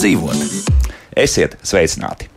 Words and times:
dzīvot. 0.00 0.78
Esiet 1.18 1.58
sveicināti! 1.66 2.30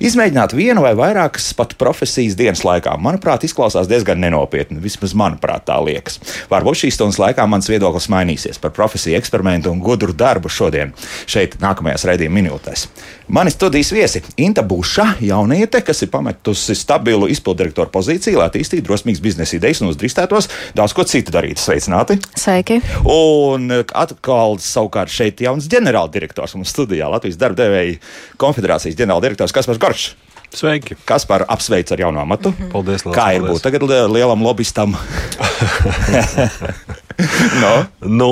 Izmēģināt 0.00 0.54
vienu 0.56 0.80
vai 0.80 0.94
vairākas 0.96 1.50
pat 1.58 1.74
profesijas 1.76 2.32
dienas 2.38 2.62
laikā, 2.64 2.94
manuprāt, 3.04 3.42
izklausās 3.44 3.90
diezgan 3.90 4.22
nenopietni. 4.22 4.80
Vismaz 4.80 5.12
manuprāt, 5.18 5.66
tā 5.68 5.76
liekas. 5.84 6.16
Varbūt 6.48 6.80
šīs 6.80 6.96
stundas 6.96 7.18
laikā 7.20 7.44
mans 7.50 7.68
viedoklis 7.68 8.08
mainīsies 8.08 8.62
par 8.62 8.72
profesiju, 8.72 9.18
eksperimentu 9.18 9.68
un 9.74 9.82
gudru 9.84 10.16
darbu 10.16 10.48
šodien, 10.48 10.94
šeit, 11.28 11.58
nākamajās 11.60 12.06
raidījuma 12.08 12.38
minūtēs. 12.38 12.86
Mani 13.30 13.50
studijas 13.50 13.92
viesi 13.92 14.22
Inta 14.36 14.62
Buša, 14.62 15.04
jauniete, 15.20 15.80
kas 15.86 16.02
ir 16.02 16.08
pametusi 16.10 16.74
stabilu 16.74 17.28
izpildirektoru 17.30 17.86
pozīciju, 17.94 18.40
lai 18.40 18.48
attīstītu 18.50 18.82
drosmīgas 18.88 19.22
biznesa 19.22 19.54
idejas 19.54 19.78
un 19.84 19.92
uzdrīkstētos 19.92 20.48
daudz 20.74 20.94
ko 20.98 21.04
citu 21.06 21.30
darīt. 21.36 21.62
Sveicināti! 21.62 22.16
Sveiki! 22.34 22.80
Un 23.06 23.70
atkal 23.78 24.58
savukārt 24.58 25.14
šeit 25.14 25.44
jauns 25.46 25.70
ģenerāldirektors 25.70 26.56
mums 26.58 26.74
studijā 26.74 27.06
Latvijas 27.12 27.38
darba 27.38 27.62
devēja 27.62 28.00
konfederācijas 28.42 28.98
ģenerāldirektors 28.98 29.54
Kaspars 29.54 29.78
Gorčs. 29.78 30.08
Sveiki! 30.50 30.98
Kas 31.06 31.22
par 31.30 31.46
apsveicu 31.46 31.94
ar 31.94 32.02
jauno 32.08 32.24
amatu? 32.24 32.50
Paldies! 32.74 33.06
Liels, 33.06 33.14
Kā 33.14 33.30
ir 33.38 33.46
būt 33.46 33.62
tagad 33.62 33.86
lielam 34.10 34.42
lobbystam? 34.42 34.98
no? 37.64 37.72
Nu, 38.00 38.30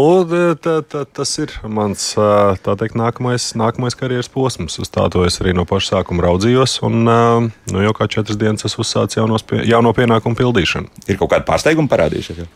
tā, 0.63 0.79
tā, 0.87 1.05
tas 1.05 1.33
ir 1.43 1.53
mans 1.69 2.11
tā 2.17 2.75
teikt, 2.81 2.97
nākamais, 2.99 3.51
nākamais 3.59 3.97
karjeras 3.99 4.31
posms. 4.33 4.79
Uz 4.83 4.91
tā 4.93 5.07
to 5.13 5.25
es 5.29 5.39
arī 5.43 5.55
no 5.57 5.65
paša 5.69 5.99
sākuma 5.99 6.25
raudzījos. 6.27 6.79
Un, 6.87 7.03
nu, 7.05 7.83
jau 7.85 7.95
kā 7.97 8.09
četras 8.11 8.39
dienas 8.41 8.67
esmu 8.69 8.85
uzsācis 8.87 9.21
jaunos 9.21 9.45
pie, 9.47 9.61
jauno 9.69 9.93
pienākumu 9.97 10.39
pildīšanu. 10.39 11.05
Ir 11.09 11.21
kaut 11.21 11.33
kāda 11.35 11.47
pārsteiguma 11.49 11.91
parādījušies. 11.93 12.43
jau? 12.43 12.49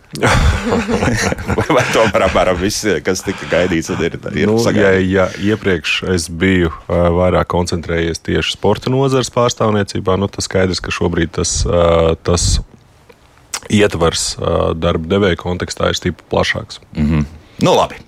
vai, 1.77 1.84
tomēr 1.92 2.27
apmēram 2.28 2.60
viss, 2.60 2.86
kas 3.06 3.25
tika 3.27 3.48
gaidīts, 3.53 3.92
ir, 3.97 4.19
ir 4.33 4.50
Nu, 4.50 4.58
ja, 4.58 4.66
sagaidīts? 4.66 5.12
ja 5.12 5.28
iepriekš 5.53 5.97
es 6.14 6.28
biju 6.28 6.72
vairāk 6.88 7.50
koncentrējies 7.53 8.22
tieši 8.25 8.56
sporta 8.56 8.92
nozares 8.92 9.33
pārstāvniecībā, 9.34 10.19
nu, 10.20 10.30
tas 10.33 10.48
skaidrs, 10.48 10.83
ka 10.83 10.94
šobrīd 10.94 11.34
tas, 11.38 11.60
tas 12.27 12.53
ietvars 13.70 14.32
darba 14.80 15.10
devēja 15.14 15.38
kontekstā 15.41 15.92
ir 15.92 15.98
stipri 15.98 16.27
plašāks. 16.32 16.80
Nu, 16.96 17.74
labi. 17.77 18.00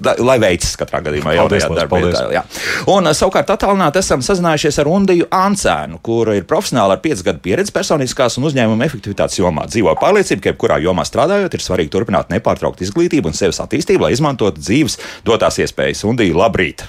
Da, 0.00 0.14
lai 0.24 0.38
veicas 0.40 0.78
katrā 0.80 1.02
gadījumā, 1.04 1.34
jau 1.36 1.44
tādā 1.52 1.66
darbā. 1.76 1.98
paldies. 2.00 2.20
jā. 2.32 2.40
Un, 2.88 3.04
savukārt, 3.16 3.50
attālināti 3.52 4.00
esam 4.00 4.22
sazinājušies 4.24 4.78
ar 4.80 4.88
Undiju 4.88 5.26
Ancēnu, 5.36 5.98
kura 6.04 6.38
ir 6.38 6.46
profesionāli 6.48 6.96
ar 6.96 7.02
5 7.04 7.24
gadu 7.26 7.42
pieredzi 7.44 7.74
personiskās 7.76 8.38
un 8.40 8.48
uzņēmuma 8.48 8.86
efektivitātes 8.88 9.36
jomā. 9.36 9.66
Dzīvo 9.68 9.92
pārliecība, 10.00 10.46
ka 10.46 10.54
jebkurā 10.54 10.78
jomā 10.80 11.04
strādājot, 11.04 11.52
ir 11.52 11.64
svarīgi 11.64 11.92
turpināt 11.92 12.32
nepārtraukt 12.32 12.80
izglītību 12.86 13.28
un 13.28 13.36
sevis 13.36 13.60
attīstību, 13.60 14.06
lai 14.06 14.14
izmantotu 14.16 14.64
dzīves 14.64 14.96
dotās 15.28 15.60
iespējas. 15.60 16.06
Undija, 16.08 16.38
labrīt! 16.46 16.86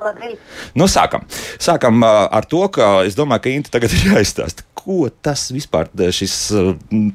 Labrīt. 0.00 0.40
Nu, 0.80 0.88
sākam. 0.88 1.26
Sākam 1.60 2.02
ar 2.02 2.46
to, 2.50 2.64
ka 2.72 3.04
es 3.06 3.14
domāju, 3.18 3.44
ka 3.44 3.50
Inta 3.52 3.74
tagad 3.76 3.94
ir 3.94 4.14
jāizstāsta, 4.14 4.64
ko 4.80 5.08
tas 5.22 5.48
vispār 5.54 5.90
šis 6.16 6.36
uh, 6.56 6.72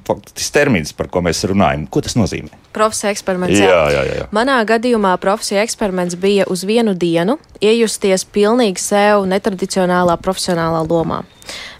faktiski 0.07 0.53
termins, 0.55 0.93
par 0.95 1.09
ko 1.11 1.23
mēs 1.25 1.43
runājam, 1.49 1.87
ko 1.89 2.03
tas 2.05 2.17
nozīmē. 2.19 2.64
Profesija 2.75 3.13
eksperiments. 3.15 3.59
Jā, 3.59 3.69
jā, 3.89 4.01
jā, 4.03 4.17
jā. 4.19 4.27
Manā 4.35 4.57
gadījumā 4.67 5.15
profesija 5.23 5.63
eksperiments 5.63 6.17
bija 6.19 6.47
uz 6.51 6.65
vienu 6.67 6.93
dienu 6.93 7.39
iejusties 7.63 8.27
pilnīgi 8.35 8.83
sev 8.83 9.23
netradicionālā 9.29 10.17
profesionālā 10.21 10.83
lomā. 10.83 11.23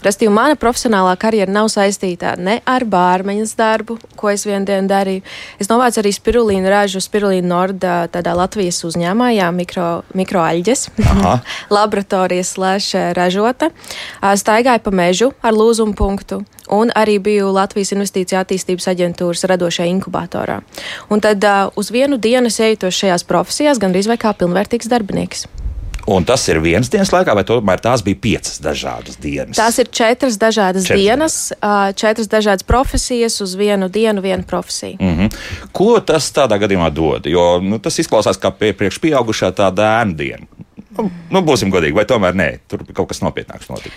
Restīvi, 0.04 0.30
mana 0.30 0.54
profesionālā 0.58 1.16
karjera 1.18 1.50
nav 1.50 1.68
saistīta 1.72 2.36
ne 2.38 2.60
ar 2.68 2.84
bārmeņas 2.86 3.54
darbu, 3.58 3.96
ko 4.18 4.30
es 4.30 4.46
vienu 4.46 4.66
dienu 4.68 4.86
darīju. 4.90 5.24
Es 5.62 5.70
novācu 5.70 6.00
arī 6.02 6.12
spirulīnu 6.14 6.70
ražu, 6.70 7.02
spirulīnu 7.02 7.50
Norda, 7.50 7.96
tādā 8.12 8.36
Latvijas 8.38 8.78
uzņēmumā, 8.86 9.32
jā, 9.34 9.50
mikro, 9.54 9.88
mikroaļģes, 10.16 10.86
laboratorijas 11.76 12.54
slash 12.56 13.14
ražota. 13.18 13.72
Staigāju 14.22 14.86
pa 14.86 14.94
mežu 14.94 15.32
ar 15.42 15.56
lūzumu 15.56 15.98
punktu. 15.98 16.44
Un 16.72 16.90
arī 16.94 17.18
biju 17.22 17.52
Latvijas 17.54 17.92
Investīcija 17.94 18.42
attīstības 18.42 18.88
aģentūras 18.90 19.46
radošajā 19.50 19.90
inkubatorā. 19.96 20.60
Un 21.10 21.22
tad 21.22 21.44
uh, 21.44 21.68
uz 21.78 21.92
vienu 21.94 22.18
dienu 22.18 22.50
es 22.50 22.58
eju 22.60 22.82
tos 22.86 22.98
šajās 22.98 23.26
profesijās, 23.28 23.78
gandrīz 23.82 24.10
vai 24.10 24.18
kā 24.20 24.34
pilnvērtīgs 24.34 24.90
darbinieks. 24.90 25.46
Un 26.06 26.22
tas 26.22 26.44
ir 26.46 26.60
viens 26.62 26.86
dienas 26.90 27.10
laikā, 27.10 27.34
vai 27.34 27.42
tomēr 27.46 27.80
tās 27.82 28.02
bija 28.06 28.18
piecas 28.22 28.60
dažādas 28.62 29.18
dienas? 29.18 29.58
Tās 29.58 29.80
ir 29.82 29.88
četras 29.90 30.36
dažādas 30.38 30.86
Četras 30.86 31.00
dienas, 31.02 31.38
ā, 31.58 31.90
četras 31.98 32.30
dažādas 32.30 32.66
profesijas 32.66 33.40
uz 33.42 33.56
vienu 33.58 33.88
dienu, 33.90 34.22
viena 34.22 34.46
profesija. 34.46 34.96
Mm 35.00 35.16
-hmm. 35.16 35.34
Ko 35.72 35.98
tas 36.00 36.30
tādā 36.32 36.60
gadījumā 36.62 36.92
dod? 36.94 37.26
Jo 37.26 37.58
nu, 37.60 37.78
tas 37.78 37.98
izklausās 37.98 38.38
kā 38.38 38.50
pie, 38.50 38.72
priekš 38.72 39.00
pieaugušā 39.00 39.50
tāda 39.52 40.02
ēna 40.02 40.14
diena. 40.14 40.46
Nu, 40.98 41.10
nu, 41.30 41.40
būsim 41.42 41.72
godīgi, 41.72 41.94
vai 41.94 42.04
tomēr 42.04 42.34
nē, 42.34 42.58
tur 42.68 42.84
kaut 42.94 43.08
kas 43.08 43.20
nopietnāks 43.20 43.68
notika. 43.68 43.96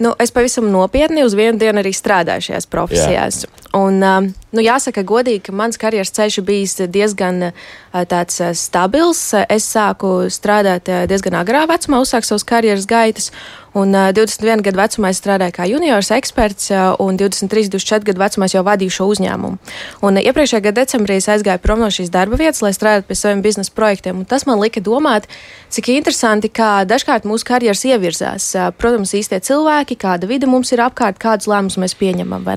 Nu, 0.00 0.14
es 0.18 0.32
pavisam 0.32 0.70
nopietni 0.72 1.24
uz 1.26 1.34
vienu 1.36 1.60
dienu 1.60 1.82
arī 1.82 1.92
strādāju 1.92 2.48
šajās 2.48 2.68
profesijās. 2.72 3.42
Un, 3.76 4.00
um, 4.00 4.30
nu, 4.54 4.62
jāsaka, 4.64 5.04
godīgi, 5.06 5.44
ka 5.48 5.54
mans 5.56 5.78
karjeras 5.80 6.12
ceļš 6.16 6.40
bijis 6.46 6.76
diezgan 6.90 7.50
uh, 7.50 8.04
tāds, 8.10 8.40
uh, 8.42 8.52
stabils. 8.56 9.22
Es 9.48 9.68
sāku 9.70 10.28
strādāt 10.32 10.90
uh, 10.90 11.06
diezgan 11.10 11.38
agrā 11.40 11.66
vecumā, 11.70 12.02
uzsāku 12.02 12.28
savus 12.28 12.46
karjeras 12.48 12.88
gaitas. 12.90 13.30
Un 13.78 13.94
uh, 13.94 14.08
21 14.16 14.64
gadu 14.66 14.80
vecumā 14.80 15.12
es 15.14 15.20
strādāju 15.22 15.54
kā 15.54 15.68
juniors 15.70 16.10
eksperts, 16.14 16.72
un 16.98 17.18
23, 17.20 17.68
24 17.70 18.08
gadu 18.08 18.22
vecumā 18.24 18.48
jau 18.50 18.64
vadīju 18.66 18.96
šo 18.96 19.06
uzņēmumu. 19.12 19.60
Un 20.06 20.18
iepriekšējā 20.18 20.64
gada 20.64 20.82
decembrī 20.82 21.20
es 21.20 21.30
aizgāju 21.30 21.62
prom 21.62 21.84
no 21.84 21.90
šīs 21.94 22.10
darba 22.10 22.40
vietas, 22.40 22.64
lai 22.66 22.72
strādātu 22.74 23.06
pie 23.10 23.18
saviem 23.20 23.44
biznesa 23.46 23.74
projektiem. 23.76 24.24
Un 24.24 24.26
tas 24.26 24.46
man 24.50 24.58
lika 24.58 24.82
domāt, 24.82 25.30
cik 25.70 25.92
interesanti, 25.94 26.50
kā 26.50 26.82
dažkārt 26.90 27.28
mūsu 27.30 27.46
karjeras 27.46 27.86
ievirzās. 27.86 28.50
Protams, 28.80 29.14
īstie 29.14 29.38
cilvēki, 29.38 30.00
kāda 30.00 30.26
vide 30.26 30.50
mums 30.50 30.74
ir 30.74 30.82
apkārt, 30.82 31.22
kādus 31.22 31.46
lēmumus 31.50 31.78
mēs 31.78 31.94
pieņemam? 32.00 32.50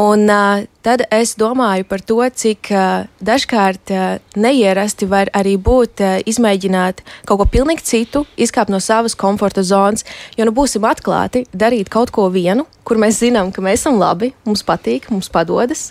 Un 0.00 0.28
uh, 0.30 0.62
tad 0.82 1.04
es 1.12 1.34
domāju 1.38 1.86
par 1.88 2.02
to, 2.04 2.18
cik 2.42 2.70
uh, 2.72 3.06
dažkārt 3.24 3.92
uh, 3.92 4.18
neierasti 4.36 5.08
var 5.10 5.30
arī 5.36 5.56
būt 5.60 6.02
uh, 6.04 6.16
izmēģināt 6.28 7.02
kaut 7.28 7.42
ko 7.42 7.46
pilnīgi 7.52 7.84
citu, 7.86 8.24
izkāpt 8.40 8.72
no 8.72 8.80
savas 8.80 9.16
komforta 9.18 9.64
zonas. 9.66 10.06
Jo, 10.38 10.48
nu, 10.48 10.54
būsim 10.56 10.86
atklāti, 10.88 11.44
darīt 11.52 11.92
kaut 11.92 12.12
ko 12.14 12.28
vienu, 12.32 12.66
kur 12.84 13.00
mēs 13.00 13.20
zinām, 13.22 13.52
ka 13.52 13.64
mēs 13.64 13.82
esam 13.82 14.00
labi, 14.00 14.32
mums 14.48 14.64
patīk, 14.66 15.10
mums 15.12 15.30
padodas, 15.32 15.90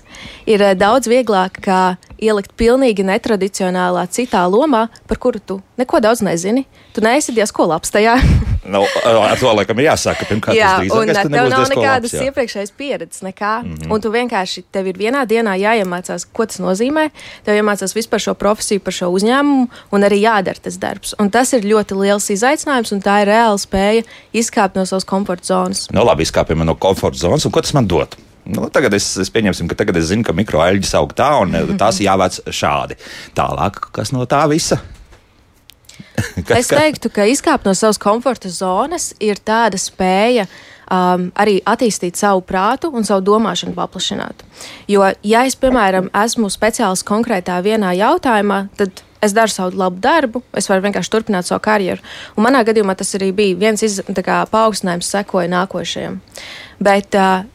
ir 0.49 0.65
uh, 0.65 0.75
daudz 0.77 1.09
vieglāk 1.11 1.61
kā 1.65 1.81
ielikt 2.21 2.53
pilnīgi 2.59 3.05
netradicionālā 3.07 4.05
citā 4.11 4.43
lomā, 4.51 4.87
par 5.07 5.17
kuru 5.17 5.39
tu 5.39 5.59
neko 5.79 6.01
daudz 6.03 6.21
nezini. 6.25 6.65
Tu 6.93 7.03
neesi 7.05 7.35
diezko 7.35 7.67
labs 7.69 7.93
tajā. 7.93 8.19
Nu, 8.69 8.83
ar 9.07 9.39
to 9.39 9.49
laikam 9.55 9.79
ir 9.79 9.87
jāsaka, 9.87 10.25
pirmkārt, 10.29 10.53
Jā, 10.53 10.75
tas 10.75 10.91
un 10.93 11.07
drīzākais, 11.07 11.17
ka 11.17 11.31
tev 11.31 11.47
nav 11.49 11.63
nekādas 11.71 12.11
labs, 12.13 12.25
iepriekšējas 12.27 12.73
pieredzes, 12.77 13.21
nekā. 13.25 13.53
Mm 13.63 13.73
-hmm. 13.73 13.93
Un 13.95 14.01
tu 14.01 14.11
vienkārši 14.13 14.63
tev 14.71 14.87
ir 14.91 14.99
vienā 14.99 15.23
dienā 15.25 15.55
jāiemācās, 15.57 16.27
ko 16.33 16.45
tas 16.45 16.59
nozīmē. 16.59 17.09
Tev 17.43 17.55
jāiemācās 17.55 17.95
vispār 17.95 18.19
šo 18.19 18.33
profesiju, 18.33 18.79
par 18.79 18.93
šo 18.93 19.09
uzņēmumu, 19.09 19.67
un 19.91 20.01
arī 20.01 20.21
jādara 20.21 20.59
tas 20.61 20.77
darbs. 20.77 21.15
Un 21.19 21.29
tas 21.29 21.53
ir 21.53 21.63
ļoti 21.63 21.97
liels 22.01 22.29
izaicinājums, 22.29 22.91
un 22.91 23.01
tā 23.01 23.21
ir 23.21 23.27
reāla 23.27 23.57
spēja 23.57 24.03
izkāpt 24.33 24.75
no 24.75 24.85
savas 24.85 25.05
komforta 25.05 25.45
zonas. 25.45 25.87
Nu, 25.91 26.05
labi, 26.05 26.23
izkāpjam 26.23 26.63
no 26.63 26.75
komforta 26.75 27.17
zonas, 27.17 27.45
un 27.45 27.51
ko 27.51 27.61
tas 27.61 27.73
man 27.73 27.87
dod? 27.87 28.15
Nu, 28.49 28.69
tagad 28.73 28.95
es, 28.97 29.11
es 29.21 29.29
pieņemsim, 29.33 29.69
ka 29.69 29.77
tagad 29.77 29.99
es 29.99 30.09
zinu, 30.09 30.25
ka 30.25 30.33
mikroaļģis 30.37 30.95
aug 30.97 31.13
tā, 31.17 31.29
un 31.43 31.57
eh, 31.57 31.75
tās 31.79 32.01
jāvāc 32.07 32.41
šādi. 32.49 32.97
Tālāk, 33.37 33.81
kas 33.95 34.13
no 34.15 34.25
tā 34.29 34.45
visa? 34.51 34.81
Es 36.59 36.67
teiktu, 36.67 37.11
ka 37.11 37.25
izkāpt 37.27 37.67
no 37.67 37.71
savas 37.75 37.99
komforta 37.99 38.49
zonas 38.51 39.13
ir 39.23 39.39
tāda 39.45 39.79
spēja 39.79 40.45
um, 40.91 41.29
arī 41.39 41.59
attīstīt 41.67 42.19
savu 42.19 42.41
prātu 42.47 42.91
un 42.95 43.07
savu 43.07 43.23
domāšanu 43.27 43.75
paplašināt. 43.77 44.43
Jo, 44.91 45.05
ja 45.23 45.45
es, 45.47 45.55
piemēram, 45.59 46.09
esmu 46.23 46.49
speciālists 46.51 47.07
konkrētā 47.07 47.59
vienā 47.63 47.93
jautājumā, 47.99 48.65
tad 48.79 49.03
es 49.23 49.35
daru 49.35 49.51
savu 49.53 49.79
labu 49.79 49.99
darbu, 50.03 50.43
es 50.59 50.67
varu 50.71 50.87
vienkārši 50.87 51.13
turpināt 51.13 51.47
savu 51.47 51.61
karjeru. 51.67 52.03
Un 52.35 52.47
manā 52.47 52.63
gadījumā 52.67 52.95
tas 52.99 53.15
arī 53.19 53.31
bija 53.35 53.59
viens 53.59 53.83
iz, 53.85 53.99
kā, 54.03 54.41
paaugstinājums, 54.51 55.11
sekoja 55.15 55.51
nākošajam. 55.51 56.19
Bet 56.83 57.15
uh, 57.19 57.47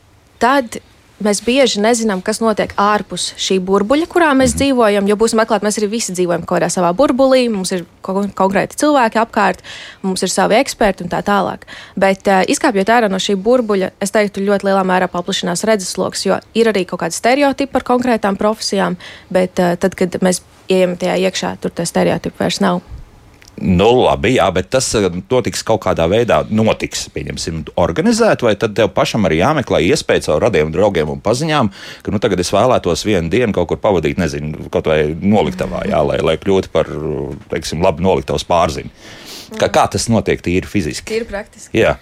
tad 0.45 0.77
mēs 1.25 1.41
bieži 1.45 1.81
nezinām, 1.81 2.21
kas 2.25 2.41
notiek 2.43 2.73
ārpus 2.81 3.31
šī 3.41 3.57
burbuļa, 3.65 4.09
kurā 4.11 4.33
mēs 4.37 4.55
dzīvojam. 4.59 5.07
Jo 5.09 5.17
būsim 5.19 5.41
atklāti, 5.41 5.65
mēs 5.67 5.79
arī 5.81 5.89
visi 5.95 6.15
dzīvojam 6.17 6.45
kaut 6.45 6.59
kādā 6.59 6.69
savā 6.73 6.91
burbulī, 6.97 7.47
mums 7.53 7.73
ir 7.77 7.85
ko- 8.05 8.27
konkrēti 8.37 8.77
cilvēki 8.83 9.21
apkārt, 9.23 9.63
mums 10.03 10.25
ir 10.27 10.33
savi 10.33 10.59
eksperti 10.59 11.07
un 11.07 11.13
tā 11.13 11.23
tālāk. 11.25 11.65
Bet 11.97 12.29
uh, 12.29 12.43
izkāpjot 12.51 12.93
ārā 12.97 13.11
no 13.13 13.21
šī 13.23 13.39
burbuļa, 13.41 13.95
es 14.05 14.13
teiktu, 14.15 14.45
ļoti 14.45 14.69
lielā 14.69 14.83
mērā 14.87 15.09
paplašinās 15.13 15.65
redzesloks, 15.71 16.27
jo 16.29 16.41
ir 16.59 16.73
arī 16.73 16.85
kaut 16.91 17.05
kādi 17.07 17.17
stereotipi 17.17 17.73
par 17.73 17.87
konkrētām 17.95 18.37
profesijām, 18.41 18.99
bet 19.33 19.63
uh, 19.63 19.79
tad, 19.81 19.97
kad 19.97 20.19
mēs 20.25 20.43
ejam 20.69 20.99
tajā 21.01 21.17
iekšā, 21.29 21.57
tur 21.63 21.73
tie 21.73 21.89
stereotipi 21.89 22.43
vairs 22.43 22.61
nav. 22.65 22.83
Nu, 23.63 23.87
labi, 24.03 24.35
jā, 24.35 24.47
bet 24.55 24.71
tas 24.75 24.89
eh, 24.99 25.07
notiks 25.31 25.63
kaut 25.67 25.85
kādā 25.85 26.09
veidā, 26.11 26.41
notiks, 26.51 27.07
pieņemsim, 27.15 27.63
organizēt, 27.81 28.43
vai 28.43 28.55
tad 28.59 28.75
tev 28.79 28.91
pašam 28.97 29.29
arī 29.29 29.39
jāmeklē 29.39 29.81
iespēja 29.87 30.27
caur 30.29 30.43
radiem, 30.49 30.73
draugiem 30.75 31.13
un 31.15 31.23
paziņām, 31.25 31.71
ka 32.03 32.15
nu, 32.15 32.21
tagad 32.23 32.43
es 32.43 32.51
vēlētos 32.55 33.07
vienu 33.07 33.31
dienu 33.31 33.55
kaut 33.55 33.71
kur 33.71 33.81
pavadīt, 33.83 34.19
nezinu, 34.21 34.67
kaut 34.75 34.91
vai 34.91 34.99
noliktavā, 35.15 35.85
jā, 35.91 36.03
lai, 36.07 36.19
lai 36.25 36.35
kļūtu 36.43 36.73
par, 36.75 36.91
teiksim, 37.53 37.85
labi 37.85 38.03
noliktavas 38.07 38.47
pārziņu. 38.49 38.91
Kā, 39.61 39.69
kā 39.71 39.87
tas 39.93 40.09
notiek 40.11 40.43
tīri 40.43 40.67
fiziski? 40.67 41.07
Tīri 41.13 41.29
praktiski. 41.29 41.79
Jā. 41.79 41.95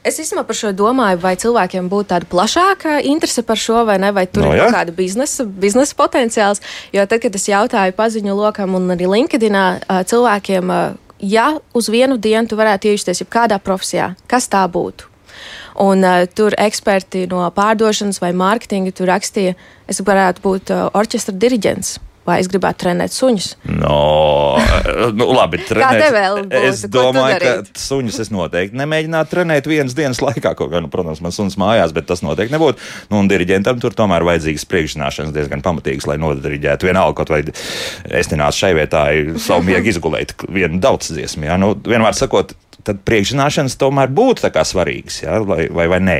Es 0.00 0.16
īstenībā 0.16 0.46
par 0.48 0.56
šo 0.56 0.70
domāju, 0.72 1.18
vai 1.20 1.34
cilvēkiem 1.36 1.90
būtu 1.92 2.08
tāda 2.14 2.28
plašāka 2.30 2.94
interese 3.04 3.42
par 3.44 3.60
šo, 3.60 3.82
vai 3.84 3.98
ne, 4.00 4.14
vai 4.16 4.24
tur 4.24 4.46
No, 4.46 4.54
ir 4.56 4.62
kaut 4.62 4.78
kāda 4.78 4.94
biznesa, 4.96 5.44
biznesa 5.44 5.96
potenciāls. 5.98 6.62
Jo 6.96 7.04
tad, 7.04 7.20
kad 7.20 7.36
es 7.36 7.44
jautāju 7.50 7.96
paziņu 7.98 8.36
lokam 8.38 8.78
un 8.78 8.88
arī 8.96 9.10
LinkedInā 9.10 9.64
cilvēkiem, 10.08 10.72
ja 11.20 11.52
uz 11.76 11.92
vienu 11.92 12.16
dienu 12.16 12.48
tu 12.48 12.56
varētu 12.56 12.88
iejusties 12.88 13.20
jebkādā 13.26 13.60
profesijā, 13.60 14.14
kas 14.30 14.48
tā 14.48 14.64
būtu? 14.72 15.10
Un 15.80 16.04
uh, 16.04 16.24
tur 16.26 16.56
eksperti 16.58 17.26
no 17.30 17.44
pārdošanas 17.56 18.20
vai 18.24 18.32
mārketinga 18.36 18.92
rakstīja, 19.08 19.56
es 19.88 20.00
varētu 20.00 20.44
būt 20.44 20.72
uh, 20.72 20.88
orķestra 20.96 21.36
diriģents. 21.36 21.98
Vai 22.28 22.36
es 22.42 22.50
gribētu 22.52 22.82
trenēt 22.82 23.14
suņus? 23.14 23.46
No, 23.80 24.58
nu, 25.18 25.26
labi, 25.32 25.62
trenēt. 25.64 26.02
tev 26.02 26.14
vēl 26.14 26.40
būtu? 26.42 26.60
Es 26.68 26.82
domāju, 26.92 27.38
ka 27.40 27.80
suņus 27.80 28.18
es 28.26 28.30
noteikti 28.34 28.76
nemēģinātu 28.76 29.32
trenēt 29.32 29.68
vienas 29.70 29.96
dienas 29.96 30.20
laikā. 30.20 30.52
Kaut 30.58 30.68
gan, 30.72 30.84
nu, 30.84 30.90
protams, 30.92 31.22
man 31.24 31.32
suns 31.34 31.56
mājās, 31.60 31.94
bet 31.96 32.06
tas 32.10 32.20
noteikti 32.24 32.52
nebūtu. 32.52 32.82
Nu, 33.10 33.22
un 33.22 33.30
diriģentam 33.30 33.80
tur 33.80 33.96
tomēr 33.96 34.26
vajadzīgas 34.28 34.68
priekšzināšanas 34.68 35.34
diezgan 35.36 35.64
pamatīgas, 35.64 36.10
lai 36.10 36.18
nodiriģētu 36.20 36.90
vienalga 36.90 37.16
kaut 37.22 37.32
vai 37.32 37.40
es 38.20 38.30
nenācu 38.32 38.66
šai 38.66 38.74
vietā 38.76 39.06
savu 39.48 39.64
miegu 39.70 39.88
izgulēt 39.88 40.36
vienu 40.52 40.80
daudz 40.82 41.14
dziesmu. 41.14 41.48
Ja? 41.48 41.56
Nu, 41.60 41.72
vienmēr 41.88 42.18
sakot, 42.18 42.52
tad 42.84 43.00
priekšzināšanas 43.08 43.80
tomēr 43.80 44.12
būtu 44.12 44.52
kā 44.52 44.66
svarīgas, 44.68 45.22
ja? 45.24 45.40
vai, 45.40 45.64
vai, 45.72 45.88
vai 45.88 46.04
nē. 46.04 46.18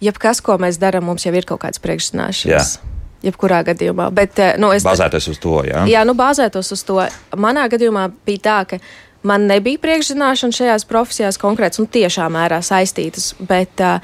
Jebkas, 0.00 0.40
ko 0.40 0.56
mēs 0.56 0.80
darām, 0.80 1.04
mums 1.10 1.26
jau 1.28 1.34
ir 1.36 1.44
kaut 1.44 1.60
kāds 1.66 1.82
priekšzināšanas. 1.84 2.48
Jā. 2.48 2.99
Jebkurā 3.24 3.60
gadījumā. 3.66 4.08
Bet, 4.16 4.38
eh, 4.38 4.54
nu, 4.60 4.72
es, 4.72 4.84
Bāzēties 4.86 5.28
uz 5.32 5.38
to, 5.42 5.60
jā. 5.68 5.84
Jā, 5.90 6.04
nu, 6.08 6.14
bāzētos 6.16 6.72
uz 6.72 6.84
to. 6.88 7.00
Manā 7.36 7.66
gadījumā 7.72 8.06
bija 8.26 8.44
tā, 8.46 8.58
ka 8.70 8.78
man 9.22 9.46
nebija 9.46 9.78
priekšzināšana 9.82 10.54
šajās 10.54 10.86
profesijās 10.88 11.38
konkrēts 11.40 11.80
un 11.80 11.88
tiešā 11.90 12.28
mērā 12.32 12.60
saistītas. 12.64 13.32
Bet, 13.38 13.80
uh, 13.84 14.00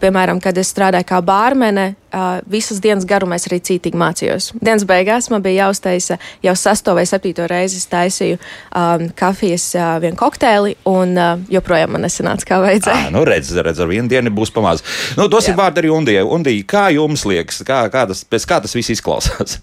piemēram, 0.00 0.40
kad 0.42 0.58
es 0.60 0.72
strādāju 0.72 1.06
kā 1.08 1.20
bārmene, 1.24 1.86
uh, 2.12 2.40
visas 2.50 2.82
dienas 2.82 3.06
garumā 3.08 3.38
es 3.40 3.48
arī 3.48 3.60
cītīgi 3.64 4.00
mācījos. 4.00 4.50
Dienas 4.60 4.84
beigās 4.88 5.30
man 5.32 5.44
bija 5.44 5.66
jāuztaisa 5.66 6.18
jau 6.44 6.56
sesto 6.58 6.94
vai 6.98 7.06
septīto 7.08 7.46
reizi 7.50 7.80
taisīju 7.90 8.36
um, 8.40 9.08
kafijas 9.16 9.70
uh, 9.78 9.96
vienu 10.02 10.18
kokteili, 10.20 10.76
un 10.90 11.16
uh, 11.16 11.32
joprojām 11.52 11.96
man 11.96 12.04
nesanāca 12.06 12.52
kā 12.52 12.60
vajadzēja. 12.64 13.08
À, 13.08 13.14
nu 13.14 13.24
redz, 13.28 13.54
redz, 13.56 13.80
ar 13.80 13.90
vienu 13.90 14.10
dienu 14.12 14.34
būs 14.34 14.52
pamazs. 14.54 14.84
Nu, 15.18 15.30
dosim 15.32 15.56
Jā. 15.56 15.62
vārdu 15.64 15.84
arī 15.84 15.94
Undijai. 15.94 16.26
Undija, 16.26 16.68
kā 16.68 16.86
jums 16.94 17.24
liekas, 17.28 17.64
kā, 17.66 17.82
kā, 17.92 18.06
tas, 18.10 18.24
pēc 18.28 18.48
kā 18.48 18.60
tas 18.64 18.76
viss 18.76 18.92
izklausās? 18.98 19.60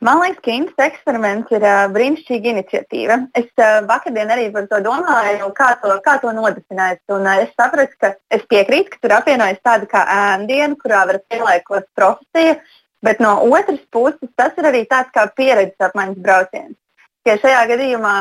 Man 0.00 0.20
liekas, 0.22 0.38
ka 0.44 0.52
Intas 0.54 0.82
eksperiments 0.84 1.50
ir 1.50 1.64
uh, 1.66 1.88
brīnišķīga 1.90 2.52
iniciatīva. 2.52 3.16
Es 3.38 3.48
uh, 3.58 3.80
vakardien 3.88 4.30
arī 4.30 4.46
par 4.54 4.68
to 4.70 4.78
domāju, 4.84 5.48
kā 5.56 5.72
to, 5.82 5.96
kā 6.04 6.14
to 6.22 6.30
nodefinēt. 6.36 7.00
Un, 7.10 7.26
uh, 7.26 7.42
es 7.42 7.50
sapratu, 7.58 7.98
ka 7.98 8.12
es 8.30 8.44
piekrītu, 8.52 8.92
ka 8.94 9.02
tur 9.02 9.16
apvienojas 9.18 9.58
tāda 9.66 9.90
kā 9.90 10.04
ēndiena, 10.14 10.78
kurā 10.78 11.02
var 11.10 11.18
pieliekot 11.26 11.88
profesiju, 11.98 12.54
bet 13.02 13.24
no 13.24 13.34
otras 13.48 13.82
puses 13.90 14.30
tas 14.38 14.54
ir 14.60 14.70
arī 14.70 14.84
tāds 14.86 15.10
kā 15.14 15.26
pieredzes 15.34 15.90
apmaiņas 15.90 16.22
brauciens. 16.22 16.78
Ja 17.26 17.34
šajā 17.42 17.66
gadījumā 17.74 18.16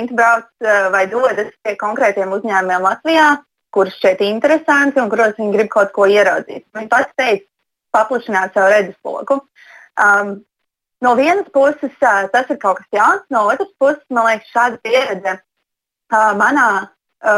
Inta 0.00 0.16
brauc 0.16 0.48
uh, 0.64 0.88
vai 0.94 1.04
dodas 1.12 1.52
pie 1.60 1.76
konkrētiem 1.76 2.32
uzņēmumiem 2.32 2.88
Latvijā, 2.88 3.30
kurus 3.76 4.00
šeit 4.00 4.24
ir 4.24 4.32
interesanti 4.32 5.04
un 5.04 5.12
kuros 5.12 5.36
viņi 5.36 5.52
grib 5.52 5.68
kaut 5.76 5.92
ko 5.92 6.08
ieraudzīt. 6.08 6.64
Viņi 6.74 6.88
pats 6.90 7.12
teica, 7.12 7.44
paplašināt 7.92 8.56
savu 8.56 8.72
redzesloku. 8.72 9.44
Um, 10.00 10.40
no 11.04 11.14
vienas 11.18 11.48
puses 11.54 12.04
ā, 12.04 12.28
tas 12.32 12.50
ir 12.50 12.58
kaut 12.62 12.80
kas 12.80 12.98
jauns, 12.98 13.26
no 13.30 13.46
otras 13.50 13.70
puses 13.80 14.02
man 14.10 14.28
liekas, 14.28 14.50
šāda 14.54 14.80
pieredze 14.84 15.36
ā, 15.36 16.24
manā 16.38 16.66
ā, 17.22 17.36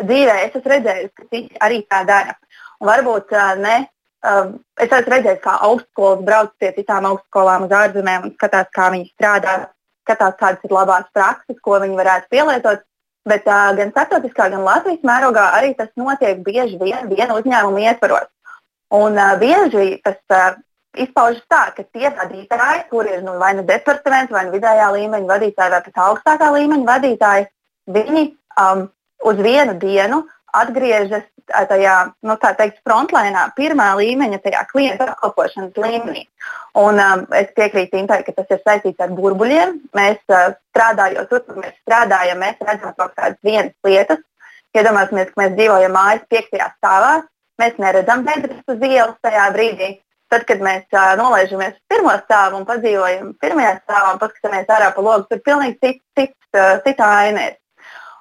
dzīvē 0.00 0.36
es 0.46 0.54
esmu 0.56 0.74
redzējusi, 0.74 1.14
ka 1.16 1.26
citi 1.30 1.62
arī 1.64 1.82
tā 1.90 2.04
dara. 2.08 2.36
Un 2.80 2.88
varbūt 2.88 3.34
ā, 3.36 3.48
ne. 3.60 3.78
ā, 4.24 4.36
Es 4.80 4.88
esmu 4.88 5.12
redzējis, 5.12 5.42
kā 5.44 5.58
augstskolas 5.66 6.24
brauc 6.24 6.54
pie 6.60 6.70
citām 6.76 7.08
augstskolām 7.10 7.66
uz 7.66 7.74
ārzemēm 7.76 8.28
un 8.28 8.34
skatās, 8.36 8.70
kā 8.76 8.90
viņi 8.94 9.10
strādā, 9.12 9.56
skatās, 10.06 10.38
kādas 10.40 10.64
ir 10.64 10.72
labās 10.72 11.10
prakses, 11.12 11.58
ko 11.64 11.80
viņi 11.82 11.98
varētu 12.00 12.32
pielietot. 12.32 12.86
Bet 13.28 13.44
uh, 13.44 13.74
gan 13.76 13.90
starptautiskā, 13.92 14.48
gan 14.48 14.64
Latvijas 14.64 15.02
mērogā 15.04 15.50
arī 15.58 15.74
tas 15.76 15.90
notiek 16.00 16.40
bieži 16.40 16.78
vien 16.80 17.10
viena 17.10 17.36
uzņēmuma 17.36 17.82
ietvaros. 17.84 18.30
Un 18.96 19.18
uh, 19.20 19.34
bieži 19.40 20.00
tas 20.04 20.16
uh, 20.32 20.56
izpaužas 20.98 21.42
tā, 21.50 21.62
ka 21.76 21.84
tie 21.84 22.10
vadītāji, 22.10 22.86
kur 22.90 23.08
ir 23.08 23.22
nu, 23.26 23.36
vai 23.38 23.52
nu 23.58 23.64
departaments, 23.66 24.32
vai 24.34 24.46
nu 24.48 24.54
vidējā 24.56 24.90
līmeņa 24.96 25.30
vadītāji, 25.30 25.74
vai 25.74 25.82
pat 25.86 26.02
augstākā 26.06 26.50
līmeņa 26.56 26.88
vadītāji, 26.88 27.48
viņi 27.94 28.24
um, 28.64 28.86
uz 29.30 29.42
vienu 29.44 29.76
dienu 29.78 30.24
atgriežas 30.56 31.26
tajā, 31.50 31.94
nu, 32.26 32.36
tā 32.38 32.52
teikt, 32.58 32.80
frontlēnā, 32.86 33.48
pirmā 33.56 33.90
līmeņa, 33.98 34.40
tajā 34.44 34.64
klienta 34.70 35.08
apkalpošanas 35.14 35.78
līmenī. 35.78 36.24
Un, 36.78 37.00
um, 37.02 37.24
es 37.34 37.50
piekrītu 37.56 37.98
Intai, 37.98 38.20
ka 38.26 38.34
tas 38.36 38.50
ir 38.50 38.60
saistīts 38.62 39.02
ar 39.02 39.10
burbuļiem. 39.14 39.76
Mēs 39.96 40.20
uh, 40.30 40.52
strādājot 40.70 41.30
tur, 41.30 41.42
kur 41.46 41.58
mēs 41.62 41.74
strādājam, 41.82 42.42
mēs 42.42 42.60
redzam 42.66 42.94
kaut 42.98 43.16
kādas 43.18 43.40
vienas 43.46 43.74
lietas. 43.86 44.22
Iedomāsimies, 44.76 45.32
ka 45.32 45.42
mēs 45.42 45.56
dzīvojam 45.58 45.96
mājas 45.96 46.28
piektajā 46.30 46.70
stāvā. 46.76 47.14
Mēs 47.60 47.82
neredzam 47.82 48.22
bedres 48.24 48.62
uz 48.70 48.86
ielas 48.86 49.18
tajā 49.26 49.48
brīdī. 49.56 49.90
Tad, 50.30 50.44
kad 50.46 50.60
mēs 50.62 50.84
uh, 50.94 51.16
nolaižamies 51.18 51.74
uz 51.74 51.82
pirmo 51.90 52.12
stāvu 52.22 52.60
un 52.60 52.66
padzīvojam 52.68 53.32
pirmajā 53.42 53.72
stāvā 53.80 54.12
un 54.14 54.20
paskatāmies 54.20 54.70
ārā 54.70 54.92
pa 54.94 55.02
logu, 55.02 55.26
tur 55.26 55.40
pilnīgi 55.42 55.78
cits, 55.82 56.04
cits, 56.18 56.38
uh, 56.54 56.76
cita 56.84 57.08
aina. 57.24 57.48
ir. 57.50 57.56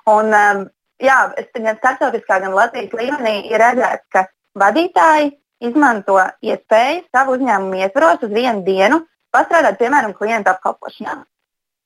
Un, 0.09 0.33
um, 0.33 0.63
jā, 1.03 1.19
es 1.37 1.51
gan 1.53 1.77
starptautiskā, 1.77 2.39
gan 2.41 2.55
Latvijas 2.57 2.95
līmenī 2.97 3.35
ir 3.51 3.61
redzēts, 3.61 4.07
ka 4.13 4.25
vadītāji 4.57 5.35
izmanto 5.69 6.17
iespēju 6.41 7.05
savu 7.13 7.37
uzņēmumu 7.37 7.81
ietvaros 7.83 8.25
uz 8.25 8.33
vienu 8.33 8.63
dienu 8.65 9.03
pastrādāt, 9.35 9.77
piemēram, 9.81 10.15
klientu 10.17 10.49
apkalpošanā. 10.53 11.19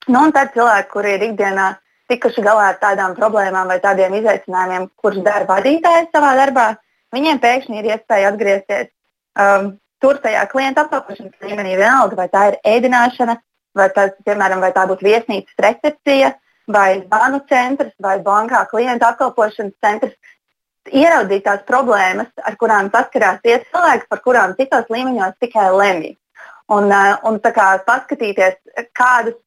Nu, 0.08 0.26
un 0.26 0.34
tad 0.36 0.54
cilvēki, 0.56 0.92
kuri 0.92 1.16
ir 1.18 1.28
ikdienā 1.30 1.68
tikuši 2.12 2.44
galā 2.46 2.72
ar 2.72 2.80
tādām 2.82 3.16
problēmām 3.18 3.70
vai 3.72 3.80
tādiem 3.84 4.16
izaicinājumiem, 4.20 4.90
kurus 5.00 5.24
dara 5.26 5.48
vadītājs 5.50 6.12
savā 6.14 6.34
darbā, 6.40 6.68
viņiem 7.16 7.40
pēkšņi 7.44 7.80
ir 7.80 7.90
iespēja 7.94 8.34
atgriezties 8.34 8.90
um, 9.40 9.74
tur 10.04 10.20
tajā 10.24 10.44
klienta 10.52 10.84
apkalpošanas 10.84 11.48
līmenī 11.48 11.78
vienalga, 11.80 12.18
vai 12.20 12.30
tā 12.32 12.46
ir 12.52 12.60
ēdināšana, 12.76 13.38
vai, 13.78 13.90
tas, 13.96 14.14
piemēram, 14.28 14.64
vai 14.64 14.74
tā 14.76 14.86
būtu 14.90 15.08
viesnīcas 15.08 15.64
recepcija, 15.66 16.34
vai 16.74 16.90
zvanu 17.02 17.42
centrs, 17.50 17.96
vai 18.04 18.18
bankā 18.24 18.66
klienta 18.72 19.14
apkalpošanas 19.14 19.76
centrs. 19.84 20.16
Ieraudzīt 20.92 21.46
tās 21.46 21.62
problēmas, 21.64 22.28
ar 22.44 22.58
kurām 22.60 22.90
saskarās 22.92 23.40
tie 23.44 23.62
cilvēki, 23.70 24.10
par 24.12 24.20
kurām 24.26 24.56
citos 24.58 24.90
līmeņos 24.92 25.40
tikai 25.40 25.70
lemj. 25.72 26.10
Un, 26.76 26.90
uh, 26.92 27.16
un 27.28 27.40
kā 27.40 27.68
paskatīties, 27.88 28.58
kādas, 28.96 29.38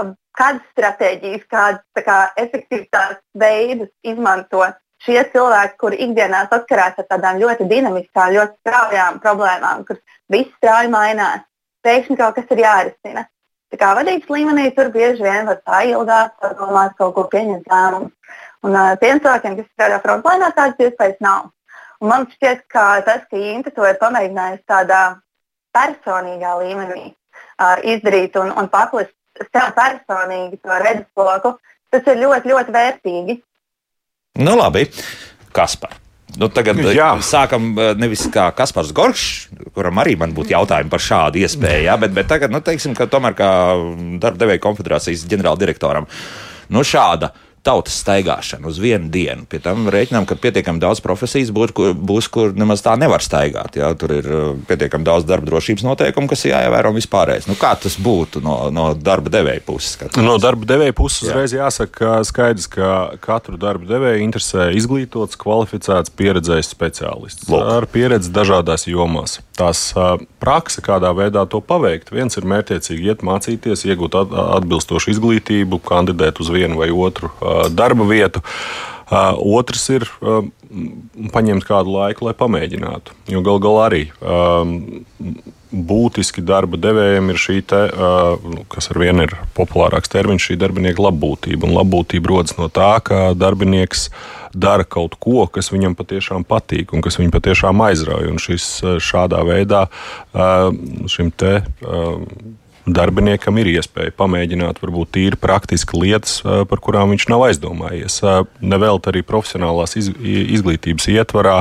uh, 0.00 0.14
kādas 0.36 0.64
stratēģijas, 0.72 1.44
kādas 1.52 2.04
kā, 2.06 2.16
efektivitātes 2.40 3.20
veidus 3.36 3.92
izmanto 4.04 4.64
šie 5.06 5.22
cilvēki, 5.32 5.78
kuri 5.80 6.00
ikdienā 6.06 6.42
saskarās 6.50 6.98
ar 7.00 7.06
tādām 7.10 7.40
ļoti 7.42 7.68
dinamiskām, 7.70 8.34
ļoti 8.36 8.58
straujām 8.60 9.20
problēmām, 9.22 9.86
kur 9.88 10.00
viss 10.32 10.52
strauji 10.58 10.92
mainās. 10.92 11.46
Pēkšņi 11.86 12.18
kaut 12.18 12.36
kas 12.36 12.52
ir 12.54 12.62
jārisina. 12.64 13.26
Tā 13.72 13.78
kā 13.80 13.92
vadības 13.98 14.30
līmenī 14.30 14.68
tur 14.74 14.92
bieži 14.94 15.24
vien 15.26 15.48
var 15.48 15.58
tā 15.66 15.82
ilgāk, 15.90 16.36
padomāt, 16.42 16.94
kaut 16.98 17.14
ko 17.16 17.26
pieņemt 17.32 17.66
lēmumus. 17.70 18.42
Un 18.66 18.74
uh, 18.74 18.94
tiem 19.00 19.20
cilvēkiem, 19.22 19.58
kas 19.58 19.68
strādā 19.72 20.00
frontlīnā, 20.02 20.50
tādas 20.54 20.86
iespējas 20.86 21.22
nav. 21.22 21.50
Un 22.02 22.10
man 22.12 22.26
šķiet, 22.30 22.66
ka 22.72 22.86
tas, 23.06 23.22
ka 23.30 23.38
Inta 23.40 23.72
to 23.74 23.86
ir 23.88 23.98
pamēģinājusi 24.00 24.64
tādā 24.70 25.02
personīgā 25.76 26.54
līmenī 26.62 27.04
uh, 27.10 27.76
izdarīt 27.94 28.38
un, 28.40 28.52
un 28.54 28.70
paplist 28.72 29.14
sev 29.44 29.72
personīgi 29.76 30.60
to 30.62 30.78
redzesloku, 30.82 31.56
tas 31.92 32.08
ir 32.12 32.22
ļoti, 32.22 32.52
ļoti 32.52 32.74
vērtīgi. 32.76 33.36
Nu, 34.36 34.56
labi, 34.58 34.86
Kaspar. 35.56 35.96
Nu, 36.36 36.48
tagad 36.52 36.80
Jā. 36.82 36.92
Jā. 36.92 37.08
sākam 37.24 37.70
eh, 37.80 37.94
nevis 37.96 38.26
kā 38.32 38.50
Kaspars 38.56 38.90
Goršs, 38.96 39.46
kuram 39.76 40.02
arī 40.02 40.16
man 40.20 40.34
būtu 40.36 40.52
jautājumi 40.52 40.92
par 40.92 41.00
šādu 41.00 41.40
iespēju, 41.40 41.86
jā, 41.86 41.94
bet, 42.02 42.12
bet 42.16 42.28
tagad, 42.28 42.52
nu, 42.52 42.60
teiksim, 42.64 42.96
ka 42.98 43.06
tomēr 43.08 43.36
kā 43.38 43.50
darba 44.20 44.42
devēja 44.42 44.62
konfederācijas 44.66 45.24
ģenerāldirektoram, 45.30 46.08
nu, 46.74 46.84
šāda 46.84 47.30
tautas 47.66 47.98
staigāšanu 48.02 48.70
uz 48.70 48.78
vienu 48.82 49.10
dienu. 49.12 49.46
Pie 49.50 49.60
tam 49.64 49.88
rēķinām, 49.92 50.26
ka 50.28 50.38
pietiekami 50.40 50.82
daudz 50.82 51.02
profesijas 51.04 51.52
būs, 51.54 51.74
kur, 51.76 51.92
būs, 51.94 52.30
kur 52.32 52.54
nemaz 52.56 52.84
tā 52.84 52.94
nevar 53.00 53.24
staigāt. 53.24 53.78
Jā. 53.80 53.90
Tur 53.98 54.14
ir 54.18 54.30
uh, 54.30 54.46
pietiekami 54.68 55.06
daudz 55.06 55.26
darba 55.28 55.50
drošības 55.50 55.86
noteikumu, 55.86 56.30
kas 56.30 56.46
jāievēro 56.48 56.94
vispārējais. 56.96 57.48
Nu, 57.50 57.58
kā 57.58 57.74
tas 57.80 57.98
būtu 58.02 58.42
no, 58.44 58.58
no 58.74 58.88
darba 58.94 59.32
devēja 59.32 59.64
puses? 59.66 59.96
Skatās? 59.96 60.22
No 60.22 60.36
darba 60.42 60.68
devēja 60.68 60.94
puses 60.96 61.26
uzreiz 61.26 61.54
Jā. 61.54 61.66
jāsaka, 61.66 61.94
ka 61.96 62.20
skaidrs, 62.26 62.68
ka 62.70 62.92
katru 63.22 63.58
darba 63.60 63.88
devēju 63.88 64.22
interesē 64.26 64.68
izglītots, 64.76 65.38
kvalificēts, 65.40 66.12
pieredzējis 66.16 66.72
speciālists 66.74 67.50
Lūk. 67.50 67.66
ar 67.76 67.88
pieredzi 67.90 68.32
dažādās 68.34 68.86
jomās. 68.90 69.40
Tās 69.56 69.88
uh, 69.96 70.18
praksa, 70.42 70.82
kādā 70.84 71.12
veidā 71.16 71.46
to 71.48 71.62
paveikt, 71.64 72.12
viens 72.12 72.36
ir 72.36 72.44
mērķiecīgi 72.48 73.08
iet 73.08 73.24
mācīties, 73.24 73.86
iegūt 73.88 74.18
atbilstošu 74.18 75.14
izglītību, 75.14 75.80
kandidēt 75.86 76.42
uz 76.44 76.52
vienu 76.52 76.76
vai 76.82 76.90
otru 76.92 77.30
uh, 77.32 77.55
darba 77.72 78.08
vietu. 78.08 78.42
Uh, 79.06 79.36
otrs 79.38 79.84
ir 79.94 80.02
uh, 80.18 80.40
paņemt 81.30 81.62
kādu 81.62 81.92
laiku, 81.94 82.26
lai 82.26 82.32
pamēģinātu. 82.34 83.14
Jo 83.30 83.42
gal 83.46 83.60
galā 83.62 83.84
arī 83.86 84.00
um, 84.18 84.72
būtiski 85.70 86.42
darba 86.42 86.80
devējiem 86.82 87.30
ir 87.30 87.38
šī, 87.38 87.60
te, 87.70 87.84
uh, 87.86 88.64
kas 88.72 88.90
ar 88.90 88.98
vienu 89.04 89.28
ir 89.28 89.36
populārāks 89.54 90.10
termins, 90.10 90.42
šī 90.42 90.58
darbinieka 90.58 91.06
labbūtība. 91.06 91.68
Un 91.68 91.76
labbūtība 91.78 92.32
rodas 92.32 92.58
no 92.58 92.66
tā, 92.66 92.96
ka 93.06 93.30
darbinieks 93.38 94.08
dara 94.58 94.82
kaut 94.82 95.14
ko, 95.22 95.46
kas 95.46 95.70
viņam 95.70 95.94
patiešām 95.94 96.42
patīk 96.48 96.90
un 96.90 97.06
kas 97.06 97.20
viņu 97.22 97.30
patiešām 97.38 97.86
aizrauja. 97.86 98.34
Un 98.34 98.42
šis 98.42 98.68
šādā 99.06 99.46
veidā 99.46 99.86
šim 101.14 101.30
te 101.30 101.60
darbiniekam 102.86 103.58
ir 103.60 103.70
iespēja 103.74 104.14
pamēģināt, 104.16 104.78
varbūt 104.82 105.12
tīri 105.16 105.40
praktiski 105.40 105.98
lietas, 106.00 106.38
par 106.42 106.82
kurām 106.82 107.12
viņš 107.14 107.26
nav 107.32 107.46
aizdomājies. 107.48 108.20
Nevelti 108.62 109.12
arī 109.12 109.24
profesionālās 109.26 109.96
izglītības 109.98 111.08
ietvarā 111.14 111.58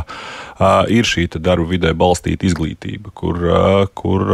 ir 0.94 1.10
šī 1.10 1.28
darba 1.36 1.68
vidē 1.74 1.96
balstīta 1.98 2.48
izglītība, 2.48 3.14
kur, 3.18 3.42
kur 3.98 4.26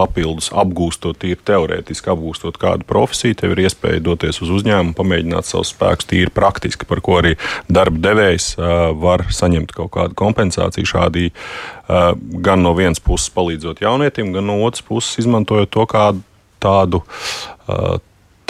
papildus 0.00 0.50
apgūstot, 0.56 1.20
tīri 1.20 1.38
teorētiski 1.46 2.10
apgūstot 2.12 2.58
kādu 2.60 2.88
profesiju, 2.88 3.38
tev 3.38 3.54
ir 3.54 3.64
iespēja 3.66 4.02
doties 4.04 4.40
uz 4.42 4.50
uzņēmumu, 4.58 4.96
pamēģināt 4.98 5.48
savus 5.48 5.74
spēkus 5.74 6.08
tīri 6.10 6.32
praktiski, 6.34 6.88
par 6.88 7.02
ko 7.04 7.20
arī 7.20 7.36
darba 7.68 8.00
devējs 8.08 8.54
var 9.00 9.26
saņemt 9.30 9.74
kaut 9.76 9.92
kādu 9.96 10.16
kompensāciju. 10.18 10.88
Šādi 10.90 11.30
gan 12.44 12.64
no 12.64 12.74
vienas 12.78 13.02
puses 13.02 13.32
palīdzot 13.34 13.84
jaunietim, 13.84 14.32
gan 14.36 14.48
no 14.50 14.60
otras 14.66 14.84
puses 14.86 15.20
izmantojot 15.24 15.72
to 15.74 15.86
kādu 15.90 16.24
tādu 16.60 17.02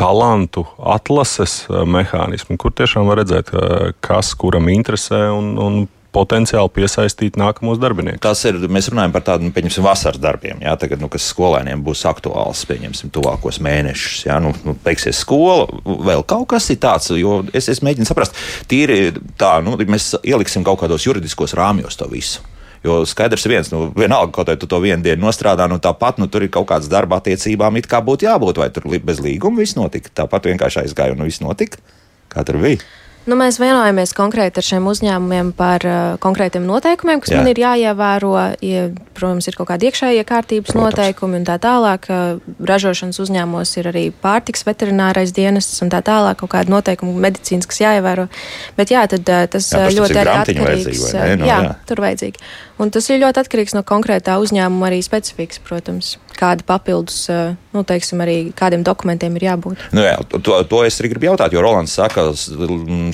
talantu 0.01 0.65
atlases 0.81 1.67
mehānismu, 1.69 2.57
kur 2.61 2.73
tiešām 2.73 3.09
var 3.11 3.21
redzēt, 3.21 3.53
kas 4.05 4.33
kuram 4.39 4.71
interesē 4.73 5.27
un, 5.35 5.53
un 5.61 5.81
potenciāli 6.15 6.73
piesaistīt 6.75 7.39
nākamos 7.41 7.81
darbiniekus. 7.81 8.23
Tas 8.25 8.43
ir, 8.49 8.59
mēs 8.73 8.91
runājam 8.93 9.15
par 9.15 9.25
tādu, 9.27 9.47
nu, 9.47 9.55
pieņemsim, 9.55 9.85
vasaras 9.87 10.21
darbiem, 10.23 10.61
jā, 10.65 10.75
tagad, 10.81 11.03
nu, 11.03 11.11
kas 11.13 11.29
skolēniem 11.31 11.83
būs 11.87 12.05
aktuāls, 12.11 12.65
pieņemsim, 12.71 13.13
tuvākos 13.15 13.61
mēnešus, 13.65 14.25
jā, 14.27 14.39
nu, 14.43 14.53
nu 14.67 14.77
beigsies 14.85 15.23
skola, 15.23 15.69
vēl 16.11 16.25
kaut 16.29 16.49
kas 16.55 16.71
ir 16.75 16.81
tāds, 16.83 17.13
jo 17.15 17.41
es, 17.55 17.71
es 17.73 17.83
mēģinu 17.87 18.11
saprast, 18.11 18.39
tīri 18.71 19.13
tā, 19.41 19.59
nu, 19.65 19.77
mēs 19.91 20.15
ieliksim 20.23 20.67
kaut 20.67 20.83
kādos 20.83 21.07
juridiskos 21.07 21.57
rāmjos 21.59 22.01
to 22.01 22.11
visu. 22.11 22.47
Jo 22.81 23.03
skaidrs 23.05 23.45
viens, 23.45 23.69
nu, 23.75 23.91
vienalga, 23.93 24.33
kaut 24.33 24.49
vai 24.49 24.57
tu 24.57 24.65
to 24.71 24.79
vienu 24.81 25.05
dienu 25.05 25.27
nostrādā, 25.27 25.67
nu 25.69 25.77
tāpat, 25.85 26.17
nu, 26.17 26.31
tur 26.33 26.47
ir 26.47 26.53
kaut 26.55 26.71
kādas 26.71 26.89
darba 26.89 27.19
attiecībām, 27.21 27.77
it 27.77 27.89
kā 27.91 28.01
būtu 28.01 28.25
jābūt, 28.25 28.61
vai 28.63 28.71
tur 28.73 28.89
bez 29.05 29.21
līguma 29.21 29.61
viss 29.61 29.77
notika. 29.77 30.09
Tāpat 30.23 30.49
vienkārši 30.49 30.87
aizgāja 30.87 31.13
un 31.13 31.27
viss 31.29 31.45
notika. 31.45 31.83
Kā 32.33 32.47
tur 32.49 32.57
bija? 32.63 32.81
Nu, 33.29 33.37
mēs 33.37 33.59
vienojamies 33.61 34.15
konkrēti 34.17 34.63
ar 34.63 34.65
šiem 34.65 34.87
uzņēmumiem 34.89 35.51
par 35.57 35.85
uh, 35.85 35.97
konkrētiem 36.23 36.65
noteikumiem, 36.65 37.21
kas 37.21 37.35
Jā. 37.35 37.41
man 37.41 37.51
ir 37.51 37.61
jāievēro. 37.61 38.31
Ja, 38.65 38.87
protams, 39.17 39.49
ir 39.51 39.59
kaut 39.59 39.69
kādi 39.69 39.91
iekšējie 39.91 40.25
kārtības 40.25 40.73
protams. 40.73 40.97
noteikumi 40.97 41.37
un 41.43 41.45
tā 41.45 41.59
tālāk. 41.61 42.09
Uh, 42.09 42.57
ražošanas 42.71 43.21
uzņēmumos 43.21 43.75
ir 43.77 43.91
arī 43.93 44.07
pārtiks 44.25 44.65
veterinārais 44.65 45.35
dienests 45.37 45.85
un 45.85 45.93
tā 45.93 46.01
tālāk, 46.07 46.41
kaut 46.41 46.55
kādi 46.55 46.73
noteikumi 46.73 47.13
medicīnas, 47.27 47.69
kas 47.69 47.83
jāievēro. 47.85 48.27
Bet 48.81 48.95
jā, 48.95 49.05
tad 49.13 49.29
uh, 49.29 49.45
tas 49.53 49.69
jā, 49.69 49.85
ļoti 50.01 50.21
arī 50.25 50.35
atkarīgs. 50.39 51.05
Uh, 51.13 51.37
no, 51.43 51.53
jā, 51.53 51.61
jā, 51.69 51.77
tur 51.93 52.05
vajadzīgi. 52.07 52.51
Un 52.81 52.89
tas 52.89 53.05
ir 53.13 53.21
ļoti 53.21 53.45
atkarīgs 53.45 53.77
no 53.77 53.85
konkrētā 53.85 54.41
uzņēmuma 54.41 54.89
arī 54.89 55.05
specifikas, 55.05 55.61
protams 55.61 56.15
kāda 56.41 56.65
papildus, 56.67 57.19
eh, 57.29 57.55
nu, 57.75 57.83
teiksim, 57.85 58.23
arī 58.25 58.37
kādiem 58.57 58.85
dokumentiem 58.87 59.37
ir 59.37 59.47
jābūt. 59.51 59.83
Nu, 59.93 60.05
jā, 60.07 60.17
to, 60.33 60.57
to 60.71 60.83
es 60.87 60.97
arī 61.01 61.13
gribu 61.13 61.29
jautāt, 61.31 61.53
jo 61.53 61.61
Rolands 61.65 61.93
saka, 61.99 62.31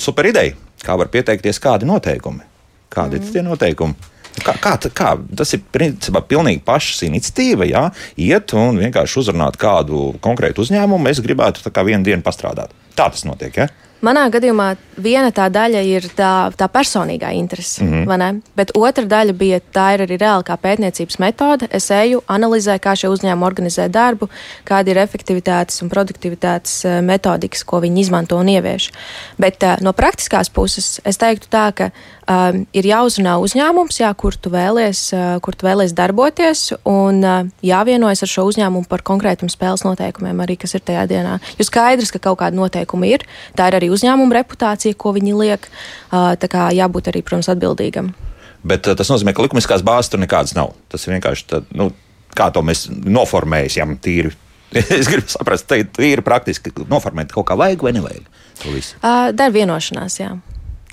super 0.02 0.28
ideja, 0.28 0.56
kā 0.84 0.96
var 0.98 1.10
pieteikties, 1.12 1.60
kādi 1.62 1.88
noteikumi. 1.88 2.44
Kādi 2.92 3.18
mm. 3.18 3.24
ir 3.24 3.34
tie 3.34 3.44
noteikumi? 3.44 4.12
Kā, 4.36 4.52
kā, 4.60 4.74
kā, 4.92 5.14
tas 5.38 5.54
ir 5.56 5.62
principā 5.72 6.20
pilnīgi 6.20 6.60
pašas 6.64 7.06
iniciatīva, 7.06 7.64
jā, 7.70 7.86
iet 8.20 8.52
un 8.56 8.76
vienkārši 8.82 9.22
uzrunāt 9.22 9.56
kādu 9.60 10.10
konkrētu 10.24 10.60
uzņēmumu. 10.66 11.08
Es 11.08 11.22
gribētu 11.24 11.64
tā 11.64 11.72
kā 11.72 11.86
vienu 11.86 12.04
dienu 12.04 12.24
pastrādāt. 12.24 12.74
Tā 12.96 13.08
tas 13.12 13.24
notiek. 13.28 13.56
Ja? 13.56 13.70
Manā 14.04 14.26
gadījumā 14.28 14.74
viena 15.00 15.30
tā 15.32 15.46
daļa 15.48 15.80
ir 15.88 16.04
tā, 16.16 16.50
tā 16.56 16.66
personīgā 16.68 17.30
interese, 17.32 17.84
mm 17.84 18.04
-hmm. 18.04 18.40
bet 18.56 18.70
otra 18.76 19.04
daļa 19.04 19.32
bija 19.32 19.60
tā 19.72 19.94
ir 19.94 20.04
arī 20.04 20.18
reāli 20.20 20.44
kā 20.44 20.56
pētniecības 20.56 21.18
metode. 21.18 21.68
Es 21.70 21.90
eju, 21.90 22.20
analizēju, 22.28 22.80
kā 22.80 22.92
šie 22.94 23.08
uzņēmumi 23.08 23.46
organizē 23.46 23.88
darbu, 23.88 24.28
kāda 24.64 24.90
ir 24.90 24.98
efektivitātes 24.98 25.82
un 25.82 25.88
produktivitātes 25.88 26.84
eh, 26.84 27.00
metodikas, 27.00 27.64
ko 27.64 27.80
viņi 27.80 28.00
izmanto 28.00 28.36
un 28.36 28.48
ievieš. 28.48 28.90
Bet 29.38 29.62
uh, 29.62 29.76
no 29.80 29.92
praktiskās 29.92 30.50
puses 30.50 31.00
es 31.04 31.16
teiktu 31.16 31.48
tā, 31.50 31.72
ka 31.72 31.90
um, 32.30 32.62
ir 32.76 32.88
jāuzrunā 32.88 33.36
uzņēmums, 33.42 34.00
jā, 34.00 34.10
kur 34.18 34.36
tu 34.38 34.50
vēlies, 34.52 35.00
uh, 35.14 35.24
kur 35.44 35.56
tu 35.58 35.66
vēlies 35.66 35.94
darboties, 35.96 36.68
un 36.88 37.20
uh, 37.24 37.50
jāvienojas 37.66 38.24
ar 38.26 38.32
šo 38.32 38.46
uzņēmumu 38.50 38.88
par 38.90 39.04
konkrētiem 39.06 39.50
spēles 39.52 39.84
noteikumiem, 39.86 40.42
arī 40.44 40.58
kas 40.60 40.76
ir 40.76 40.84
tajā 40.86 41.06
dienā. 41.10 41.38
Jo 41.58 41.66
skaidrs, 41.68 42.12
ka 42.14 42.22
kaut 42.28 42.40
kāda 42.42 42.58
noteikuma 42.58 43.08
ir, 43.10 43.26
tā 43.58 43.70
ir 43.70 43.78
arī 43.78 43.90
uzņēmuma 43.94 44.40
reputācija, 44.40 44.96
ko 44.98 45.14
viņi 45.16 45.36
liek. 45.36 45.68
Tā 46.10 46.48
kā 46.50 46.70
jābūt 46.74 47.10
arī, 47.12 47.22
protams, 47.26 47.50
atbildīgam. 47.52 48.12
Bet 48.66 48.88
tas 48.98 49.10
nozīmē, 49.12 49.34
ka 49.34 49.44
likumiskās 49.44 49.84
bāzes 49.86 50.10
tur 50.10 50.22
nekādas 50.22 50.56
nav. 50.56 50.74
Tas 50.90 51.06
ir 51.06 51.14
vienkārši 51.14 51.46
tā, 51.50 51.62
nu, 51.78 51.90
kā 52.36 52.48
to 52.54 52.62
mēs 52.66 52.86
noformējam 52.90 53.96
tīri. 54.02 54.34
es 54.98 55.06
gribu 55.06 55.30
saprast, 55.30 55.68
tā 55.70 55.78
ir 56.02 56.24
praktiski 56.26 56.74
noformēt 56.90 57.30
kaut 57.34 57.46
kā 57.50 57.58
vajag 57.58 57.86
vai 57.86 57.94
nevajag. 57.96 58.26
Uh, 58.66 59.30
Dar 59.36 59.52
vienošanās, 59.54 60.18
jā 60.18 60.34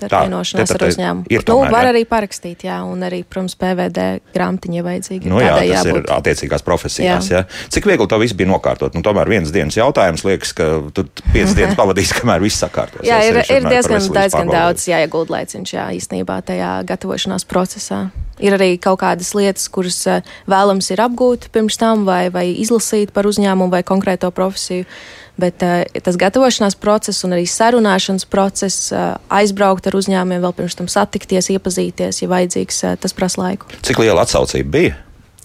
ar 0.02 0.10
tā, 0.10 0.22
vienošanos 0.26 0.72
ar 0.74 0.84
uzņēmumu. 0.88 1.26
Ir 1.32 1.44
tomēr, 1.46 1.70
nu, 1.70 1.74
var 1.76 1.88
jā. 1.88 1.92
arī 1.94 2.02
parakstīt, 2.08 2.64
jā, 2.66 2.78
un 2.88 3.04
arī, 3.06 3.20
protams, 3.28 3.54
PVD 3.60 4.06
grāmatiņa 4.34 4.84
vajadzīga. 4.88 5.30
Nu, 5.30 5.40
jā, 5.42 5.54
tas 5.60 5.70
jābūt. 5.70 6.00
ir 6.00 6.12
attiecīgās 6.16 6.66
profesijās. 6.66 7.30
Jā. 7.30 7.44
Jā. 7.44 7.68
Cik 7.74 7.88
viegli 7.90 8.08
to 8.10 8.18
visu 8.22 8.38
bija 8.38 8.50
nokārtot? 8.50 8.96
Nu, 8.96 9.04
tomēr 9.06 9.30
viens 9.30 9.54
dienas 9.54 9.78
jautājums 9.78 10.26
liekas, 10.26 10.54
ka 10.56 10.68
tu 10.96 11.06
piecas 11.30 11.56
dienas 11.58 11.78
pavadīs, 11.78 12.14
kamēr 12.16 12.44
viss 12.44 12.62
sakārtos. 12.64 13.06
Jā, 13.06 13.22
ir, 13.28 13.40
ir 13.44 13.70
diezgan, 13.70 14.02
diezgan 14.18 14.52
daudz 14.52 14.88
jāieguld 14.90 15.32
laiciņš, 15.34 15.76
jā, 15.78 15.88
īstenībā 16.00 16.40
tajā 16.48 16.76
gatavošanās 16.88 17.46
procesā. 17.48 18.06
Ir 18.42 18.56
arī 18.56 18.74
kaut 18.82 18.98
kādas 19.04 19.30
lietas, 19.36 19.68
kuras 19.70 20.00
eh, 20.10 20.24
vēlams 20.50 20.90
ir 20.90 21.02
apgūt 21.04 21.50
pirms 21.54 21.78
tam, 21.78 22.02
vai, 22.08 22.26
vai 22.34 22.48
izlasīt 22.50 23.12
par 23.14 23.28
uzņēmumu 23.30 23.70
vai 23.74 23.84
konkrēto 23.86 24.32
profesiju. 24.34 24.88
Bet 25.34 25.64
uh, 25.66 25.80
tas 26.06 26.14
gatavošanās 26.14 26.76
process 26.78 27.24
un 27.26 27.34
arī 27.34 27.42
sarunāšanas 27.50 28.22
process, 28.30 28.92
uh, 28.94 29.16
aizbraukt 29.34 29.88
ar 29.90 29.96
uzņēmumiem, 29.98 30.42
vēl 30.44 30.54
pirms 30.54 30.78
tam 30.78 30.86
satikties, 30.86 31.50
iepazīties, 31.50 32.20
ja 32.22 32.28
vajadzīgs, 32.30 32.78
tas 33.02 33.16
prasa 33.18 33.42
laiku. 33.42 33.66
Cik 33.82 33.98
liela 34.04 34.22
atsaucība 34.22 34.70
bija? 34.76 35.00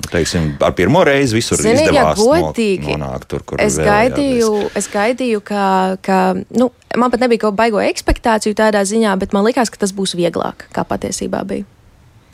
Teiksim, 0.08 0.54
ar 0.64 0.72
pirmo 0.78 1.02
reizi 1.04 1.36
visur 1.36 1.60
Zini, 1.60 1.82
izdevās 1.82 2.22
ja 2.22 2.38
godīgi, 2.46 2.94
nonākt 2.94 3.28
tur, 3.34 3.44
kur 3.46 3.60
es 3.62 3.76
gaidīju. 3.82 4.70
Es 4.78 4.88
gaidīju, 4.94 5.42
ka, 5.46 5.66
ka 6.06 6.20
nu, 6.56 6.70
man 6.98 7.12
pat 7.12 7.26
nebija 7.26 7.44
kaut 7.44 7.58
baigo 7.60 7.82
ekspektāciju 7.84 8.56
tādā 8.58 8.86
ziņā, 8.88 9.18
bet 9.20 9.36
man 9.36 9.46
likās, 9.46 9.70
ka 9.74 9.82
tas 9.82 9.94
būs 9.98 10.16
vieglāk, 10.18 10.70
kā 10.74 10.86
patiesībā 10.88 11.44
bija. 11.50 11.68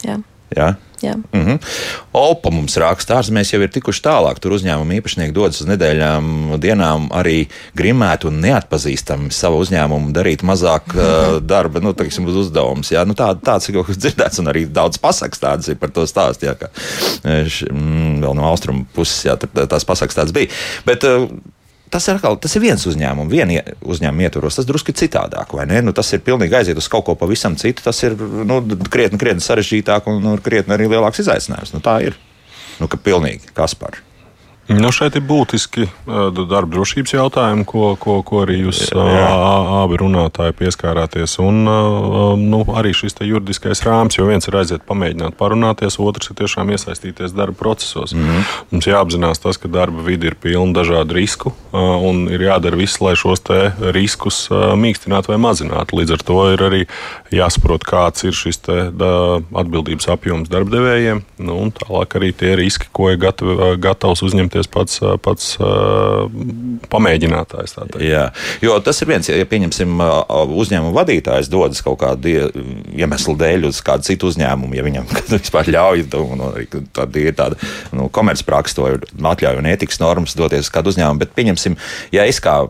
Jā. 0.05 0.19
Jā. 0.53 0.75
Jā. 1.01 1.15
Mm 1.15 1.45
-hmm. 1.45 1.59
Opa 2.11 2.49
mums 2.49 2.77
raksta, 2.77 3.17
ārzemēs 3.19 3.53
jau 3.53 3.61
ir 3.61 3.69
tikuši 3.69 4.01
tālāk. 4.01 4.39
Tur 4.39 4.55
uzņēmuma 4.55 4.95
īpašnieki 4.99 5.33
dodas 5.33 5.61
uz 5.61 5.67
nedēļām, 5.67 6.57
dienām 6.59 7.09
arī 7.11 7.47
grimēt 7.75 8.25
un 8.25 8.39
neatpazīstami 8.41 9.31
savu 9.31 9.59
uzņēmumu, 9.63 10.13
darīt 10.13 10.43
mazāk 10.43 10.95
uh, 10.95 11.39
darba, 11.53 11.79
nu, 11.79 11.93
teiksim, 11.93 12.25
uz 12.25 12.35
uzdevumus. 12.35 12.91
Jā, 12.91 13.05
nu, 13.05 13.13
tā, 13.13 13.35
tāds 13.35 13.69
ir 13.69 13.75
kaut 13.75 13.87
kas 13.87 13.97
dzirdēts, 13.97 14.39
un 14.39 14.47
arī 14.47 14.65
daudz 14.65 14.97
pasakas 14.97 15.39
tādas 15.39 15.67
ir 15.67 15.75
par 15.75 15.89
to 15.89 16.07
stāst. 16.07 16.43
Jā, 16.43 16.55
ka, 16.55 16.69
š, 17.23 17.67
mm, 17.71 18.21
vēl 18.23 18.33
no 18.33 18.47
austrumu 18.49 18.85
puses, 18.93 19.25
jā, 19.25 19.35
tās 19.67 19.85
pasakas 19.85 20.15
tādas 20.15 20.33
bija. 20.33 20.47
Bet, 20.85 21.03
uh, 21.03 21.27
tas 21.93 22.07
ir, 22.07 22.17
atkal, 22.17 22.37
tas 22.41 22.55
ir 22.57 22.63
viens 22.63 22.85
uzņēmums, 22.89 23.31
viena 23.31 23.61
uzņēmuma 23.85 24.27
ietvaros. 24.27 24.59
Tas 24.59 24.67
drusku 24.69 24.95
citādāk, 24.95 25.53
vai 25.57 25.67
ne? 25.69 25.81
Nu, 25.85 25.93
tas 25.95 26.11
ir 26.15 26.23
pilnīgi 26.25 26.57
aiziet 26.59 26.79
uz 26.81 26.89
kaut 26.91 27.07
ko 27.07 27.17
pavisam 27.19 27.57
citu. 27.59 27.85
Tas 27.85 28.01
ir 28.07 28.17
nu, 28.17 28.61
krietni, 28.91 29.19
krietni 29.21 29.45
sarežģītāk 29.45 30.09
un 30.11 30.21
nu, 30.23 30.35
krietni 30.43 30.75
arī 30.77 30.89
lielāks 30.91 31.23
izaicinājums. 31.25 31.75
Nu, 31.75 31.83
tā 31.85 31.99
ir. 32.07 32.19
Nu, 32.81 32.89
ka 32.91 32.99
pilnīgi 32.99 33.53
kas 33.55 33.77
par. 33.79 34.01
Nu, 34.65 34.89
šeit 34.89 35.13
ir 35.13 35.21
būtiski 35.21 35.85
darba 36.07 36.71
drošības 36.73 37.11
jautājumi, 37.13 37.65
ko, 37.69 37.91
ko, 38.01 38.15
ko 38.25 38.39
arī 38.41 38.63
jūs 38.63 38.79
abi 38.97 39.99
runātāji 40.01 40.55
pieskārāties. 40.57 41.35
Un 41.43 41.59
nu, 42.41 42.61
arī 42.73 42.95
šis 42.97 43.13
juridiskais 43.21 43.83
rāms, 43.85 44.17
jo 44.17 44.25
viens 44.25 44.49
ir 44.49 44.57
aiziet 44.57 44.81
pamēģināt 44.89 45.37
parunāties, 45.37 45.99
otrs 46.01 46.31
ir 46.31 46.39
tiešām 46.39 46.71
iesaistīties 46.73 47.35
darba 47.37 47.59
procesos. 47.59 48.15
Mm 48.15 48.25
-hmm. 48.25 48.55
Mums 48.71 48.87
jāapzinās 48.89 49.41
tas, 49.43 49.57
ka 49.61 49.69
darba 49.69 50.01
vide 50.01 50.27
ir 50.27 50.35
pilna 50.35 50.73
dažādu 50.81 51.13
risku 51.13 51.53
un 51.71 52.25
ir 52.29 52.41
jādara 52.41 52.75
viss, 52.75 53.01
lai 53.01 53.15
šos 53.15 53.45
riskus 53.93 54.49
mīkstinātu 54.49 55.27
vai 55.27 55.37
mazinātu. 55.37 55.99
Līdz 55.99 56.13
ar 56.13 56.21
to 56.23 56.53
ir 56.53 56.59
arī 56.59 56.85
jāsaprot, 57.31 57.83
kāds 57.83 58.23
ir 58.25 58.33
šis 58.33 58.59
atbildības 59.53 60.07
apjoms 60.07 60.49
darbdevējiem, 60.49 61.21
nu, 61.37 61.57
un 61.61 61.71
tālāk 61.71 62.15
arī 62.15 62.33
tie 62.33 62.55
riski, 62.55 62.87
ko 62.91 63.11
ir 63.11 63.17
gatav, 63.17 63.77
gatavs 63.77 64.23
uzņemt 64.23 64.54
uzņemties 64.55 64.69
pats, 64.71 64.99
pats 65.23 65.57
pamēģinātājs. 66.91 67.75
Jā, 68.03 68.29
jo 68.63 68.77
tas 68.83 69.01
ir 69.01 69.09
viens, 69.09 69.29
ja 69.29 69.45
pieņemsim 69.45 69.99
uzņēmuma 70.55 70.95
vadītājs 70.95 71.49
dodas 71.51 71.81
kaut 71.85 71.99
kādu 72.03 72.31
iemeslu 72.95 73.35
dēļ 73.39 73.69
uz 73.69 73.81
kādu 73.85 74.07
citu 74.07 74.29
uzņēmumu, 74.31 74.75
ja 74.75 74.85
viņam 74.85 75.09
vispār 75.35 75.71
ļauj, 75.71 76.07
un 76.21 76.45
tad 76.95 77.15
ir 77.19 77.35
tāda 77.35 77.59
nu, 77.95 78.09
komercpraksa, 78.09 78.75
to 78.75 78.89
ir 78.93 79.05
atļauj 79.35 79.61
un 79.61 79.69
ētikas 79.71 80.01
normas 80.03 80.35
doties 80.37 80.67
uz 80.67 80.73
kādu 80.73 80.93
uzņēmumu, 80.93 81.23
bet 81.23 81.35
pieņemsim, 81.35 81.77
ja 82.15 82.27
es 82.29 82.41
kā 82.43 82.63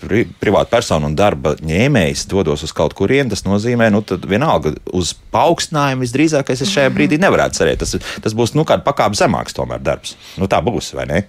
pri, 0.00 0.24
privāta 0.40 0.72
persona 0.76 1.08
un 1.08 1.16
darba 1.18 1.54
ņēmējs 1.64 2.26
dodos 2.30 2.64
uz 2.66 2.74
kaut 2.76 2.94
kurienu, 2.98 3.32
tas 3.32 3.44
nozīmē, 3.46 3.90
nu, 3.94 4.02
vienalga 4.28 4.74
uz 4.96 5.12
paaugstinājumu 5.34 6.06
visdrīzākais 6.06 6.64
es 6.64 6.72
šajā 6.74 6.92
brīdī 6.94 7.20
nevarētu 7.22 7.60
cerēt. 7.60 7.84
Tas, 7.84 7.96
tas 8.24 8.36
būs 8.36 8.56
nu, 8.58 8.66
kāda 8.68 8.86
pakāpe 8.86 9.18
zemāks 9.18 9.56
tomēr 9.56 9.82
darbs. 9.84 10.16
Nu, 10.40 10.50
tā 10.50 10.62
būs, 10.64 10.94
vai 10.98 11.06
ne? 11.10 11.20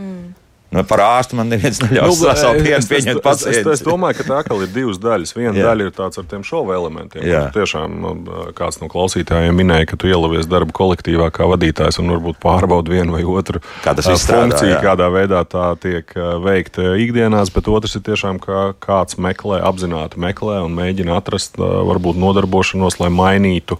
Mm. 0.00 0.32
Nu, 0.74 0.82
par 0.88 1.02
ārstu 1.04 1.38
man 1.38 1.50
neviens 1.52 1.78
neļaus 1.82 2.20
nu, 2.20 2.32
savu 2.42 2.62
pienu 2.64 2.88
pieņemt 2.90 3.22
pacientu. 3.22 3.70
Es, 3.70 3.78
es, 3.78 3.80
es 3.80 3.86
domāju, 3.86 4.18
ka 4.20 4.26
tā 4.26 4.40
kā 4.48 4.58
ir 4.58 4.72
divas 4.74 4.98
daļas. 5.02 5.34
Viena 5.36 5.54
Jā. 5.54 5.68
daļa 5.70 5.86
ir 5.86 5.94
tāds 5.94 6.20
ar 6.20 6.26
tiem 6.30 6.42
šovu 6.46 6.74
elementiem. 6.74 7.26
Tiešām 7.54 7.96
nu, 8.02 8.14
kāds 8.58 8.80
no 8.82 8.90
klausītājiem 8.92 9.54
minēja, 9.58 9.88
ka 9.92 9.98
tu 10.00 10.10
ielavies 10.10 10.48
darba 10.50 10.74
kolektīvā 10.74 11.30
kā 11.34 11.48
vadītājs 11.50 12.00
un 12.02 12.10
varbūt 12.16 12.40
pārbaudi 12.42 12.96
vienu 12.96 13.16
vai 13.16 13.22
otru 13.22 13.62
kā 13.84 13.94
funkciju, 14.02 14.72
jā. 14.74 14.80
kādā 14.82 15.08
veidā 15.14 15.44
tā 15.48 15.70
tiek 15.80 16.10
veikta 16.44 16.94
ikdienās, 17.00 17.52
bet 17.54 17.70
otrs 17.70 17.98
ir 17.98 18.04
tiešām, 18.10 18.40
kā 18.42 18.66
kāds 18.82 19.20
meklē, 19.22 19.62
apzināti 19.64 20.20
meklē 20.22 20.60
un 20.66 20.74
mēģina 20.76 21.18
atrast 21.20 21.60
varbūt 21.60 22.18
nodarbošanos, 22.20 22.98
lai 23.02 23.12
mainītu. 23.14 23.78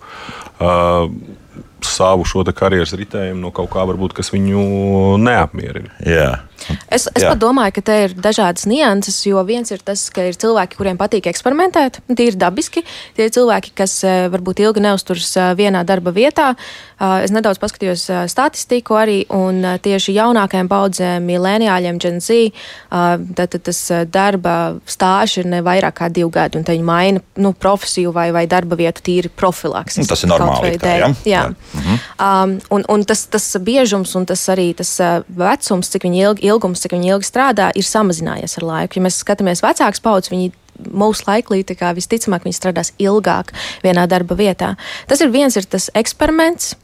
Uh, 0.54 1.10
savu 1.88 2.26
šo 2.28 2.44
karjeras 2.54 2.94
ritējumu 2.96 3.40
no 3.40 3.52
kaut 3.54 3.72
kā, 3.72 3.84
varbūt, 3.88 4.16
kas 4.16 4.32
viņu 4.34 4.64
neapmierina. 5.22 5.94
Jā. 6.04 6.32
Es, 6.88 7.06
es 7.12 7.24
pat 7.24 7.38
domāju, 7.40 7.74
ka 7.76 7.82
te 7.84 7.96
ir 8.06 8.14
dažādas 8.16 8.64
nianses, 8.68 9.18
jo 9.26 9.42
viens 9.46 9.68
ir 9.74 9.82
tas, 9.84 10.06
ka 10.14 10.24
ir 10.30 10.38
cilvēki, 10.40 10.78
kuriem 10.78 10.98
patīk 11.00 11.28
eksperimentēt, 11.28 12.00
tie 12.16 12.28
ir 12.30 12.38
dabiski. 12.40 12.84
Tie 13.16 13.26
ir 13.28 13.34
cilvēki, 13.34 13.74
kas 13.76 13.98
eh, 14.06 14.26
varbūt 14.32 14.62
ilgi 14.64 14.84
neuzturas 14.84 15.28
eh, 15.36 15.50
vienā 15.58 15.84
darba 15.86 16.14
vietā. 16.14 16.52
Eh, 16.54 17.26
es 17.26 17.34
nedaudz 17.34 17.60
paskatījos 17.62 18.06
statistiku 18.32 18.96
arī, 19.00 19.18
un 19.34 19.60
tieši 19.84 20.16
jaunākajām 20.16 20.70
paudzēm, 20.70 21.28
mileniāļiem, 21.28 22.00
Gen 22.00 22.20
Z, 22.24 22.54
tad, 23.36 23.58
tas 23.66 23.80
darba 24.12 24.54
stāsts 24.88 25.42
ir 25.42 25.48
ne 25.50 25.60
vairāk 25.64 25.98
kā 26.00 26.08
divi 26.12 26.30
gadi, 26.32 26.60
un 26.60 26.66
viņi 26.68 26.86
maina 26.86 27.22
nu, 27.42 27.52
profesiju 27.52 28.12
vai, 28.14 28.28
vai 28.34 28.46
darba 28.50 28.78
vietu 28.78 29.04
tīri 29.04 29.30
profilaks. 29.30 29.98
Nu, 30.00 30.08
tas 30.08 30.24
ir 30.24 30.32
normāli. 30.32 30.74
Kā, 30.80 30.96
ja? 31.00 31.10
Jā. 31.28 31.42
jā. 31.50 31.73
Mhm. 31.74 32.02
Um, 32.24 32.56
un, 32.70 32.84
un 32.88 33.04
tas, 33.04 33.26
tas 33.30 33.48
biežums 33.60 34.14
un 34.18 34.26
tas 34.26 34.42
arī 34.52 34.70
tas 34.78 34.92
vecums, 35.28 35.90
cik 35.90 36.06
viņi 36.06 36.22
ilgi 36.28 36.50
ilgums, 36.50 36.82
cik 36.84 36.94
viņi 36.96 37.14
ilgi 37.16 37.28
strādā, 37.28 37.70
ir 37.74 37.86
samazinājies 37.86 38.58
ar 38.60 38.68
laiku. 38.70 38.98
Ja 38.98 39.06
mēs 39.08 39.20
skatāmies 39.22 39.64
vecāks 39.64 40.02
paudzes, 40.04 40.32
viņi 40.32 40.52
mūsu 40.94 41.26
laiklī, 41.28 41.62
kā 41.78 41.92
visticamāk, 41.96 42.46
viņi 42.46 42.58
strādās 42.58 42.92
ilgāk 42.98 43.52
vienā 43.84 44.06
darba 44.10 44.36
vietā. 44.38 44.74
Tas 45.10 45.22
ir 45.22 45.32
viens 45.34 45.56
ir 45.56 45.66
tas 45.70 45.90
eksperiments, 45.94 46.74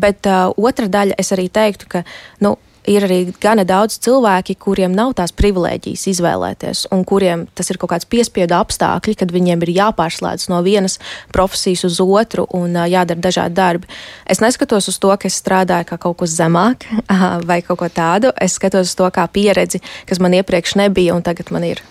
bet 0.00 0.26
uh, 0.30 0.50
otra 0.56 0.88
daļa 0.90 1.18
es 1.18 1.32
arī 1.34 1.48
teiktu, 1.52 1.88
ka 1.90 2.04
nu, 2.44 2.56
ir 2.90 3.06
arī 3.06 3.18
gana 3.42 3.64
daudz 3.68 3.98
cilvēki, 4.04 4.56
kuriem 4.60 4.94
nav 4.96 5.14
tās 5.18 5.32
privilēģijas 5.36 6.06
izvēlēties, 6.12 6.84
un 6.94 7.04
kuriem 7.08 7.46
tas 7.54 7.70
ir 7.70 7.78
kaut 7.80 7.92
kāds 7.94 8.08
piespiedu 8.10 8.56
apstākļi, 8.58 9.16
kad 9.20 9.34
viņiem 9.34 9.64
ir 9.66 9.74
jāpārslēdz 9.76 10.48
no 10.52 10.60
vienas 10.66 10.98
profesijas 11.34 11.86
uz 11.88 12.00
otru 12.04 12.46
un 12.56 12.74
jādara 12.90 13.20
dažādi 13.28 13.58
darbi. 13.58 13.90
Es 14.26 14.42
neskatos 14.42 14.90
uz 14.90 15.00
to, 15.02 15.14
ka 15.14 15.30
es 15.30 15.38
strādāju 15.40 15.92
kā 15.92 16.00
kaut 16.00 16.20
kas 16.24 16.36
zemāk 16.36 16.88
vai 17.48 17.62
kaut 17.66 17.82
ko 17.84 17.90
tādu. 17.92 18.34
Es 18.40 18.58
skatos 18.58 18.90
uz 18.92 18.98
to 18.98 19.08
kā 19.14 19.26
pieredzi, 19.30 19.82
kas 20.08 20.22
man 20.22 20.36
iepriekš 20.40 20.78
nebija 20.80 21.16
un 21.16 21.26
tagad 21.26 21.54
man 21.54 21.66
ir 21.72 21.82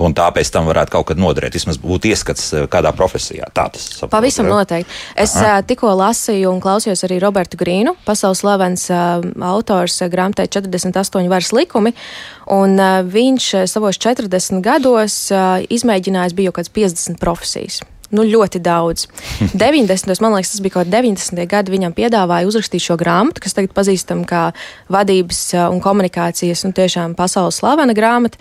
un 0.00 0.14
tā 0.16 0.28
pēc 0.34 0.52
tam 0.54 0.68
varētu 0.70 0.94
kaut 0.94 1.08
kad 1.10 1.20
noderēt. 1.20 1.56
Vismaz 1.56 1.78
būt 1.82 2.08
ieskats 2.12 2.52
eh, 2.54 2.66
kādā 2.70 2.94
profesijā. 2.96 3.48
Tā 3.54 3.68
tas 3.74 3.84
saprot, 3.98 4.12
Pavisam 4.14 4.48
jau? 4.48 4.58
noteikti. 4.60 4.98
Es 5.16 5.36
Aha. 5.36 5.58
Eh, 5.58 5.64
tikko 5.68 5.92
lasīju 5.98 6.52
un 6.52 6.60
klausījos 6.64 7.04
arī 7.08 7.20
Robertu 7.22 7.60
Grīnu, 7.60 7.96
pasaules 8.06 8.42
slavens 8.42 8.88
uh, 8.90 9.22
autors 9.46 10.00
grāmatai 10.12 10.48
48 10.50 11.28
varas 11.30 11.52
likumi. 11.54 11.94
Un, 12.52 12.76
viņš 13.12 13.48
savos 13.70 14.00
40 14.02 14.60
gados 14.64 15.14
izmēģinājis 15.72 16.34
bija 16.36 16.50
jau 16.50 16.56
kāds 16.58 16.72
50 16.74 17.20
profesijas 17.22 17.82
nu, 18.12 18.24
ļoti 18.28 18.60
daudz. 18.62 19.06
90. 19.56 20.20
man 20.20 20.36
liekas, 20.36 20.52
tas 20.54 20.62
bija 20.64 20.76
kaut 20.76 20.90
kāds 20.90 20.94
90. 20.94 21.46
gadi, 21.50 21.74
viņam 21.74 21.96
piedāvāja 21.96 22.48
uzrakstīt 22.50 22.84
šo 22.84 22.98
grāmatu, 23.00 23.42
kas 23.44 23.56
tagad 23.56 23.74
pazīstama 23.76 24.28
kā 24.28 24.44
vadības 24.92 25.40
un 25.70 25.80
komunikācijas, 25.84 26.66
nu, 26.66 26.76
tiešām 26.76 27.16
pasaules 27.18 27.62
slavena 27.62 27.96
grāmata. 27.96 28.40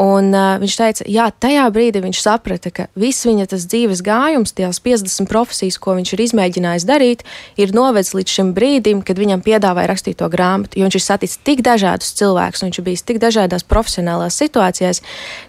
Un, 0.00 0.32
uh, 0.34 0.56
viņš 0.58 0.74
teica, 0.74 1.04
jā, 1.06 1.28
tajā 1.30 1.64
brīdī 1.70 2.00
viņš 2.02 2.18
saprata, 2.24 2.70
ka 2.74 2.88
viss 2.98 3.22
viņa 3.28 3.46
dzīves 3.52 4.00
gājums, 4.02 4.50
tās 4.58 4.80
50 4.82 5.28
profesijas, 5.30 5.78
ko 5.78 5.94
viņš 5.94 6.14
ir 6.16 6.22
izmēģinājis 6.24 6.86
darīt, 6.88 7.22
ir 7.60 7.70
novedis 7.76 8.10
līdz 8.18 8.34
šim 8.34 8.50
brīdim, 8.56 9.04
kad 9.06 9.20
viņam 9.22 9.44
piedāvāja 9.46 9.92
rakstīt 9.92 10.18
to 10.18 10.26
grāmatu. 10.32 10.80
Jo 10.80 10.88
viņš 10.88 10.98
ir 10.98 11.04
saticis 11.04 11.38
tik 11.46 11.62
dažādus 11.62 12.10
cilvēkus, 12.18 12.64
un 12.64 12.72
viņš 12.72 12.80
ir 12.80 12.86
bijis 12.88 13.06
tik 13.06 13.20
dažādās 13.22 13.66
profesionālās 13.70 14.38
situācijās, 14.42 15.00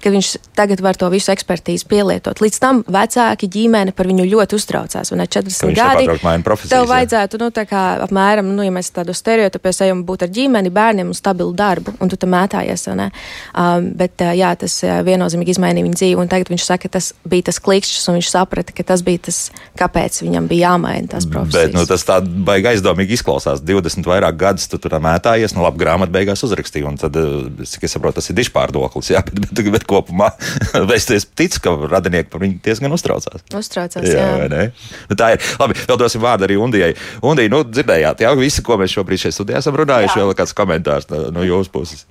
ka 0.03 0.13
viņš 0.13 0.29
tagad 0.53 0.83
var 0.85 1.01
to 1.01 1.09
visu 1.09 1.33
ekspertīzi 1.33 1.89
pielietot. 1.89 2.43
Līdz 2.45 2.61
tam 2.61 2.83
vecāki 2.85 3.49
ģimene 3.49 3.95
par 3.97 4.11
viņu 4.11 4.27
ļoti 4.29 4.59
uztraucās. 4.59 5.09
Un 5.15 5.25
ar 5.25 5.31
40 5.31 5.73
gadiem 5.73 6.45
tev 6.69 6.85
vajadzētu, 6.91 7.41
nu, 7.41 7.49
tā 7.55 7.65
kā 7.65 7.83
apmēram, 8.05 8.53
nu, 8.53 8.61
ja 8.65 8.73
mēs 8.73 8.93
tādu 8.93 9.17
stereotipu 9.17 9.73
ejam, 9.73 10.05
būt 10.05 10.27
ar 10.27 10.33
ģimeni, 10.37 10.69
bērniem 10.73 11.09
un 11.09 11.17
stabilu 11.17 11.53
darbu, 11.57 11.97
un 11.97 12.13
tu 12.13 12.19
tam 12.21 12.35
mētājies. 12.35 12.85
Um, 12.85 13.89
bet, 13.97 14.21
uh, 14.21 14.34
jā, 14.37 14.51
tas 14.59 14.77
viennozīmīgi 15.07 15.55
izmainīja 15.55 15.87
viņa 15.87 15.99
dzīvi. 15.99 16.19
Un 16.21 16.31
tagad 16.31 16.51
viņš 16.53 16.65
saka, 16.67 16.87
ka 16.87 16.97
tas 16.97 17.11
bija 17.27 17.47
tas 17.49 17.59
klikšķis, 17.63 18.07
un 18.11 18.19
viņš 18.19 18.31
saprata, 18.31 18.75
ka 18.75 18.85
tas 18.87 19.03
bija 19.05 19.23
tas, 19.27 19.39
kāpēc 19.79 20.21
viņam 20.23 20.49
bija 20.51 20.71
jāmaina 20.71 21.11
tās 21.15 21.27
profesijas. 21.29 21.71
Bet 21.71 21.77
nu, 21.77 21.85
tas 21.89 22.05
tā 22.07 22.19
baigi 22.21 22.71
aizdomīgi 22.73 23.17
izklausās. 23.17 23.63
20 23.65 24.09
vairāk 24.09 24.39
gadus 24.41 24.69
tu 24.71 24.79
tur 24.81 24.97
mētājies, 25.03 25.55
nu 25.55 25.65
labi, 25.65 25.81
grāmatu 25.83 26.13
beigās 26.15 26.43
uzrakstīja. 26.47 26.89
Un 26.89 26.99
tad, 27.01 27.17
cik 27.65 27.87
es 27.87 27.95
saprotu, 27.95 28.19
tas 28.19 28.31
ir 28.31 28.39
dišpārdoklis. 28.39 29.13
Jā, 29.15 29.23
bet, 29.29 29.49
bet, 29.51 29.71
bet 29.77 29.87
kopumā 29.89 30.31
es 30.95 31.27
ticu, 31.35 31.63
ka 31.63 31.75
radinieki 31.95 32.31
par 32.33 32.43
viņu 32.43 32.59
diezgan 32.65 32.95
uztraucās. 32.95 33.45
Uztraucās, 33.55 34.05
jā. 34.05 34.27
jā 34.45 34.67
nu, 35.09 35.17
tā 35.17 35.35
ir. 35.35 35.43
Labi, 35.61 35.77
vēl 35.87 35.99
dosim 35.99 36.23
vārdu 36.23 36.47
arī 36.47 36.59
Undijai. 36.61 36.93
Undija, 37.25 37.51
nu, 37.53 37.63
dzirdējāt, 37.67 38.25
jā, 38.25 38.33
visi, 38.39 38.63
ko 38.65 38.79
mēs 38.81 38.95
šobrīd 38.95 39.25
šeit 39.25 39.37
studijā 39.37 39.61
esam 39.63 39.77
runājuši, 39.79 40.19
jā. 40.19 40.27
vēl 40.27 40.37
kāds 40.37 40.55
komentārs 40.57 41.09
no, 41.11 41.25
no 41.35 41.45
jūsu 41.45 41.73
puses. 41.73 42.05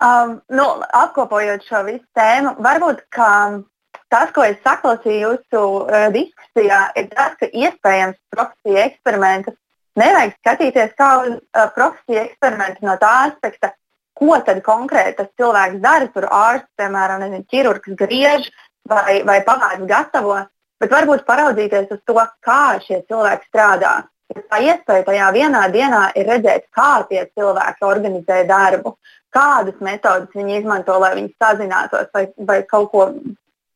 Um, 0.00 0.38
nu, 0.48 0.64
apkopojot 0.96 1.66
šo 1.68 1.82
visu 1.84 2.06
tēmu, 2.16 2.54
varbūt 2.64 3.02
tas, 3.12 4.30
ko 4.32 4.46
es 4.46 4.56
saklausīju 4.64 5.26
jūsu 5.26 5.60
uh, 5.60 6.06
diskusijā, 6.14 6.78
ir 6.96 7.10
tas, 7.12 7.34
ka 7.36 7.50
iespējams 7.52 8.16
profesija 8.32 8.86
eksperimentus 8.88 9.58
nevajag 10.00 10.32
skatīties 10.38 10.94
kā 10.96 11.10
uz 11.26 11.34
uh, 11.36 11.66
profesiju 11.74 12.22
eksperimentu 12.22 12.88
no 12.88 12.96
tā 13.02 13.12
aspekta, 13.26 13.74
ko 14.16 14.38
tad 14.46 14.62
konkrēti 14.64 15.18
tas 15.20 15.28
cilvēks 15.36 15.82
dara. 15.84 16.08
Tur 16.14 16.28
ārsts, 16.32 16.70
piemēram, 16.80 17.20
nezinu, 17.26 17.44
ķirurgs 17.52 18.00
griež 18.00 18.48
vai, 18.88 19.20
vai 19.28 19.38
pagātnes 19.44 19.88
gatavo, 19.90 20.38
bet 20.80 20.96
varbūt 20.96 21.26
paraudzīties 21.28 21.92
uz 21.92 22.00
to, 22.08 22.16
kā 22.46 22.80
šie 22.86 23.02
cilvēki 23.04 23.52
strādā. 23.52 23.98
Tā 24.30 24.60
iespēja 24.62 25.04
tajā 25.06 25.28
vienā 25.34 25.64
dienā 25.74 26.02
ir 26.18 26.28
redzēt, 26.30 26.68
kā 26.74 27.02
tie 27.08 27.24
cilvēki 27.34 27.86
organizē 27.86 28.44
darbu, 28.46 28.94
kādas 29.34 29.78
metodas 29.82 30.30
viņi 30.34 30.60
izmanto, 30.60 30.98
lai 31.02 31.16
viņi 31.16 31.32
sazinātos 31.42 32.10
vai, 32.14 32.28
vai 32.38 32.60
kaut 32.70 32.90
ko 32.92 33.08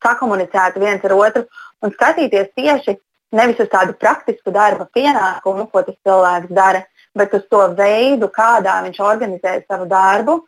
sakomunicētu 0.04 0.82
viens 0.82 1.04
ar 1.06 1.16
otru 1.16 1.44
un 1.82 1.94
skatīties 1.94 2.52
tieši 2.58 2.96
nevis 3.34 3.60
uz 3.64 3.70
tādu 3.72 3.96
praktisku 3.98 4.52
darba 4.54 4.86
pienākumu, 4.94 5.66
ko 5.70 5.82
tas 5.82 5.96
cilvēks 6.06 6.54
dara, 6.54 6.84
bet 7.18 7.34
uz 7.34 7.44
to 7.50 7.66
veidu, 7.78 8.30
kādā 8.30 8.80
viņš 8.86 9.02
organizē 9.02 9.56
savu 9.66 9.88
darbu. 9.90 10.38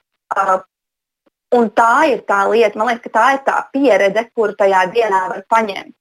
Un 1.56 1.68
tā 1.70 1.92
ir 2.10 2.22
tā 2.26 2.40
lieta, 2.50 2.78
man 2.78 2.90
liekas, 2.90 3.04
ka 3.06 3.14
tā 3.18 3.26
ir 3.34 3.42
tā 3.46 3.56
pieredze, 3.72 4.26
kuru 4.34 4.54
tajā 4.58 4.86
dienā 4.94 5.22
var 5.30 5.44
paņemt. 5.50 5.94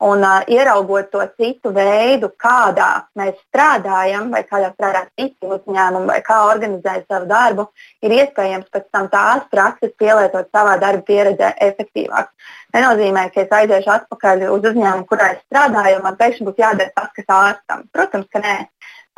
Un 0.00 0.22
uh, 0.24 0.40
ieraugot 0.48 1.10
to 1.12 1.20
citu 1.36 1.74
veidu, 1.76 2.30
kādā 2.40 3.02
mēs 3.20 3.34
strādājam, 3.50 4.30
vai 4.32 4.40
kādā 4.48 4.70
strādā 4.72 5.02
citi 5.12 5.44
uzņēmumi, 5.44 6.08
vai 6.08 6.22
kā 6.24 6.38
organizēt 6.48 7.04
savu 7.04 7.28
darbu, 7.28 7.66
ir 8.00 8.14
iespējams 8.16 8.70
pēc 8.72 8.86
tam 8.96 9.10
tās 9.12 9.44
prakses 9.52 9.92
pielietot 10.00 10.48
savā 10.56 10.78
darba 10.80 11.04
pieredzē 11.04 11.50
efektīvāk. 11.66 12.30
Nenozīmē, 12.72 13.26
ka 13.34 13.44
es 13.44 13.52
aiziešu 13.58 13.92
atpakaļ 13.98 14.46
uz 14.48 14.70
uzņēmumu, 14.70 15.04
kurā 15.10 15.34
es 15.34 15.44
strādāju, 15.44 15.98
un 16.00 16.08
man 16.08 16.16
pēkšņi 16.22 16.48
būs 16.48 16.64
jādara 16.64 16.96
tas, 16.96 17.12
kas 17.18 17.36
ārstam. 17.36 17.84
Protams, 17.92 18.30
ka 18.32 18.40
nē. 18.46 18.56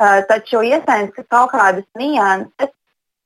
Uh, 0.03 0.19
taču 0.27 0.65
iespējams, 0.67 1.15
ka 1.15 1.23
kaut 1.31 1.55
kādas 1.55 1.87
nianses 1.95 2.75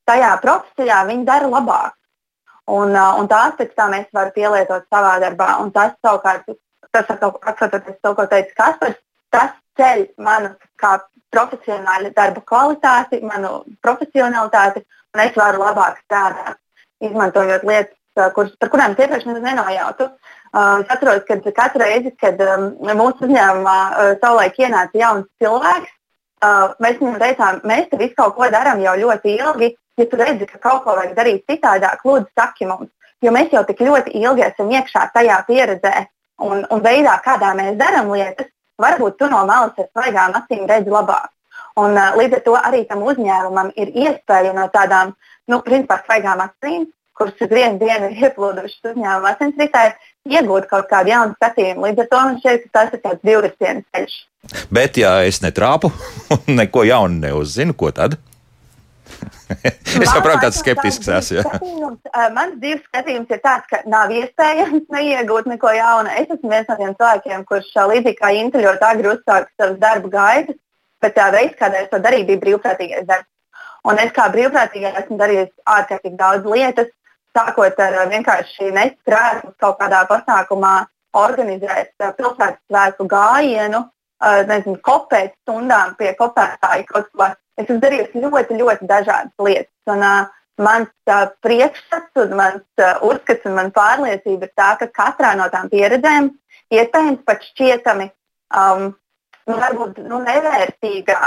tajā 0.06 0.30
profesijā 0.46 1.02
viņi 1.10 1.26
dara 1.26 1.50
labāk. 1.50 1.98
Un, 2.68 2.94
un 2.94 3.26
tās 3.26 3.58
pēc 3.58 3.74
tam 3.74 3.94
es 3.96 4.06
varu 4.14 4.30
pielietot 4.36 4.86
savā 4.92 5.16
darbā. 5.22 5.54
Un 5.64 5.74
tas 5.74 5.94
savukārt 6.04 6.46
tas 6.94 7.10
atcaucoties 7.10 8.00
to, 8.02 8.14
ko 8.14 8.26
teica 8.30 8.56
Kaspars, 8.62 8.98
tas 9.34 9.54
ceļ 9.78 10.06
manu 10.24 10.54
kā 10.80 10.96
profesionāļa 11.34 12.14
darba 12.16 12.42
kvalitāti, 12.48 13.20
manu 13.24 13.62
profesionalitāti, 13.84 14.84
un 15.14 15.22
es 15.24 15.36
varu 15.36 15.62
labāk 15.62 16.00
strādāt, 16.04 16.58
izmantojot 17.04 17.66
lietas, 17.68 17.94
kuras, 18.34 18.54
par 18.60 18.72
kurām 18.72 18.96
es 18.96 19.04
iepriekš 19.04 19.28
nenojautu. 19.28 20.08
Uh, 20.48 20.80
es 20.80 20.88
atceros, 20.88 21.24
ka 21.28 21.52
katru 21.52 21.84
reizi, 21.84 22.14
kad 22.16 22.40
um, 22.40 22.70
mūsu 22.96 23.26
uzņēmumā 23.26 23.78
uh, 23.84 24.12
savulaik 24.22 24.56
ienāca 24.56 24.96
jauns 24.96 25.26
cilvēks, 25.42 25.90
uh, 26.40 26.70
mēs 26.80 26.96
viņam 27.02 27.18
teicām, 27.20 27.58
mēs 27.68 27.90
te 27.90 27.98
visu 28.00 28.16
kaut 28.16 28.38
ko 28.38 28.48
darām 28.52 28.80
jau 28.80 28.96
ļoti 28.96 29.36
ilgi. 29.36 29.74
Ja 29.98 30.06
tu 30.08 30.16
redzi, 30.16 30.46
ka 30.48 30.60
kaut 30.62 30.84
ko 30.86 30.94
vajag 30.96 31.16
darīt 31.18 31.44
citādāk, 31.50 32.00
lūdzu, 32.06 32.30
saki 32.38 32.68
mums. 32.70 32.88
Jo 33.20 33.32
mēs 33.34 33.52
jau 33.52 33.64
tik 33.66 33.82
ļoti 33.82 34.14
ilgi 34.14 34.46
esam 34.46 34.70
iekšā 34.72 35.08
tajā 35.12 35.40
pieredzē, 35.48 36.06
un, 36.44 36.62
un 36.70 36.84
veidā, 36.84 37.16
kādā 37.24 37.54
mēs 37.58 37.76
darām 37.80 38.12
lietas, 38.14 38.50
varbūt 38.80 39.18
tu 39.18 39.28
no 39.30 39.44
malas 39.48 39.78
ar 39.78 39.88
svaigām 39.90 40.36
acīm 40.38 40.66
redzi 40.70 40.92
labāk. 40.94 41.32
Un, 41.78 41.94
uh, 41.94 42.14
līdz 42.18 42.38
ar 42.38 42.44
to 42.46 42.54
arī 42.58 42.84
tam 42.88 43.02
uzņēmumam 43.06 43.72
ir 43.78 43.90
iespēja 43.94 44.54
no 44.54 44.66
tādām, 44.74 45.14
nu, 45.50 45.60
principā, 45.66 46.00
svaigām 46.06 46.42
acīm, 46.42 46.88
kuras 47.18 47.42
uz 47.42 47.50
vienu 47.50 47.78
dienu 47.82 48.10
ir 48.10 48.28
ieplūdušas 48.28 48.92
uzņēmuma 48.92 49.34
asinsritē, 49.34 49.84
iegūt 50.30 50.68
kaut 50.70 50.88
kādu 50.90 51.12
jaunu 51.14 51.34
skatījumu. 51.38 51.86
Līdz 51.86 52.04
ar 52.04 52.10
to 52.12 52.22
man 52.24 52.40
šķiet, 52.42 52.64
ka 52.64 52.74
tas 52.78 52.94
ir 52.94 53.02
tāds 53.04 53.24
divvirziena 53.26 53.84
ceļš. 53.90 54.16
Bet, 54.74 54.98
ja 55.02 55.18
es 55.26 55.42
netrāpu 55.42 55.90
un 56.34 56.54
neko 56.60 56.86
jaunu 56.86 57.22
neuzzinu, 57.26 57.74
ko 57.78 57.90
tad? 57.94 58.18
Es 60.02 60.10
saprotu, 60.10 60.40
kāds 60.42 60.60
skeptisks 60.60 61.08
esmu. 61.18 61.40
Ja. 61.40 62.28
Mans 62.34 62.58
dzīves 62.60 62.84
skatījums 62.88 63.32
ir 63.32 63.40
tāds, 63.44 63.68
ka 63.70 63.80
nav 63.90 64.12
iespējams 64.14 64.84
neiegūt 64.94 65.48
neko 65.52 65.72
jaunu. 65.76 66.12
Es 66.20 66.28
esmu 66.28 66.52
viens 66.52 66.68
no 66.68 66.76
tiem 66.80 66.94
cilvēkiem, 66.98 67.46
kurš 67.48 67.72
līdzīgi 67.92 68.20
kā 68.20 68.32
Intu 68.36 68.62
ļoti 68.64 68.88
agri 68.90 69.12
uzsāka 69.14 69.50
savas 69.54 69.80
darba 69.82 70.12
gaitas, 70.12 70.60
bet 71.02 71.16
tā 71.16 71.30
veids, 71.34 71.56
kādā 71.58 71.84
es 71.84 71.90
to 71.92 72.02
darīju, 72.04 72.28
bija 72.32 72.44
brīvprātīgais 72.44 73.08
darbs. 73.08 73.30
Un 73.88 74.00
es 74.02 74.12
kā 74.12 74.28
brīvprātīgais 74.34 75.02
esmu 75.04 75.18
darījis 75.20 75.52
ārkārtīgi 75.78 76.18
daudz 76.18 76.48
lietas, 76.48 76.92
sākot 77.36 77.78
ar 77.80 77.98
vienkārši 78.10 78.72
nestrādāt 78.74 79.52
kaut 79.62 79.78
kādā 79.80 80.02
pasākumā, 80.10 80.74
organizēt 81.16 81.94
pilsētas 81.98 82.60
svētku 82.68 83.06
gājienu, 83.08 83.84
nezinu, 84.48 84.80
kopēt 84.84 85.34
stundām 85.42 85.94
pie 85.98 86.12
kopētāja 86.18 86.84
kaut 86.88 87.08
ko 87.14 87.28
es 87.58 87.66
esmu 87.66 87.80
darījusi 87.82 88.22
ļoti, 88.22 88.58
ļoti 88.60 88.88
dažādas 88.88 89.46
lietas. 89.46 89.74
Un, 89.90 90.04
uh, 90.04 90.28
mans 90.62 90.90
uh, 91.10 91.26
priekšstats, 91.44 92.12
un 92.22 92.36
mans 92.38 92.82
uh, 92.82 93.02
uzskats 93.08 93.46
un 93.48 93.58
man 93.58 93.72
pārliecība 93.74 94.48
ir 94.48 94.54
tā, 94.58 94.70
ka 94.80 94.88
katrā 95.00 95.34
no 95.38 95.48
tām 95.52 95.70
pieredzēm 95.72 96.32
iespējams 96.74 97.26
pat 97.26 97.44
šķietami. 97.52 98.10
Um, 98.54 98.94
Nu, 99.48 99.54
varbūt 99.56 100.02
nu, 100.04 100.18
nevērtīgā, 100.20 101.20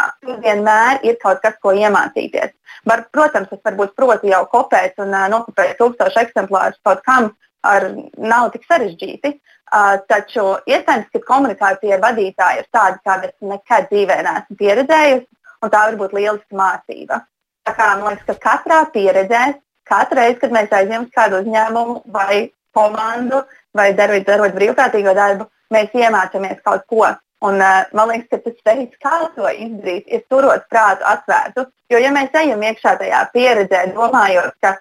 vienmēr 0.44 1.00
ir 1.10 1.16
kaut 1.24 1.40
kas, 1.42 1.56
ko 1.58 1.72
iemācīties. 1.74 2.52
Var, 2.86 3.02
protams, 3.10 3.50
es 3.50 3.64
varbūt 3.66 3.96
protu 3.98 4.30
jau 4.30 4.44
kopēt 4.52 5.02
un 5.02 5.16
uh, 5.16 5.24
nokopēt 5.34 5.80
tūkstošu 5.80 6.22
eksemplārus 6.22 6.78
kaut 6.86 7.02
kam, 7.08 7.32
ar, 7.66 7.88
nav 8.22 8.52
tik 8.54 8.68
sarežģīti. 8.70 9.32
Uh, 9.74 9.96
taču 10.06 10.44
iespējams, 10.70 11.10
ka 11.16 11.24
komunikācija 11.32 11.98
ar 11.98 12.06
vadītāju 12.06 12.62
ir 12.62 12.70
tāda, 12.78 13.02
kādu 13.10 13.32
es 13.32 13.50
nekad 13.56 13.90
dzīvē 13.90 14.20
neesmu 14.28 14.60
pieredzējusi 14.62 15.41
un 15.62 15.72
tā 15.74 15.84
var 15.88 15.98
būt 16.00 16.16
lieliska 16.18 16.58
mācība. 16.58 17.22
Tā 17.68 17.74
kā, 17.78 17.88
man 18.00 18.16
liekas, 18.16 18.28
ka 18.30 18.38
katrā 18.48 18.82
pieredzē, 18.94 19.42
katru 19.90 20.20
reizi, 20.20 20.40
kad 20.42 20.54
mēs 20.56 20.74
aizņemam 20.74 21.10
kādu 21.16 21.42
uzņēmumu 21.44 21.98
vai 22.14 22.48
komandu 22.76 23.44
vai 23.78 23.92
darot, 23.98 24.26
darot 24.28 24.56
brīvprātīgo 24.56 25.14
darbu, 25.18 25.48
mēs 25.74 25.94
iemācāmies 25.98 26.64
kaut 26.66 26.88
ko. 26.90 27.06
Un, 27.42 27.58
uh, 27.58 27.88
man 27.98 28.12
liekas, 28.12 28.28
ka 28.30 28.38
tas 28.46 28.58
veids, 28.68 28.98
kā 29.02 29.16
to 29.36 29.50
izdarīt, 29.50 30.06
ir 30.14 30.22
turot 30.30 30.68
prātu 30.70 31.08
atvērtu. 31.10 31.66
Jo, 31.90 32.02
ja 32.02 32.12
mēs 32.14 32.36
ejam 32.38 32.62
iekšā 32.62 32.94
tajā 33.00 33.24
pieredzē, 33.34 33.88
domājot, 33.96 34.54
ka, 34.62 34.76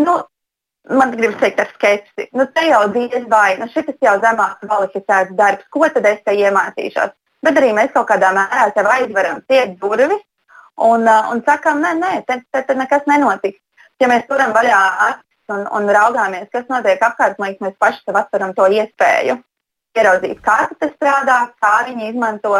nu, 0.00 0.18
man 0.92 1.14
gribas 1.16 1.40
teikt, 1.40 1.62
ar 1.64 1.70
skepsi, 1.72 2.28
nu, 2.36 2.46
te 2.52 2.66
jau 2.68 2.82
diez 2.92 3.24
vai, 3.32 3.56
nu, 3.60 3.68
šis 3.72 3.88
jau 4.04 4.18
zemāk 4.20 4.60
kvalificēts 4.60 5.32
darbs, 5.38 5.68
ko 5.72 5.88
tad 5.94 6.08
es 6.12 6.20
te 6.26 6.36
iemācīšos? 6.36 7.16
Bet 7.44 7.58
arī 7.58 7.72
mēs 7.76 7.92
kaut 7.94 8.08
kādā 8.10 8.32
mērā 8.36 8.68
sev 8.74 8.88
aizveram 8.94 9.42
ciet 9.50 9.76
durvis 9.80 10.22
un, 10.76 11.06
uh, 11.06 11.30
un 11.32 11.42
sakām, 11.46 11.82
nē, 11.84 11.94
nē, 12.00 12.12
te, 12.26 12.40
te, 12.50 12.64
te 12.66 12.76
nekas 12.78 13.06
nenotiks. 13.10 13.60
Ja 14.00 14.08
mēs 14.10 14.26
turam 14.28 14.54
vaļā 14.56 14.80
acis 15.08 15.54
un, 15.54 15.66
un 15.78 15.90
raugāmies, 15.94 16.48
kas 16.52 16.68
notiek 16.70 17.02
apkārt, 17.02 17.38
man 17.38 17.52
liekas, 17.52 17.66
mēs 17.68 17.78
paši 17.82 18.02
sev 18.06 18.18
atveram 18.18 18.54
to 18.56 18.66
iespēju 18.78 19.38
ieraudzīt, 19.98 20.40
kā 20.44 20.58
tas 20.80 20.94
strādā, 20.96 21.38
kā 21.60 21.72
viņi 21.88 22.10
izmanto 22.12 22.54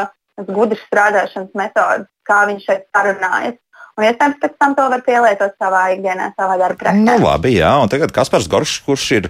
gudras 0.48 0.82
strādāšanas 0.88 1.54
metodas, 1.58 2.08
kā 2.28 2.42
viņi 2.50 2.64
šeit 2.66 2.88
sarunājas. 2.92 3.58
Un 3.92 4.06
iespējams, 4.08 4.38
pēc 4.40 4.54
tam 4.56 4.72
to 4.76 4.86
var 4.88 5.02
pielietot 5.04 5.52
savā 5.60 5.82
ikdienā, 5.92 6.30
savā 6.32 6.56
darba 6.60 6.80
praksē. 6.80 7.02
Nu, 7.04 7.18
labi, 7.20 7.50
jā, 7.58 7.72
un 7.82 7.90
tagad 7.92 8.14
Kaspars 8.16 8.48
Goršs, 8.48 8.78
kurš 8.86 9.08
ir 9.18 9.28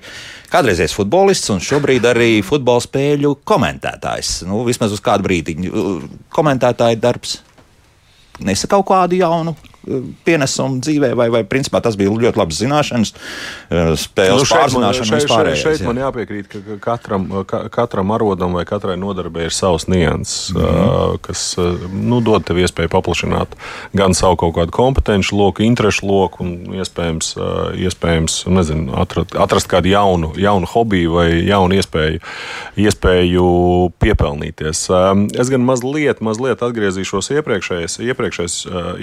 kādreizējs 0.52 0.94
futbolists 0.94 1.50
un 1.50 1.58
šobrīd 1.62 2.06
arī 2.06 2.30
futbola 2.46 2.84
spēļu 2.84 3.34
komentētājs. 3.48 4.44
Nu, 4.46 4.62
vismaz 4.68 4.94
uz 4.94 5.02
kādu 5.02 5.26
brīdi 5.26 5.56
komentētāja 6.30 7.00
darbs 7.02 7.40
nesa 8.42 8.70
kaut 8.70 8.86
kādu 8.92 9.18
jaunu 9.18 9.56
pienesumu 10.24 10.80
dzīvē, 10.82 11.12
vai, 11.18 11.28
vai 11.32 11.42
principā 11.48 11.80
tas 11.82 11.96
bija 11.98 12.12
ļoti 12.12 12.38
labs 12.38 12.60
zināšanas, 12.62 13.12
eh, 13.70 13.92
spēles 13.98 14.44
nu, 14.44 14.48
pārzināšana 14.50 15.08
šeit, 15.08 15.28
šeit, 15.28 15.60
šeit 15.62 15.84
man 15.86 15.98
jāpiekrīt, 15.98 16.50
ka 16.52 16.78
katram, 16.82 17.26
ka, 17.48 17.64
katram 17.72 18.12
arodam 18.14 18.54
vai 18.58 18.64
katrai 18.68 18.96
nodarbē 19.00 19.48
ir 19.48 19.54
savs 19.54 19.88
nianses, 19.90 20.52
mm 20.54 20.60
-hmm. 20.62 21.18
kas 21.26 21.56
nu, 21.92 22.20
dod 22.20 22.44
tev 22.46 22.58
iespēju 22.62 22.92
paplašināt 22.92 23.56
gan 23.92 24.14
savu 24.14 24.36
kaut 24.36 24.54
kādu 24.54 24.70
kompetenci 24.70 25.34
loku, 25.34 25.62
interešu 25.62 26.06
loku 26.06 26.44
un 26.44 26.52
iespējams, 26.78 27.34
iespējams 27.74 28.46
nezinu, 28.46 28.94
atrast, 28.96 29.34
atrast 29.36 29.70
kādu 29.70 29.90
jaunu, 29.90 30.32
jaunu 30.36 30.66
hobiju 30.66 31.12
vai 31.18 31.28
jaunu 31.46 31.74
iespēju, 31.74 32.20
iespēju 32.76 33.46
piepelnīties. 33.98 34.86
Es 35.40 35.50
gan 35.52 35.64
mazliet, 35.66 36.20
mazliet 36.20 36.62
atgriezīšos 36.62 37.32
iepriekšējais, 37.36 37.98
iepriekšējais, 37.98 38.56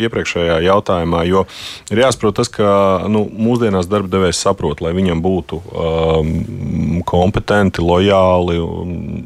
iepriekšējā 0.05 0.68
jautājumā, 0.69 1.23
jo 1.29 1.45
ir 1.91 2.03
jāsaprot 2.03 2.37
tas, 2.39 2.51
ka 2.53 2.69
nu, 3.11 3.25
mūsdienās 3.27 3.89
darba 3.91 4.11
devējs 4.13 4.41
saprot, 4.45 4.83
lai 4.85 4.93
viņam 4.97 5.23
būtu 5.25 5.59
um, 5.69 7.01
kompetenti, 7.09 7.83
lojāli 7.85 8.59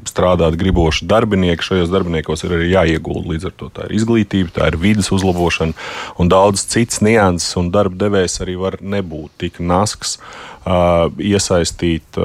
strādāt 0.10 0.58
griboši 0.60 1.08
darbinieki. 1.10 1.68
Šajos 1.70 1.92
darbiniekos 1.94 2.46
ir 2.46 2.58
arī 2.58 2.72
jāiegulda. 2.74 3.34
Līdz 3.34 3.50
ar 3.50 3.58
to 3.60 3.70
tā 3.74 3.88
ir 3.88 3.98
izglītība, 4.00 4.56
tā 4.58 4.72
ir 4.72 4.80
vidas 4.82 5.12
uzlabošana 5.16 5.78
un 6.20 6.32
daudz 6.32 6.66
cits 6.74 7.04
nianses, 7.06 7.54
darba 7.74 7.98
devējs 8.06 8.42
arī 8.44 8.58
var 8.60 8.80
nebūt 8.82 9.38
tik 9.46 9.62
nasks. 9.64 10.18
Uh, 10.18 10.53
iesaistīt 10.66 12.18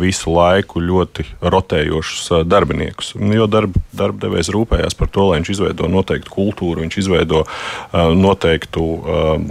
visu 0.00 0.32
laiku 0.32 0.80
ļoti 0.80 1.26
rotējošus 1.42 2.46
darbiniekus. 2.48 3.12
Jo 3.14 3.48
darba, 3.50 3.82
darba 3.92 4.26
devējs 4.26 4.50
rūpējās 4.54 4.96
par 4.98 5.10
to, 5.12 5.28
lai 5.28 5.40
viņš 5.40 5.50
izveido 5.56 5.88
noteiktu 5.92 6.32
kultūru, 6.32 6.84
viņš 6.84 6.98
izveido 7.04 7.44
noteiktu 7.92 8.86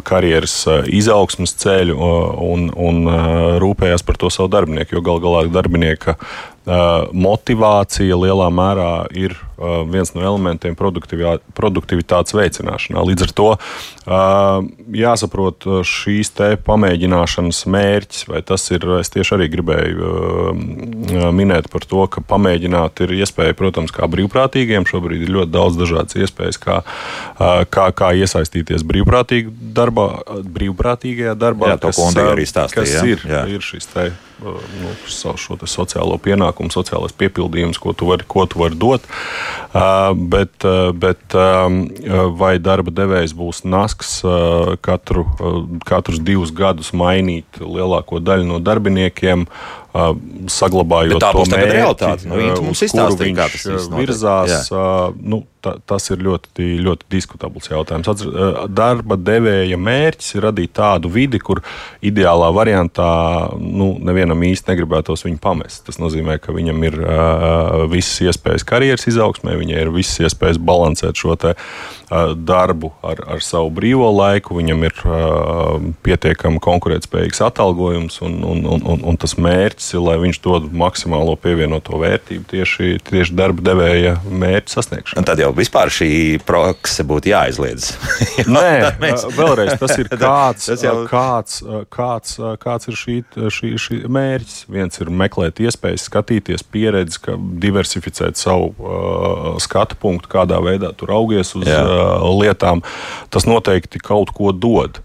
karjeras 0.07 0.55
izaugsmas 0.89 1.53
ceļu 1.61 1.99
un, 2.47 2.71
un 2.73 3.13
rūpējās 3.61 4.05
par 4.07 4.17
to 4.21 4.33
savu 4.33 4.49
darbinieku. 4.53 4.97
Jo 4.97 5.05
gal 5.05 5.21
galā 5.23 5.45
darbinieka 5.53 6.17
motivācija 6.65 8.15
lielā 8.15 8.47
mērā 8.54 8.91
ir 9.12 9.36
viens 9.91 10.13
no 10.15 10.23
elementiem 10.23 10.76
produktivitātes 10.78 12.36
veicināšanā. 12.36 13.04
Līdz 13.04 13.26
ar 13.28 13.34
to 13.36 13.49
jāsaprot 14.95 15.67
šīs 15.88 16.34
pamēģināšanas 16.63 17.63
mērķis, 17.67 18.28
vai 18.32 18.41
tas 18.47 18.65
ir. 18.71 18.88
Es 18.99 19.12
tieši 19.13 19.36
arī 19.38 19.49
gribēju 19.52 20.13
minēt 21.36 21.69
par 21.73 21.88
to, 21.88 22.08
ka 22.12 22.23
pamēģināt 22.32 23.04
ir 23.06 23.15
iespēja, 23.19 23.56
protams, 23.60 23.91
kā 23.95 24.08
brīvprātīgiem. 24.12 24.88
Šobrīd 24.88 25.28
ir 25.28 25.36
ļoti 25.36 25.54
daudz 25.54 25.80
dažādas 25.84 26.19
iespējas, 26.19 26.60
kā, 26.63 26.82
kā, 27.73 27.89
kā 27.91 28.13
iesaistīties 28.23 28.88
brīvprātīgi 28.88 29.52
darbā, 29.76 30.10
brīvprātīgajā 30.47 31.36
darbā. 31.39 31.73
Jā, 31.76 31.82
to 31.84 31.91
kas, 31.91 32.21
arī 32.23 32.47
stāstīja. 32.47 32.88
Kas 32.88 33.12
ir, 33.15 33.28
jā. 33.28 33.47
ir 33.52 33.63
šis 33.63 33.91
te 33.91 34.12
nu, 34.43 34.93
šo 35.10 35.58
sociālo 35.69 36.17
pienākumu, 36.21 36.71
sociālais 36.73 37.15
piepildījums, 37.17 37.79
ko 37.82 37.93
tu 37.97 38.10
vari, 38.12 38.27
ko 38.27 38.45
tu 38.49 38.62
vari 38.62 38.77
dot. 38.79 39.06
Bet, 40.34 40.67
bet 40.99 41.38
vai 42.39 42.53
darba 42.62 42.93
devējs 42.93 43.36
būs 43.38 43.63
nasks 43.65 44.19
katru, 44.86 45.25
katrus 45.88 46.21
divus 46.23 46.53
gadus 46.56 46.93
mainīt 46.93 47.62
lielāko 47.62 48.21
daļu 48.23 48.49
no 48.49 48.60
darbiniekiem? 48.63 49.47
Saglabājot 49.93 51.21
tā 51.21 51.32
to 51.36 51.45
mērķi, 51.45 51.73
realitāte. 51.77 52.29
Nu, 52.29 52.38
mums 52.65 52.82
izstāstīja, 52.86 53.36
kā 53.38 53.49
tas 53.53 53.89
virzās. 53.93 54.71
Nu, 55.21 55.43
ta, 55.63 55.75
tas 55.88 56.10
ir 56.12 56.23
ļoti, 56.23 56.65
ļoti 56.84 57.08
diskutabls 57.13 57.69
jautājums. 57.71 58.25
Darba 58.73 59.17
devēja 59.19 59.77
mērķis 59.79 60.36
ir 60.38 60.45
radīt 60.47 60.73
tādu 60.77 61.12
vidi, 61.13 61.39
kur 61.43 61.62
ideālā 62.03 62.49
variantā 62.56 63.08
nu, 63.60 63.93
nevienam 64.03 64.43
īsti 64.49 64.73
negribētos 64.73 65.25
viņu 65.27 65.39
pamest. 65.43 65.84
Tas 65.88 65.99
nozīmē, 66.01 66.39
ka 66.43 66.56
viņam 66.56 66.84
ir 66.89 66.99
uh, 67.03 67.86
visas 67.91 68.23
iespējas 68.27 68.65
karjeras 68.67 69.08
izaugsmē, 69.12 69.56
viņai 69.62 69.86
ir 69.86 69.93
visas 69.93 70.25
iespējas 70.27 70.58
balansēt 70.58 71.19
šo 71.19 71.38
te, 71.39 71.53
uh, 71.53 72.34
darbu 72.34 72.93
ar, 73.06 73.23
ar 73.36 73.45
savu 73.45 73.71
brīvo 73.77 74.10
laiku, 74.13 74.58
viņam 74.60 74.88
ir 74.89 75.06
uh, 75.06 75.77
pietiekami 76.06 76.62
konkurētspējīgs 76.63 77.43
atalgojums 77.45 78.19
un, 78.25 78.41
un, 78.47 78.65
un, 78.75 78.86
un, 78.95 79.08
un 79.13 79.21
tas 79.21 79.38
mērķis 79.39 79.82
mērķis 79.83 79.93
ir, 79.93 80.01
lai 80.03 80.17
viņš 80.21 80.39
dod 80.43 80.67
maksimālo 80.71 81.35
pievienoto 81.35 81.97
vērtību 81.99 82.45
tieši, 82.49 82.99
tieši 83.03 83.33
darba 83.35 83.61
devēja 83.61 84.21
mērķa 84.29 84.71
sasniegšanai. 84.71 85.25
Tad 85.25 85.39
jau 85.39 85.51
vispār 85.53 85.91
šī 85.91 86.39
prakse 86.45 87.03
būtu 87.03 87.31
jāizliedz. 87.31 87.93
Nē, 88.47 88.95
mēs... 89.01 89.25
vēlreiz 89.35 89.75
tas 89.79 89.97
ir 89.99 90.09
kāds, 90.23 90.69
tas 90.69 90.83
jau... 90.83 91.05
kāds, 91.09 91.61
kāds, 91.89 92.37
kāds 92.59 92.87
ir 92.87 92.97
šī, 92.97 93.17
šī, 93.49 93.73
šī 93.77 93.99
mērķis. 94.07 94.65
Viens 94.69 94.99
ir 95.01 95.09
meklēt 95.11 95.59
iespējas, 95.59 96.07
skatīties 96.09 96.63
pieredzi, 96.63 97.19
diversificēt 97.63 98.39
savu 98.39 98.73
uh, 98.77 99.53
skatu 99.61 99.99
punktu, 99.99 100.31
kādā 100.31 100.61
veidā 100.63 100.93
tur 100.95 101.13
augies 101.13 101.55
uz 101.57 101.67
Jā. 101.67 101.83
uh, 101.83 102.29
lietām. 102.39 102.83
Tas 103.33 103.47
noteikti 103.49 104.01
kaut 104.03 104.33
ko 104.35 104.53
dod. 104.53 105.01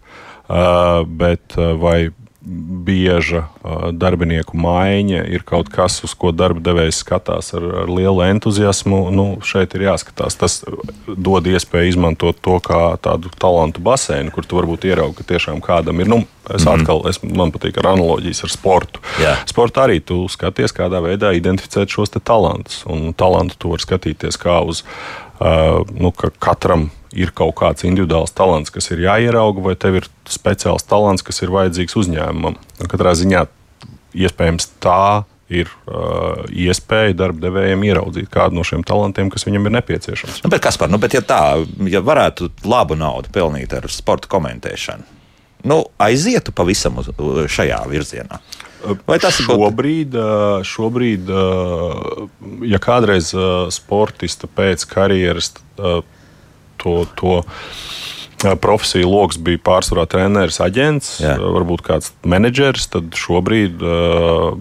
Uh, 0.49 1.03
bet 1.05 1.59
vai 1.59 2.09
bieža 2.49 3.45
darbinieku 3.93 4.57
maiņa 4.59 5.25
ir 5.29 5.45
kaut 5.47 5.69
kas, 5.73 5.99
uz 6.07 6.15
ko 6.19 6.31
darba 6.33 6.63
devējs 6.65 7.03
skatās 7.05 7.53
ar, 7.57 7.65
ar 7.85 7.93
lielu 7.93 8.25
entuziasmu. 8.29 9.01
Nu, 9.15 9.27
šeit 9.45 9.77
ir 9.77 9.87
jāskatās. 9.89 10.39
Tas 10.41 10.61
dod 11.07 11.49
iespēju 11.51 11.93
izmantot 11.93 12.41
to 12.45 12.57
kā 12.65 12.83
tādu 13.05 13.33
talantu 13.39 13.85
basēnu, 13.85 14.33
kur 14.35 14.49
tu 14.49 14.59
varbūt 14.61 14.89
ieraugi, 14.89 15.19
ka 15.21 15.29
tiešām 15.35 15.63
kādam 15.65 16.01
ir. 16.03 16.11
Nu, 16.11 16.23
es 16.49 16.65
mm 16.65 16.69
-hmm. 16.69 16.81
atkal, 16.81 17.05
es, 17.11 17.23
man 17.23 17.53
patīk 17.53 17.79
ar 17.79 17.93
analogijas 17.93 18.45
ar 18.45 18.51
sportu. 18.51 19.01
Jā. 19.21 19.37
Sportā 19.47 19.87
arī 19.89 20.01
tu 20.01 20.29
skaties, 20.29 20.73
kādā 20.73 21.03
veidā 21.05 21.35
identificēt 21.37 21.89
šos 21.89 22.11
talantus. 22.11 22.85
Un 22.87 23.13
talantu 23.15 23.55
tu 23.59 23.69
vari 23.69 23.83
skatīties 23.83 24.39
kā 24.41 24.61
uz 24.65 24.85
uh, 25.41 25.85
nu, 25.95 26.11
ka 26.11 26.31
katram 26.39 26.91
ir 27.17 27.33
kaut 27.37 27.57
kāds 27.61 27.87
individuāls 27.89 28.35
talants, 28.37 28.73
kas 28.75 28.91
ir 28.93 29.05
jāierauga, 29.07 29.65
vai 29.65 29.75
tev 29.81 30.01
ir 30.01 30.09
speciāls 30.29 30.87
talants, 30.89 31.25
kas 31.25 31.43
ir 31.43 31.53
vajadzīgs 31.55 31.97
uzņēmumam. 32.03 32.59
Un 32.59 32.91
katrā 32.91 33.15
ziņā 33.19 33.47
iespējams 34.19 34.71
tā 34.83 35.25
ir 35.49 35.69
uh, 35.89 36.45
iespēja 36.53 37.17
darba 37.17 37.47
devējiem 37.47 37.85
ieraudzīt 37.89 38.29
kādu 38.33 38.59
no 38.59 38.65
šiem 38.67 38.85
talantiem, 38.87 39.31
kas 39.33 39.47
viņam 39.49 39.69
ir 39.69 39.77
nepieciešams. 39.79 40.43
Nu, 40.45 40.53
bet 40.53 40.63
kas 40.65 40.77
par, 40.81 40.93
nu, 40.93 41.01
bet 41.01 41.17
ja 41.17 41.23
tā, 41.25 41.43
ja 41.89 42.03
varētu 42.05 42.51
labu 42.69 42.99
naudu 43.01 43.33
pelnīt 43.33 43.73
ar 43.77 43.89
sporta 43.93 44.29
komentēšanu, 44.33 45.09
nu, 45.69 45.81
aizietu 46.05 46.53
pavisam 46.55 47.01
uz, 47.01 47.09
šajā 47.51 47.81
virzienā. 47.89 48.43
Vai 49.09 49.17
tas 49.19 49.41
ir 49.41 49.49
šobrīd, 49.49 50.15
uh, 50.15 50.61
šobrīd 50.67 51.33
uh, 51.33 52.29
ja 52.69 52.79
kādreiz 52.83 53.33
uh, 53.35 53.67
sportista 53.75 54.47
pēc 54.47 54.85
karjeras 54.87 55.51
to. 56.79 57.05
to 57.17 57.43
profesiju 58.39 59.09
lokus 59.11 59.39
bija 59.43 59.59
pārsvarā 59.67 60.05
treneris, 60.11 60.61
aģents, 60.63 61.19
Jā. 61.23 61.35
varbūt 61.41 61.83
kāds 61.87 62.13
menedžers. 62.29 62.87
Tad 62.93 63.17
šobrīd 63.19 63.83
uh, 63.83 64.55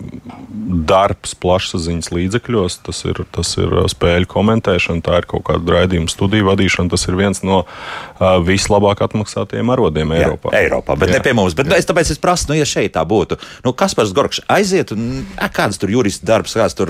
darbs 0.89 1.35
plašsaziņas 1.37 2.09
līdzekļos, 2.15 2.79
tas 2.87 3.03
ir, 3.07 3.21
tas 3.33 3.53
ir 3.61 3.75
spēļu 3.93 4.29
komentēšana, 4.31 5.03
tā 5.05 5.21
ir 5.21 5.29
kaut 5.29 5.45
kāda 5.49 5.77
raidījuma 5.77 6.09
studiju 6.11 6.49
vadīšana. 6.49 6.91
Tas 6.93 7.05
ir 7.09 7.19
viens 7.19 7.43
no 7.45 7.63
uh, 7.63 8.25
vislabāk 8.43 9.05
atmaksātajiem 9.05 9.73
arodiem 9.75 10.15
Jā, 10.15 10.25
Eiropā. 10.25 10.53
Eiropā, 10.57 10.97
bet 10.97 11.13
Jā. 11.13 11.19
ne 11.19 11.23
pie 11.29 11.37
mums. 11.37 11.57
Bet, 11.57 11.69
nu, 11.69 11.77
es, 11.77 11.87
tāpēc 11.89 12.15
es 12.15 12.21
prasu, 12.23 12.49
nu, 12.51 12.57
ja 12.57 12.67
šeit 12.67 12.95
tā 12.97 13.05
būtu, 13.07 13.37
nu, 13.67 13.75
kas 13.77 13.95
par 13.97 14.09
Gorkšu 14.17 14.47
aiziet, 14.49 14.93
un 14.95 15.25
kāds 15.53 15.77
tur 15.77 15.91
jurists 15.93 16.25
darbs, 16.25 16.55
kāds 16.57 16.73
tur 16.77 16.89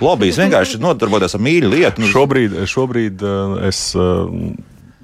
lobbyis, 0.00 0.40
vienkārši 0.40 0.80
nodarboties 0.80 1.36
ar 1.36 1.42
mīļu 1.44 1.72
lietu. 1.74 2.04
Nu. 2.04 2.08
Šobrīd, 2.12 2.54
šobrīd 2.70 3.24
es 3.68 3.90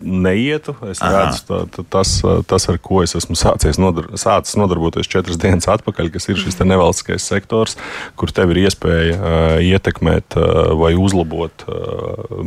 neietu. 0.03 0.75
Es 0.91 1.01
Aha. 1.03 1.29
redzu, 1.29 1.45
tā, 1.49 1.61
tā, 1.75 1.85
tas, 1.91 2.13
tas, 2.49 2.67
ar 2.71 2.79
ko 2.83 3.03
es 3.05 3.15
esmu 3.19 3.37
sācies 3.39 3.81
nodar, 3.81 4.11
sācis 4.21 4.59
nodarboties 4.59 5.11
četras 5.11 5.39
dienas 5.41 5.69
atpakaļ, 5.71 6.11
kas 6.15 6.29
ir 6.31 6.39
šis 6.41 6.59
nevalstiskais 6.63 7.27
sektors, 7.29 7.77
kur 8.19 8.33
tev 8.35 8.53
ir 8.55 8.63
iespēja 8.67 9.17
uh, 9.17 9.57
ietekmēt 9.65 10.39
uh, 10.39 10.73
vai 10.79 10.93
uzlabot 10.99 11.65
uh, 11.67 12.39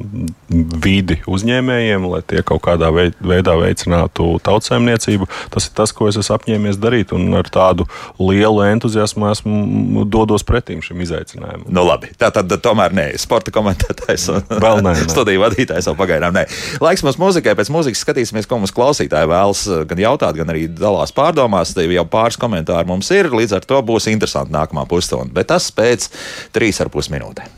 vidi 0.52 1.20
uzņēmējiem, 1.30 2.08
lai 2.12 2.22
tie 2.28 2.44
kaut 2.46 2.64
kādā 2.68 2.92
veidā 2.92 3.56
veicinātu 3.60 4.34
tautsēmniecību. 4.46 5.30
Tas 5.54 5.70
ir 5.70 5.76
tas, 5.78 5.96
ko 5.96 6.10
es 6.12 6.20
esmu 6.22 6.38
apņēmies 6.38 6.80
darīt, 6.82 7.16
un 7.16 7.30
ar 7.40 7.50
tādu 7.52 7.88
lielu 8.22 8.64
entuziasmu 8.70 9.30
esmu 9.32 10.06
dodos 10.12 10.46
pretim 10.48 10.84
šim 10.86 11.04
izaicinājumam. 11.04 11.68
Nu, 11.72 11.86
labi, 11.88 12.12
tā 12.20 12.32
tad 12.34 12.52
tomēr 12.64 12.96
nē, 12.96 13.08
sporta 13.22 13.54
komentētājs 13.54 14.30
un 14.32 14.92
studiju 15.14 15.44
vadītājs 15.46 15.90
vēl 15.92 16.00
pagaidām 16.00 16.36
nē. 16.36 16.46
Laiks 16.84 17.04
mums 17.06 17.20
mūzika 17.22 17.41
muzikai. 17.42 17.58
Pēc 17.58 17.72
mūzikas 17.74 18.04
skatīsimies, 18.06 18.48
ko 18.48 18.60
mums 18.60 18.74
klausītāji 18.76 19.30
vēlas 19.30 19.66
eh, 19.68 19.86
gan 19.90 20.00
jautāt, 20.00 20.38
gan 20.38 20.50
arī 20.50 20.68
dalās 20.68 21.12
pārdomās. 21.12 21.74
Te 21.74 21.86
jau 21.88 22.06
pāris 22.06 22.38
komentāri 22.38 22.88
mums 22.88 23.10
ir. 23.12 23.32
Līdz 23.32 23.58
ar 23.58 23.66
to 23.66 23.82
būs 23.82 24.10
interesanti 24.12 24.54
nākamā 24.54 24.86
pusstunda. 24.88 25.34
Bet 25.34 25.50
tas 25.52 25.72
pēc 25.72 26.10
trīs 26.54 26.82
ar 26.82 26.90
pus 26.90 27.10
minūtēm. 27.10 27.50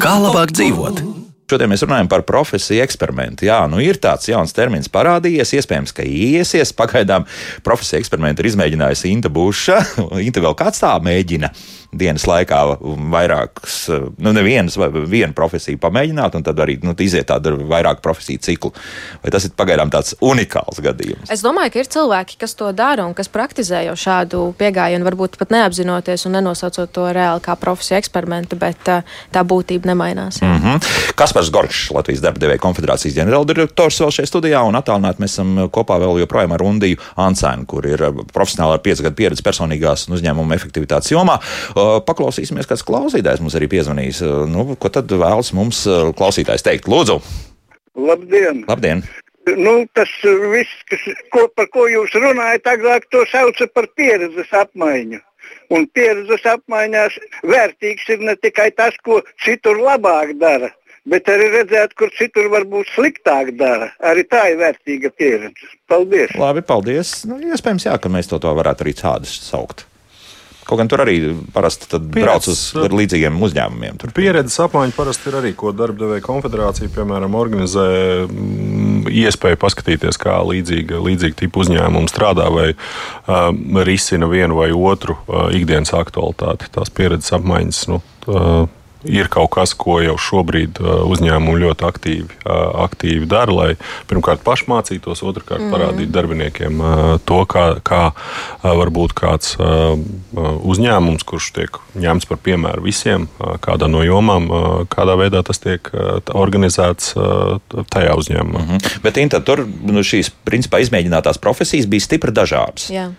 Kā 0.00 0.14
labāk 0.20 0.52
dzīvot? 0.54 1.02
Šodien 1.50 1.66
mēs 1.72 1.82
runājam 1.82 2.06
par 2.06 2.22
profesiju 2.22 2.78
eksperimentu. 2.84 3.42
Jā, 3.48 3.64
nu 3.66 3.80
ir 3.82 3.98
tāds 3.98 4.28
jauns 4.30 4.54
termins 4.54 4.86
parādījies, 4.86 5.50
iespējams, 5.58 5.90
ka 5.96 6.04
iesies. 6.06 6.70
Pagaidām 6.78 7.26
profesiju 7.66 7.98
eksperimentu 7.98 8.44
ir 8.44 8.52
izmēģinājusi 8.52 9.10
Inta 9.10 9.32
Buša. 9.34 9.80
Inta 10.28 10.44
vēl 10.44 10.54
kāds 10.60 10.84
tā 10.84 10.92
mēģina 11.02 11.50
dienas 11.92 12.26
laikā 12.28 12.60
vairākas, 13.10 13.76
nu, 14.18 14.32
nevienas 14.36 14.76
vai 14.78 14.88
vienu 14.92 15.34
profesiju 15.36 15.78
pamēģināt, 15.82 16.36
un 16.38 16.46
tad 16.46 16.60
arī 16.62 16.78
nu, 16.84 16.94
iziet 17.02 17.26
tādu 17.30 17.56
vairāku 17.70 18.02
profesiju 18.04 18.42
ciklu. 18.46 18.72
Vai 19.24 19.32
tas 19.34 19.46
ir 19.46 19.54
pagaidām 19.58 19.90
tāds 19.92 20.14
unikāls 20.22 20.80
gadījums? 20.84 21.30
Es 21.32 21.42
domāju, 21.44 21.74
ka 21.74 21.82
ir 21.82 21.90
cilvēki, 21.90 22.38
kas 22.40 22.54
to 22.58 22.70
dara 22.76 23.06
un 23.06 23.14
kas 23.18 23.30
praktizē 23.32 23.82
jau 23.88 23.96
šādu 23.98 24.42
pieeju, 24.58 25.02
varbūt 25.06 25.38
pat 25.40 25.50
neapzinoties 25.54 26.26
un 26.28 26.36
nenosaucot 26.38 26.92
to 26.94 27.08
reāli 27.14 27.42
kā 27.44 27.56
profesiju 27.58 27.98
eksperimentu, 27.98 28.58
bet 28.60 28.78
tā, 28.86 29.00
tā 29.34 29.42
būtība 29.46 29.90
nemainās. 29.90 30.40
Mm 30.42 30.60
-hmm. 30.60 31.14
Kaspars 31.14 31.50
Gorčs, 31.50 31.90
Latvijas 31.90 32.20
darba 32.20 32.38
devēja 32.38 32.58
konfederācijas 32.58 33.16
ģenerāldirektors 33.16 34.00
vēl 34.00 34.14
šajā 34.14 34.26
studijā, 34.26 34.62
un 34.62 34.74
attālināti 34.74 35.20
mēs 35.20 35.34
esam 35.34 35.68
kopā 35.72 35.98
vēl 36.00 36.20
joprojām 36.20 36.52
ar 36.52 36.62
Undiju 36.62 36.96
Ansēnu, 37.16 37.66
kur 37.66 37.86
ir 37.86 37.98
profesionāli 38.32 38.72
ar 38.72 38.78
5 38.78 39.02
gadu 39.02 39.14
pieredzi 39.14 39.42
personīgās 39.42 40.08
un 40.08 40.16
uzņēmuma 40.16 40.54
efektivitātes 40.54 41.10
jomā. 41.10 41.38
Paklausīsimies, 42.06 42.68
kāds 42.70 42.84
klausītājs 42.86 43.42
mums 43.44 43.56
arī 43.58 43.70
piezvanīs. 43.72 44.22
Nu, 44.50 44.74
ko 44.80 44.92
tad 44.92 45.10
vēlas 45.10 45.52
mums 45.56 45.84
klausītājs 46.18 46.66
teikt? 46.66 46.90
Lūdzu! 46.90 47.20
Labdien! 47.98 48.64
Labdien. 48.68 49.02
Nu, 49.56 49.86
tas 49.96 50.10
viss, 50.52 50.82
kas, 50.90 51.06
ko, 51.32 51.46
par 51.56 51.66
ko 51.72 51.86
jūs 51.90 52.12
runājat, 52.14 52.68
agrāk 52.70 53.08
to 53.10 53.24
sauca 53.30 53.66
par 53.74 53.88
pieredzes 53.96 54.52
apmaiņu. 54.54 55.20
Un 55.74 55.86
pieredzes 55.94 56.44
apmaiņās 56.50 57.16
vērtīgs 57.46 58.10
ir 58.14 58.22
ne 58.26 58.36
tikai 58.36 58.68
tas, 58.76 58.94
ko 59.06 59.20
citur 59.42 59.80
labāk 59.80 60.34
dara, 60.38 60.70
bet 61.08 61.30
arī 61.32 61.48
redzēt, 61.54 61.94
kur 61.98 62.12
citur 62.18 62.50
varbūt 62.52 62.92
sliktāk 62.94 63.54
dara. 63.58 63.90
Arī 64.12 64.26
tā 64.28 64.50
ir 64.52 64.60
vērtīga 64.60 65.12
pieredze. 65.16 65.70
Paldies! 65.90 66.34
Labi, 66.38 66.62
paldies! 66.66 67.20
Nu, 67.30 67.40
iespējams, 67.40 67.88
jā, 67.88 67.96
ka 68.02 68.12
mēs 68.12 68.30
to, 68.30 68.38
to 68.42 68.52
varētu 68.60 68.86
arī 68.86 68.94
tādu 69.00 69.30
saukt. 69.30 69.86
Kaut 70.68 70.78
gan 70.78 70.90
tur 70.90 71.02
arī 71.02 71.16
parasti 71.54 71.98
brauc 72.14 72.46
uz 72.50 72.60
līdzīgiem 72.76 73.38
uzņēmumiem. 73.42 73.98
Tur. 74.00 74.12
Pieredzes 74.16 74.60
apmaiņa 74.66 74.94
parasti 74.96 75.30
ir 75.30 75.38
arī, 75.40 75.52
ko 75.58 75.72
darbdevēja 75.76 76.24
konfederācija, 76.24 76.90
piemēram, 76.94 77.36
organizē 77.38 77.86
mm, 78.26 79.08
iespēju 79.24 79.60
paskatīties, 79.60 80.20
kā 80.20 80.36
līdzīga, 80.46 81.00
līdzīga 81.06 81.40
tipa 81.42 81.64
uzņēmuma 81.64 82.12
strādā 82.12 82.48
vai 82.54 82.68
um, 82.74 83.80
risina 83.86 84.28
vienu 84.30 84.60
vai 84.60 84.70
otru 84.76 85.16
uh, 85.20 85.48
ikdienas 85.56 85.94
aktualitāti. 85.96 86.70
Tās 86.74 86.92
pieredzes 86.94 87.34
apmaiņas. 87.40 87.86
Nu, 87.90 88.02
uh, 88.28 88.68
ir 89.04 89.28
kaut 89.32 89.50
kas, 89.54 89.72
ko 89.78 89.98
jau 90.02 90.16
šobrīd 90.20 90.80
uzņēmumi 90.80 91.62
ļoti 91.62 91.86
aktīvi, 91.88 92.38
aktīvi 92.84 93.28
dara, 93.30 93.54
lai 93.54 93.68
pirmkārt 94.10 94.42
pašmācītos, 94.46 95.22
otrkārt 95.26 95.64
mm. 95.64 95.72
parādītu 95.74 96.14
darbiniekiem 96.14 96.82
to, 97.28 97.40
kā, 97.50 97.64
kā 97.86 98.02
varbūt 98.64 99.14
kāds 99.18 99.56
uzņēmums, 100.40 101.24
kurš 101.28 101.50
tiek 101.56 101.80
ņemts 102.00 102.28
par 102.30 102.42
piemēru 102.44 102.84
visiem, 102.84 103.28
kādā 103.64 103.88
no 103.90 104.04
jomām, 104.06 104.50
kādā 104.92 105.16
veidā 105.20 105.44
tas 105.46 105.62
tiek 105.62 105.90
organizēts 106.34 107.14
tajā 107.92 108.14
uzņēmumā. 108.20 108.60
Mm 108.60 108.68
-hmm. 108.68 109.00
Bet 109.02 109.16
Inta, 109.20 109.40
tur 109.40 109.66
nu, 109.66 110.04
šīs 110.04 110.30
principā 110.44 110.80
izmēģinātās 110.80 111.40
profesijas 111.40 111.86
bija 111.86 112.08
stipri 112.08 112.32
dažādas. 112.32 112.90
Jā 112.90 113.10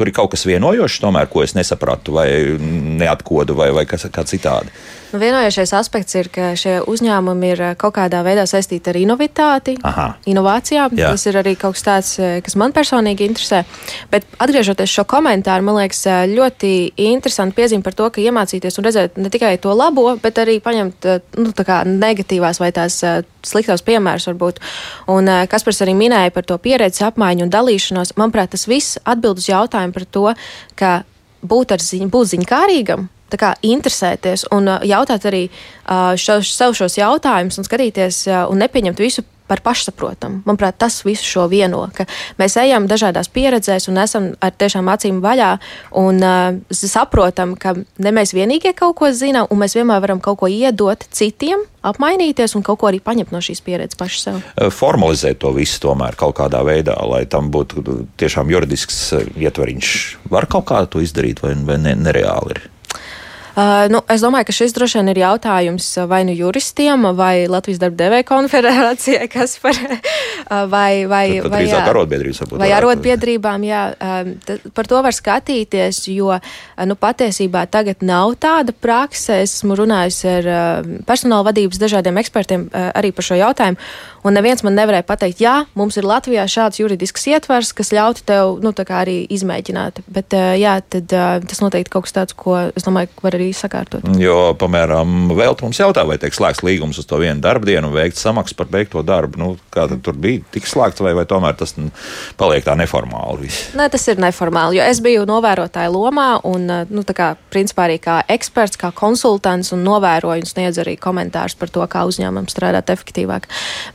tur 0.00 0.08
ir 0.08 0.16
kaut 0.16 0.30
kas 0.32 0.46
vienojošs, 0.48 1.00
tomēr, 1.02 1.28
ko 1.28 1.42
es 1.44 1.52
nesapratu, 1.52 2.14
vai 2.16 2.56
neatkodu, 3.00 3.54
vai, 3.58 3.68
vai 3.76 3.84
kas 3.84 4.06
kā 4.08 4.24
citādi. 4.24 4.72
Nu, 5.10 5.18
vienojošais 5.18 5.72
aspekts 5.74 6.14
ir, 6.14 6.28
ka 6.30 6.52
šie 6.58 6.76
uzņēmumi 6.86 7.48
ir 7.50 7.62
eh, 7.64 7.72
kaut 7.78 7.96
kādā 7.96 8.20
veidā 8.22 8.44
saistīti 8.46 8.92
ar 8.92 8.98
inovitāti, 9.00 9.74
Aha. 9.82 10.06
inovācijām. 10.30 10.94
Jā. 10.94 11.10
Tas 11.10 11.26
ir 11.26 11.38
arī 11.40 11.56
kaut 11.58 11.74
kas 11.74 11.86
tāds, 11.86 12.12
eh, 12.22 12.36
kas 12.46 12.54
man 12.60 12.70
personīgi 12.76 13.26
interesē. 13.26 13.64
Bet 14.12 14.28
atgriežoties 14.38 14.94
šo 14.94 15.06
komentāru, 15.10 15.66
man 15.66 15.80
liekas, 15.80 16.04
eh, 16.06 16.30
ļoti 16.30 16.72
interesanti 17.08 17.58
piezīme 17.58 17.82
par 17.82 17.98
to, 17.98 18.06
ka 18.14 18.22
iemācīties 18.22 18.78
un 18.78 18.86
redzēt 18.86 19.18
ne 19.18 19.34
tikai 19.34 19.56
to 19.58 19.74
labo, 19.74 20.14
bet 20.22 20.38
arī 20.38 20.60
paņemt 20.62 21.10
nu, 21.42 21.50
negatīvās 21.50 22.62
vai 22.62 22.70
tās 22.70 23.02
sliktos 23.42 23.82
piemērus 23.82 24.30
varbūt. 24.30 24.62
Un 25.10 25.26
Kaspars 25.50 25.82
arī 25.82 25.96
minēja 25.98 26.30
par 26.30 26.46
to 26.46 26.58
pieredzi 26.58 27.02
apmaiņu 27.02 27.48
un 27.48 27.50
dalīšanos. 27.50 28.14
Manuprāt, 28.14 28.54
tas 28.54 28.68
viss 28.70 28.98
atbild 29.04 29.42
uz 29.42 29.48
jautājumu 29.50 29.92
par 29.92 30.04
to, 30.04 30.34
ka 30.76 31.02
būt 31.42 31.72
ar 31.72 31.82
ziņu, 31.82 32.10
būt 32.12 32.36
ziņkārīgam 32.36 33.08
kā, 33.38 33.54
interesēties 33.62 34.48
un 34.50 34.68
uh, 34.68 34.80
jautāt 34.86 35.26
arī 35.30 35.46
uh, 35.50 36.16
šo, 36.18 36.40
sev 36.42 36.74
šos 36.78 36.98
jautājumus 36.98 37.60
un 37.60 37.68
skatīties 37.68 38.24
uh, 38.30 38.46
un 38.50 38.62
nepieņemt 38.64 38.98
visu 38.98 39.26
par 39.50 39.60
pašsaprotamu. 39.66 40.44
Manuprāt, 40.46 40.78
tas 40.78 41.00
visu 41.02 41.26
šo 41.26 41.48
vieno, 41.50 41.82
ka 41.94 42.06
mēs 42.38 42.54
ejam 42.62 42.86
dažādās 42.90 43.30
pieredzēs 43.34 43.88
un 43.90 43.98
esam 43.98 44.28
ar 44.38 44.54
tiešām 44.54 44.86
acīm 44.92 45.18
vaļā 45.24 45.50
un 45.98 46.22
uh, 46.22 46.60
saprotam, 46.70 47.56
ka 47.58 47.74
ne 47.74 48.14
mēs 48.14 48.34
vienīgie 48.36 48.76
kaut 48.78 48.94
ko 49.00 49.10
zinām, 49.10 49.50
un 49.50 49.58
mēs 49.62 49.74
vienmēr 49.78 50.04
varam 50.06 50.22
kaut 50.22 50.38
ko 50.44 50.50
iedot 50.50 51.02
citiem, 51.10 51.66
apmainīties 51.82 52.54
un 52.54 52.62
kaut 52.66 52.78
ko 52.78 52.92
arī 52.92 53.02
paņemt 53.02 53.34
no 53.34 53.42
šīs 53.42 53.64
pieredzes 53.66 53.98
paši 53.98 54.22
sev. 54.22 54.40
Formalizēt 54.76 55.42
to 55.42 55.50
visu 55.56 55.82
tomēr 55.82 56.18
kaut 56.20 56.36
kādā 56.38 56.62
veidā, 56.66 56.94
lai 57.10 57.24
tam 57.26 57.50
būtu 57.50 57.82
tiešām 58.22 58.52
juridisks 58.54 59.08
ietvariņš. 59.34 59.96
Var 60.30 60.46
kaut 60.52 60.70
kā 60.70 60.84
to 60.86 61.02
izdarīt, 61.02 61.42
vai, 61.42 61.56
vai 61.66 61.80
ne, 61.82 61.98
nereāli 61.98 62.54
ir? 62.54 62.68
Uh, 63.50 63.88
nu, 63.90 63.98
es 64.12 64.22
domāju, 64.22 64.46
ka 64.46 64.54
šis 64.54 64.74
droši 64.76 65.00
vien 65.00 65.10
ir 65.10 65.20
jautājums 65.24 65.86
vai 66.10 66.20
nu 66.28 66.34
juristiem, 66.36 67.08
vai 67.18 67.48
Latvijas 67.50 67.80
darba 67.82 67.98
devēja 67.98 68.26
konfederācijai, 68.28 69.26
kas 69.34 69.56
par 69.62 69.74
uh, 69.74 70.68
vai, 70.70 71.06
vai, 71.10 71.24
tad, 71.40 71.48
tad 71.48 71.54
vai, 71.56 71.62
jā, 71.66 71.80
arotbiedrības, 71.90 72.42
vai 72.60 72.70
arotbiedrībām. 72.76 73.66
Jā, 73.66 73.82
par 74.76 74.90
to 74.90 75.00
var 75.02 75.16
skatīties, 75.16 76.04
jo 76.14 76.36
nu, 76.86 76.98
patiesībā 77.00 77.64
tagad 77.72 78.04
nav 78.06 78.36
tāda 78.40 78.74
prakse. 78.76 79.40
Esmu 79.44 79.74
runājusi 79.78 80.30
ar 80.30 80.50
personāla 81.08 81.48
vadības 81.50 81.80
dažādiem 81.80 82.20
ekspertiem 82.22 82.68
arī 82.70 83.10
par 83.16 83.26
šo 83.26 83.38
jautājumu. 83.40 83.80
Un 84.26 84.36
neviens 84.36 84.60
man 84.66 84.76
nevarēja 84.76 85.06
pateikt, 85.08 85.40
jā, 85.40 85.54
mums 85.78 85.96
ir 85.96 86.04
Latvijā 86.04 86.44
šāds 86.50 86.82
juridisks 86.82 87.24
ietvers, 87.30 87.72
kas 87.76 87.92
ļautu 87.96 88.24
tev 88.28 88.58
nu, 88.60 88.74
arī 88.76 89.22
izmēģināt. 89.32 90.02
Bet 90.12 90.36
jā, 90.60 90.76
tad, 90.92 91.08
tas 91.48 91.62
noteikti 91.64 91.92
kaut 91.92 92.04
kas 92.06 92.16
tāds, 92.16 92.36
ko 92.36 92.58
es 92.68 92.84
domāju, 92.84 93.08
var 93.24 93.38
arī 93.38 93.39
sakārtot. 93.56 94.04
Jo, 94.20 94.52
piemēram, 94.60 95.32
vēl 95.36 95.56
mums 95.62 95.80
jautā, 95.80 96.04
vai 96.08 96.18
tiek 96.20 96.34
slēgts 96.36 96.64
līgums 96.66 97.00
uz 97.00 97.08
to 97.08 97.20
vienu 97.20 97.40
darba 97.42 97.68
dienu 97.68 97.90
un 97.90 97.96
veikt 97.96 98.20
samaksu 98.20 98.56
par 98.58 98.70
beigto 98.72 99.02
darbu. 99.06 99.40
Nu, 99.40 99.50
kā 99.72 99.86
tur 99.90 100.18
bija, 100.20 100.42
tik 100.54 100.68
slēgts 100.68 101.02
vai, 101.04 101.14
vai 101.16 101.26
tomēr 101.28 101.56
tas 101.58 101.74
paliek 102.40 102.66
tā 102.66 102.76
neformāli? 102.78 103.46
Viss? 103.46 103.70
Nē, 103.78 103.88
tas 103.92 104.06
ir 104.12 104.20
neformāli, 104.22 104.80
jo 104.80 104.86
es 104.90 105.00
biju 105.04 105.26
novērotāja 105.28 105.92
lomā 105.92 106.28
un, 106.48 106.68
nu, 106.90 107.04
tā 107.06 107.16
kā, 107.16 107.30
principā 107.52 107.88
arī 107.88 107.98
kā 108.02 108.20
eksperts, 108.30 108.78
kā 108.80 108.92
konsultants 108.96 109.72
un 109.76 109.84
novēroju 109.86 110.44
un 110.44 110.48
sniedzu 110.48 110.84
arī 110.84 110.96
komentārus 111.00 111.56
par 111.58 111.72
to, 111.72 111.84
kā 111.90 112.04
uzņēmumam 112.08 112.48
strādāt 112.50 112.92
efektīvāk. 112.92 113.48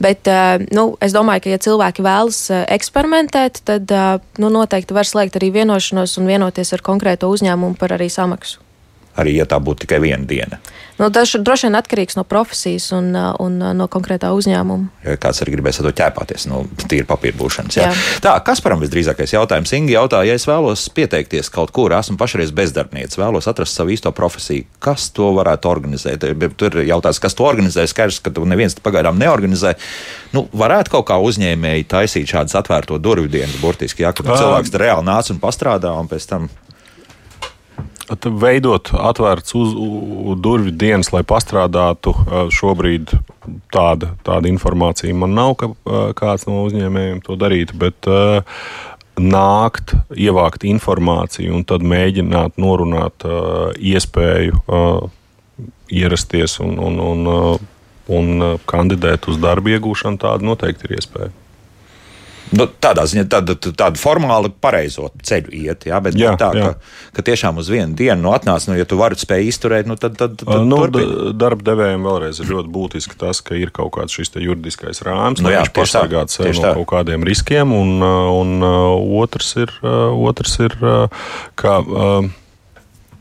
Bet 0.03 0.29
eh, 0.31 0.65
nu, 0.75 0.91
es 1.03 1.15
domāju, 1.15 1.45
ka, 1.45 1.55
ja 1.55 1.62
cilvēki 1.67 2.05
vēlas 2.05 2.41
eh, 2.51 2.65
eksperimentēt, 2.75 3.63
tad 3.67 3.95
eh, 3.95 4.12
nu, 4.41 4.51
noteikti 4.53 4.97
var 4.97 5.10
slēgt 5.10 5.39
arī 5.39 5.51
vienošanos 5.62 6.19
un 6.21 6.29
vienoties 6.29 6.75
ar 6.75 6.86
konkrēto 6.86 7.31
uzņēmumu 7.31 7.79
par 7.79 7.97
arī 7.97 8.12
samaksu 8.12 8.64
arī 9.19 9.38
ja 9.39 9.45
tā 9.49 9.60
būtu 9.63 9.86
tikai 9.86 10.01
viena 10.04 10.25
diena. 10.28 10.60
Nu, 10.95 11.10
tas 11.12 11.34
droši 11.36 11.67
vien 11.67 11.75
atkarīgs 11.75 12.15
no 12.15 12.23
profesijas 12.23 12.88
un, 12.95 13.10
un 13.43 13.58
no 13.75 13.88
konkrētā 13.91 14.30
uzņēmuma. 14.32 15.04
Ja 15.04 15.17
kāds 15.19 15.41
arī 15.43 15.58
gribēs 15.58 15.82
ar 15.82 15.89
to 15.89 15.91
ķēpāties, 15.97 16.45
nu, 16.47 16.62
tīri 16.86 17.04
papīra 17.08 17.36
būšanas. 17.36 17.75
Jā. 17.75 17.89
Jā. 17.89 18.06
Tā, 18.23 18.36
kas 18.47 18.63
param 18.63 18.80
visdrīzākais 18.84 19.36
jautājums? 19.36 19.73
Ingi 19.75 19.97
jautā, 19.97 20.21
ja 20.28 20.38
es 20.39 20.47
vēlos 20.47 20.86
pieteikties 20.95 21.51
kaut 21.51 21.73
kur, 21.75 21.91
esmu 21.97 22.15
pašreiz 22.21 22.54
bezdarbnieks, 22.56 23.19
vēlos 23.19 23.49
atrast 23.51 23.75
savu 23.75 23.91
īsto 23.91 24.13
profesiju, 24.15 24.69
kas 24.84 25.10
to 25.15 25.34
varētu 25.36 25.71
organizēt? 25.71 26.23
Tur 26.56 26.80
ir 26.80 26.88
jautājums, 26.93 27.19
kas 27.28 27.36
to 27.36 27.47
organizē, 27.47 27.84
skaidrs, 27.91 28.21
ka 28.23 28.32
to 28.32 28.47
neviens 28.47 28.80
pagaidām 28.80 29.19
neorganizē. 29.19 29.75
Nu, 30.32 30.47
varētu 30.56 30.95
kaut 30.95 31.10
kā 31.12 31.19
uzņēmēji 31.19 31.89
taisīt 31.91 32.32
šādas 32.32 32.56
atvērto 32.62 33.01
durvju 33.04 33.34
dienas, 33.36 33.60
burtiski, 33.60 34.08
ja, 34.08 34.15
kad 34.15 34.32
cilvēks 34.32 34.71
reāli 34.80 35.08
nāca 35.12 35.36
un 35.36 35.43
pastrādā 35.43 35.91
un 35.99 36.08
pēc 36.12 36.32
tam 36.32 36.47
Veidot 38.13 38.91
atvērts 38.94 39.56
uz, 39.58 39.72
uz 39.74 40.39
durvju 40.41 40.74
dienas, 40.78 41.10
lai 41.13 41.24
pastrādātu, 41.26 42.13
šobrīd 42.54 43.15
tāda, 43.74 44.12
tāda 44.26 44.50
informācija 44.52 45.15
man 45.18 45.34
nav, 45.38 45.56
ka 45.58 45.72
kāds 46.18 46.46
no 46.50 46.63
uzņēmējiem 46.68 47.24
to 47.26 47.39
darītu. 47.39 47.80
Bet, 47.86 48.12
Nākt, 49.15 49.94
ievākt 50.12 50.65
informāciju 50.68 51.54
un 51.56 51.62
tad 51.63 51.86
mēģināt 51.88 52.58
norunāt 52.60 53.24
iespēju 53.80 54.60
ierasties 55.88 56.58
un, 56.60 56.76
un, 56.84 57.00
un, 57.00 57.62
un 58.12 58.60
kandidēt 58.68 59.30
uz 59.32 59.39
darbu 59.39 59.72
iegūšanu, 59.78 60.20
tāda 60.20 60.44
noteikti 60.44 60.89
ir 60.89 60.98
iespēja. 60.98 61.32
Nu, 62.53 62.67
tādā 62.67 63.05
ziņā 63.10 63.25
tādu, 63.31 63.55
tādu 63.73 63.99
formāli 63.99 64.51
pareizo 64.62 65.10
ceļu 65.25 65.53
iet, 65.58 65.88
jā, 65.89 65.97
bet 66.03 66.17
jā, 66.19 66.36
tā, 66.39 66.51
jā. 66.53 66.67
Ka, 66.75 67.10
ka 67.17 67.25
tiešām 67.31 67.58
uz 67.62 67.71
vienu 67.73 67.97
dienu 67.97 68.21
nu, 68.21 68.31
atnāc, 68.38 68.67
nu, 68.69 68.77
ja 68.77 68.86
tu 68.86 68.99
vari 68.99 69.17
spēj 69.17 69.49
izturēt, 69.49 69.89
nu, 69.89 69.97
tad, 69.99 70.17
tad, 70.19 70.38
tad 70.43 70.67
nu, 70.67 70.84
darba 71.34 71.67
devējiem 71.71 72.05
vēlreiz 72.05 72.43
ir 72.43 72.51
ļoti 72.53 72.71
būtiski 72.75 73.19
tas, 73.21 73.41
ka 73.45 73.58
ir 73.58 73.73
kaut 73.75 73.95
kāds 73.97 74.15
šis 74.15 74.36
juridiskais 74.38 75.01
rāms, 75.08 75.41
nu, 75.41 75.49
lai 75.49 75.63
viņš 75.63 75.73
pasargātu 75.75 76.38
sevi 76.38 76.55
no 76.60 76.75
kaut 76.81 76.89
kādiem 76.93 77.25
riskiem, 77.25 77.73
un, 77.73 77.97
un, 78.05 78.55
un 78.62 79.21
otrs 79.23 79.55
ir, 79.65 79.73
otrs 79.81 80.60
ir 80.67 80.79
ka 81.58 81.79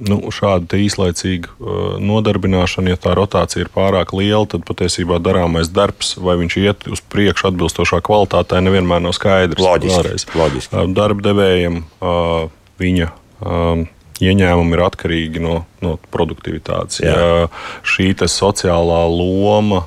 nu, 0.03 0.19
šāda 0.35 0.79
īslaicīga 0.81 1.53
uh, 1.55 1.97
nodarbināšana, 2.03 2.95
ja 2.95 3.01
tā 3.01 3.15
rotācija 3.19 3.65
ir 3.65 3.73
pārāk 3.75 4.15
liela, 4.17 4.45
tad 4.51 4.67
patiesībā 4.69 5.21
darāmais 5.23 5.71
darbs, 5.73 6.15
vai 6.21 6.37
viņš 6.41 6.59
iet 6.63 6.89
uz 6.91 7.03
priekšu 7.15 7.51
atbilstošā 7.53 8.03
kvalitātē, 8.05 8.63
nevienmēr 8.65 9.05
nav 9.05 9.17
skaidrs. 9.17 9.63
Loģiski. 10.39 10.77
Uh, 10.77 10.91
darba 10.97 11.29
devējiem 11.31 11.83
uh, 11.85 12.49
viņa 12.83 13.11
um, 13.41 13.87
ieņēmumi 14.23 14.77
ir 14.77 14.83
atkarīgi 14.85 15.43
no, 15.43 15.65
no 15.83 15.97
produktivitātes. 16.15 17.01
Jā. 17.03 17.15
Ja 17.15 17.49
šī 17.87 18.13
sociālā 18.31 19.03
loma 19.11 19.85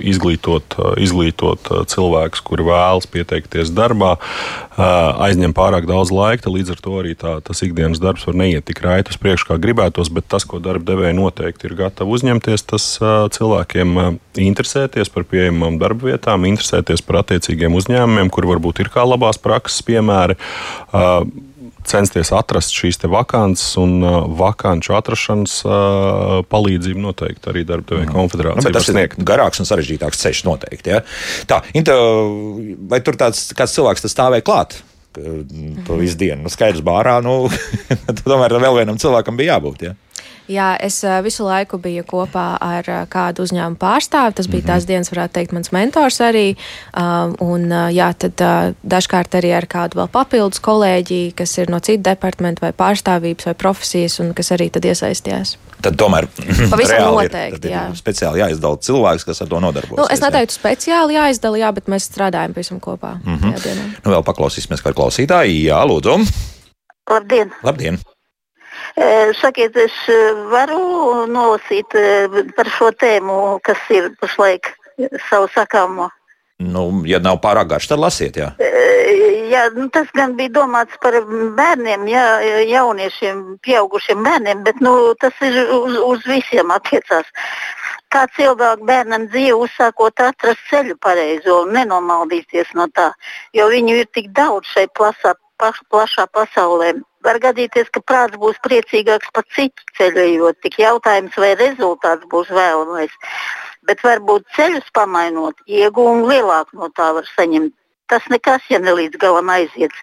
izglītot, 0.00 0.74
izglītot 1.02 1.68
cilvēkus, 1.92 2.40
kuri 2.44 2.64
vēlas 2.64 3.06
pieteikties 3.10 3.72
darbā, 3.76 4.14
aizņem 4.80 5.52
pārāk 5.56 5.84
daudz 5.90 6.12
laika, 6.14 6.50
līdz 6.50 6.72
ar 6.74 6.80
to 6.80 6.94
arī 7.02 7.12
tā, 7.20 7.34
tas 7.44 7.60
ikdienas 7.66 8.00
darbs 8.00 8.24
var 8.26 8.38
neiet 8.40 8.64
tik 8.68 8.80
raiti 8.84 9.12
uz 9.12 9.20
priekšu, 9.20 9.50
kā 9.50 9.58
gribētos, 9.60 10.08
bet 10.14 10.28
tas, 10.32 10.46
ko 10.48 10.62
darba 10.64 10.94
devēja 10.94 11.18
noteikti 11.18 11.68
ir 11.68 11.76
gatavi 11.82 12.16
uzņemties, 12.16 12.64
tas 12.72 12.88
cilvēkiem 13.36 14.00
interesēties 14.40 15.12
par 15.12 15.28
pieejamām 15.28 15.76
darba 15.82 16.14
vietām, 16.14 16.48
interesēties 16.48 17.04
par 17.04 17.20
attiecīgiem 17.20 17.76
uzņēmumiem, 17.76 18.32
kur 18.32 18.48
varbūt 18.54 18.80
ir 18.80 18.92
kā 18.94 19.04
labās 19.04 19.40
prakses 19.42 19.84
piemēri 19.84 20.40
censties 21.88 22.32
atrast 22.36 22.74
šīs 22.76 23.00
vakances 23.10 23.76
un 23.80 23.98
uh, 24.02 24.18
vakanču 24.40 24.94
atrašanas 24.98 25.56
uh, 25.66 26.40
palīdzību 26.50 27.04
noteikti 27.06 27.50
arī 27.52 27.64
darba 27.68 27.94
devēja 27.94 28.08
mm. 28.08 28.14
konfederācija. 28.16 28.68
Nu, 28.68 28.76
tas 28.76 28.90
ir 28.92 29.26
garāks 29.30 29.62
un 29.62 29.68
sarežģītāks 29.68 30.22
ceļš 30.24 30.44
noteikti. 30.48 30.94
Ja? 30.94 31.02
Tā, 31.50 31.62
Inta, 31.78 31.96
vai 32.90 33.02
tur 33.04 33.18
tāds 33.20 33.50
kāds 33.56 33.76
cilvēks 33.78 34.08
stāvēja 34.10 34.46
klāt? 34.46 34.80
To 35.10 35.96
visu 35.98 36.14
dienu. 36.20 36.44
Nu, 36.44 36.52
skaidrs, 36.52 36.84
bārā. 36.86 37.16
Nu, 37.24 37.48
tomēr 38.22 38.54
vēl 38.62 38.76
vienam 38.82 39.00
cilvēkam 39.00 39.38
bija 39.40 39.56
jābūt. 39.56 39.88
Ja? 39.88 39.96
Jā, 40.48 40.76
es 40.80 41.00
visu 41.24 41.44
laiku 41.44 41.78
biju 41.78 42.04
kopā 42.08 42.46
ar 42.60 42.84
kādu 43.10 43.44
uzņēmumu 43.46 43.78
pārstāvi. 43.80 44.34
Tas 44.34 44.46
bija 44.46 44.62
mm 44.62 44.66
-hmm. 44.66 44.72
tās 44.72 44.86
dienas, 44.86 45.12
varētu 45.12 45.32
teikt, 45.32 45.52
mans 45.52 45.72
mentors 45.72 46.20
arī. 46.20 46.56
Un, 47.40 47.70
jā, 47.70 48.12
tad 48.18 48.42
dažkārt 48.82 49.34
arī 49.34 49.56
ar 49.56 49.66
kādu 49.66 50.00
vēl 50.00 50.08
papildus 50.08 50.60
kolēģi, 50.60 51.32
kas 51.36 51.58
ir 51.58 51.70
no 51.70 51.80
citu 51.80 52.02
departamentu 52.02 52.60
vai 52.62 52.72
pārstāvības 52.72 53.46
vai 53.46 53.54
profesijas 53.54 54.20
un 54.20 54.34
kas 54.34 54.52
arī 54.52 54.70
tad 54.70 54.84
iesaistījās. 54.84 55.56
Tad 55.80 55.96
tomēr 55.96 56.28
pavisam 56.72 57.14
noteikti. 57.14 57.68
Ir, 57.68 57.72
jā. 57.72 57.86
ir 57.88 57.96
speciāli 57.96 58.42
jāizdala 58.42 58.80
cilvēks, 58.84 59.24
kas 59.24 59.42
ar 59.44 59.48
to 59.48 59.60
nodarbojas. 59.64 60.02
Nu, 60.02 60.08
es 60.12 60.20
neteiktu 60.20 60.56
speciāli 60.56 61.16
jāizdala, 61.16 61.60
jā, 61.62 61.72
bet 61.72 61.88
mēs 61.92 62.08
strādājam 62.10 62.56
pavisam 62.56 62.80
kopā. 62.80 63.16
Mm 63.24 63.38
-hmm. 63.38 63.96
Nu, 64.04 64.12
vēl 64.12 64.24
paklausīsimies, 64.24 64.84
kā 64.84 64.92
klausītāji. 64.92 65.64
Jā, 65.64 65.80
lūdzu. 65.88 66.20
Labdien! 67.10 67.52
Labdien. 67.62 67.98
Sakiet, 69.40 69.76
es 69.80 69.96
varu 70.50 71.26
nolasīt 71.30 71.94
par 72.56 72.68
šo 72.76 72.90
tēmu, 73.00 73.36
kas 73.64 73.80
ir 73.96 74.10
pašlaik 74.20 74.74
savu 75.28 75.48
sakāmo. 75.54 76.10
Nu, 76.60 76.90
ja 77.08 77.20
nav 77.24 77.38
pārāk 77.40 77.70
garš, 77.70 77.88
tad 77.88 78.02
lasiet. 78.02 78.36
Jā, 78.36 78.50
jā 79.48 79.62
nu, 79.72 79.86
tas 79.92 80.10
gan 80.12 80.34
bija 80.36 80.52
domāts 80.58 80.98
par 81.00 81.16
bērniem, 81.56 82.04
jā, 82.10 82.24
jauniešiem, 82.68 83.40
pieaugušiem 83.64 84.20
bērniem, 84.26 84.64
bet 84.66 84.82
nu, 84.84 84.92
tas 85.20 85.40
ir 85.46 85.56
uz, 85.64 85.96
uz 86.04 86.26
visiem 86.28 86.72
attiecās. 86.74 87.30
Kā 88.12 88.26
cilvēku 88.36 88.84
bērnam 88.84 89.28
dzīve 89.30 89.56
uzsākot 89.64 90.20
atrast 90.26 90.66
ceļu 90.68 90.98
pareizo 91.00 91.62
un 91.64 91.72
nenomaldīties 91.78 92.74
no 92.76 92.90
tā, 92.92 93.08
jo 93.56 93.70
viņu 93.70 94.02
ir 94.02 94.10
tik 94.12 94.28
daudz 94.36 94.68
šeit 94.74 94.92
plasā, 94.98 95.36
paš, 95.62 95.80
plašā 95.88 96.26
pasaulē. 96.34 96.98
Var 97.26 97.36
gadīties, 97.42 97.90
ka 97.92 98.00
prāts 98.00 98.38
būs 98.40 98.60
priecīgāks 98.64 99.32
par 99.36 99.44
citu 99.56 99.84
ceļojot, 99.98 100.60
tik 100.64 100.78
jautājums, 100.80 101.36
vai 101.36 101.52
rezultāts 101.60 102.24
būs 102.32 102.48
vēlamais. 102.48 103.12
Bet 103.88 104.00
varbūt 104.04 104.46
ceļus 104.56 104.88
pamainot, 104.96 105.60
iegūmu 105.68 106.30
lielāku 106.30 106.80
no 106.80 106.88
tā 106.96 107.10
var 107.16 107.28
saņemt. 107.34 107.74
Tas 108.10 108.24
nekas, 108.26 108.64
ja 108.66 108.80
ne 108.82 108.90
līdz 108.96 109.20
galam 109.22 109.52
aiziet. 109.54 109.94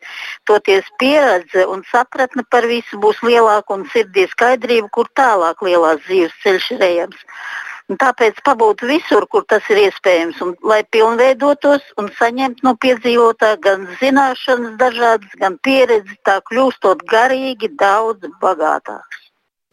Toties 0.48 0.86
pieredze 1.02 1.66
un 1.68 1.82
sapratne 1.90 2.46
par 2.54 2.64
visu 2.70 3.00
būs 3.04 3.20
lielāka 3.26 3.76
un 3.76 3.84
sirdī 3.92 4.24
skaidrība, 4.32 4.88
kur 4.96 5.10
tālāk 5.20 5.66
lielās 5.68 6.00
dzīves 6.06 6.38
ceļš 6.46 6.70
ir 6.78 6.86
ejams. 6.88 7.26
Un 7.88 7.96
tāpēc 8.02 8.42
pabūt 8.44 8.82
visur, 8.84 9.24
kur 9.32 9.46
tas 9.48 9.64
ir 9.72 9.80
iespējams, 9.86 10.42
un, 10.44 10.50
lai 10.68 10.82
pilnveidotos 10.92 11.86
un 12.02 12.10
saņemtu 12.18 12.66
no 12.68 12.74
piedzīvotā 12.84 13.54
gan 13.64 13.86
zināšanas, 14.02 14.74
dažādas, 14.82 15.38
gan 15.40 15.56
pieredzi, 15.64 16.18
tā 16.28 16.42
kļūstot 16.50 17.06
garīgi 17.08 17.72
daudz 17.80 18.28
bagātāks. 18.44 19.24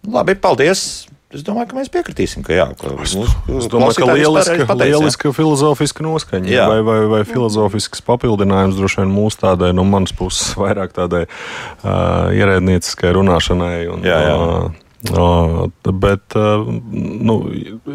Labi, 0.07 0.37
paldies! 0.39 1.09
Es 1.35 1.43
domāju, 1.43 1.73
ka 1.73 1.79
mēs 1.81 1.91
piekritīsim, 1.91 2.45
ka 2.47 2.55
jā. 2.55 2.69
Ka 2.79 2.93
es, 3.03 3.17
es 3.51 3.67
domāju, 3.67 3.97
ka 3.99 4.15
lieliska, 4.15 4.69
pateic, 4.69 4.93
lieliska 4.93 5.33
filozofiska 5.35 6.07
noskaņa 6.07 6.53
jā. 6.53 6.69
vai, 6.71 6.79
vai, 6.87 6.99
vai 7.11 7.23
filozofisks 7.27 8.05
papildinājums 8.07 8.79
droši 8.79 9.01
vien 9.01 9.11
mūsu 9.11 9.41
tādai, 9.43 9.73
no 9.75 9.83
manas 9.89 10.15
puses, 10.15 10.53
vairāk 10.63 10.95
tādai 10.95 11.25
uh, 11.27 12.31
ierēdnieciskai 12.31 13.11
runāšanai. 13.19 13.75
Un, 13.97 14.07
jā, 14.07 14.21
jā. 14.29 14.39
Uh, 14.39 14.84
bet 15.05 16.37
uh, 16.39 16.65
nu, 17.21 17.37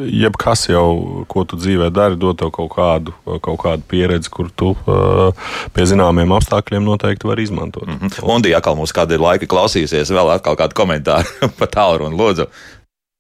jebkas 0.06 0.68
jau, 0.70 1.26
ko 1.32 1.44
tu 1.50 1.58
dzīvē 1.58 1.90
dari, 1.94 2.18
dod 2.20 2.38
tev 2.38 2.52
kaut 2.54 2.72
kādu, 2.76 3.16
kaut 3.42 3.60
kādu 3.64 3.86
pieredzi, 3.90 4.30
kur 4.34 4.52
tu 4.54 4.76
uh, 4.76 5.30
pie 5.74 5.88
zināmiem 5.90 6.36
apstākļiem 6.38 6.86
noteikti 6.86 7.28
vari 7.28 7.48
izmantot. 7.48 7.88
Mm 7.88 7.98
-hmm. 7.98 8.20
Un, 8.24 8.46
ja 8.46 8.58
atkal 8.62 8.78
mums 8.78 8.94
kāda 8.94 9.18
ir 9.18 9.26
laika 9.26 9.50
klausījusies, 9.50 10.14
vēl 10.14 10.36
atkal 10.36 10.56
kādu 10.60 10.78
komentāru 10.78 11.50
pa 11.60 11.66
tālruni, 11.66 12.18
lūdzu. 12.18 12.50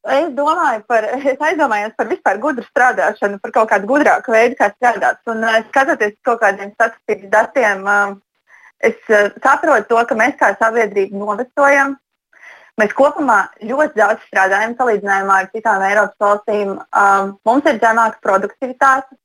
Es 0.09 0.29
domāju 0.33 0.83
par, 0.87 1.03
es 1.03 1.41
aizdomājos 1.43 1.93
par 1.97 2.07
vispār 2.07 2.37
gudru 2.39 2.63
strādāšanu, 2.63 3.39
par 3.41 3.51
kaut 3.51 3.69
kādu 3.69 3.87
gudrāku 3.87 4.31
veidu, 4.31 4.55
kā 4.55 4.71
strādāt. 4.71 5.19
Un 5.27 5.43
skatoties 5.69 6.13
uz 6.13 6.21
kaut 6.23 6.39
kādiem 6.41 6.71
statistikas 6.73 7.29
datiem, 7.29 7.83
es 8.79 8.95
saprotu 9.43 9.89
to, 9.89 10.05
ka 10.05 10.15
mēs 10.15 10.37
kā 10.39 10.55
sabiedrība 10.61 11.17
novecojam, 11.17 11.97
Mēs 12.80 12.93
kopumā 12.95 13.39
ļoti 13.65 13.99
daudz 13.99 14.21
strādājam 14.30 14.75
salīdzinājumā 14.80 15.39
ar 15.41 15.47
citām 15.51 15.82
Eiropas 15.84 16.21
valstīm. 16.23 16.77
Um, 16.95 17.34
mums 17.47 17.67
ir 17.67 17.80
zemāka 17.82 18.21
produktivitāte. 18.23 19.17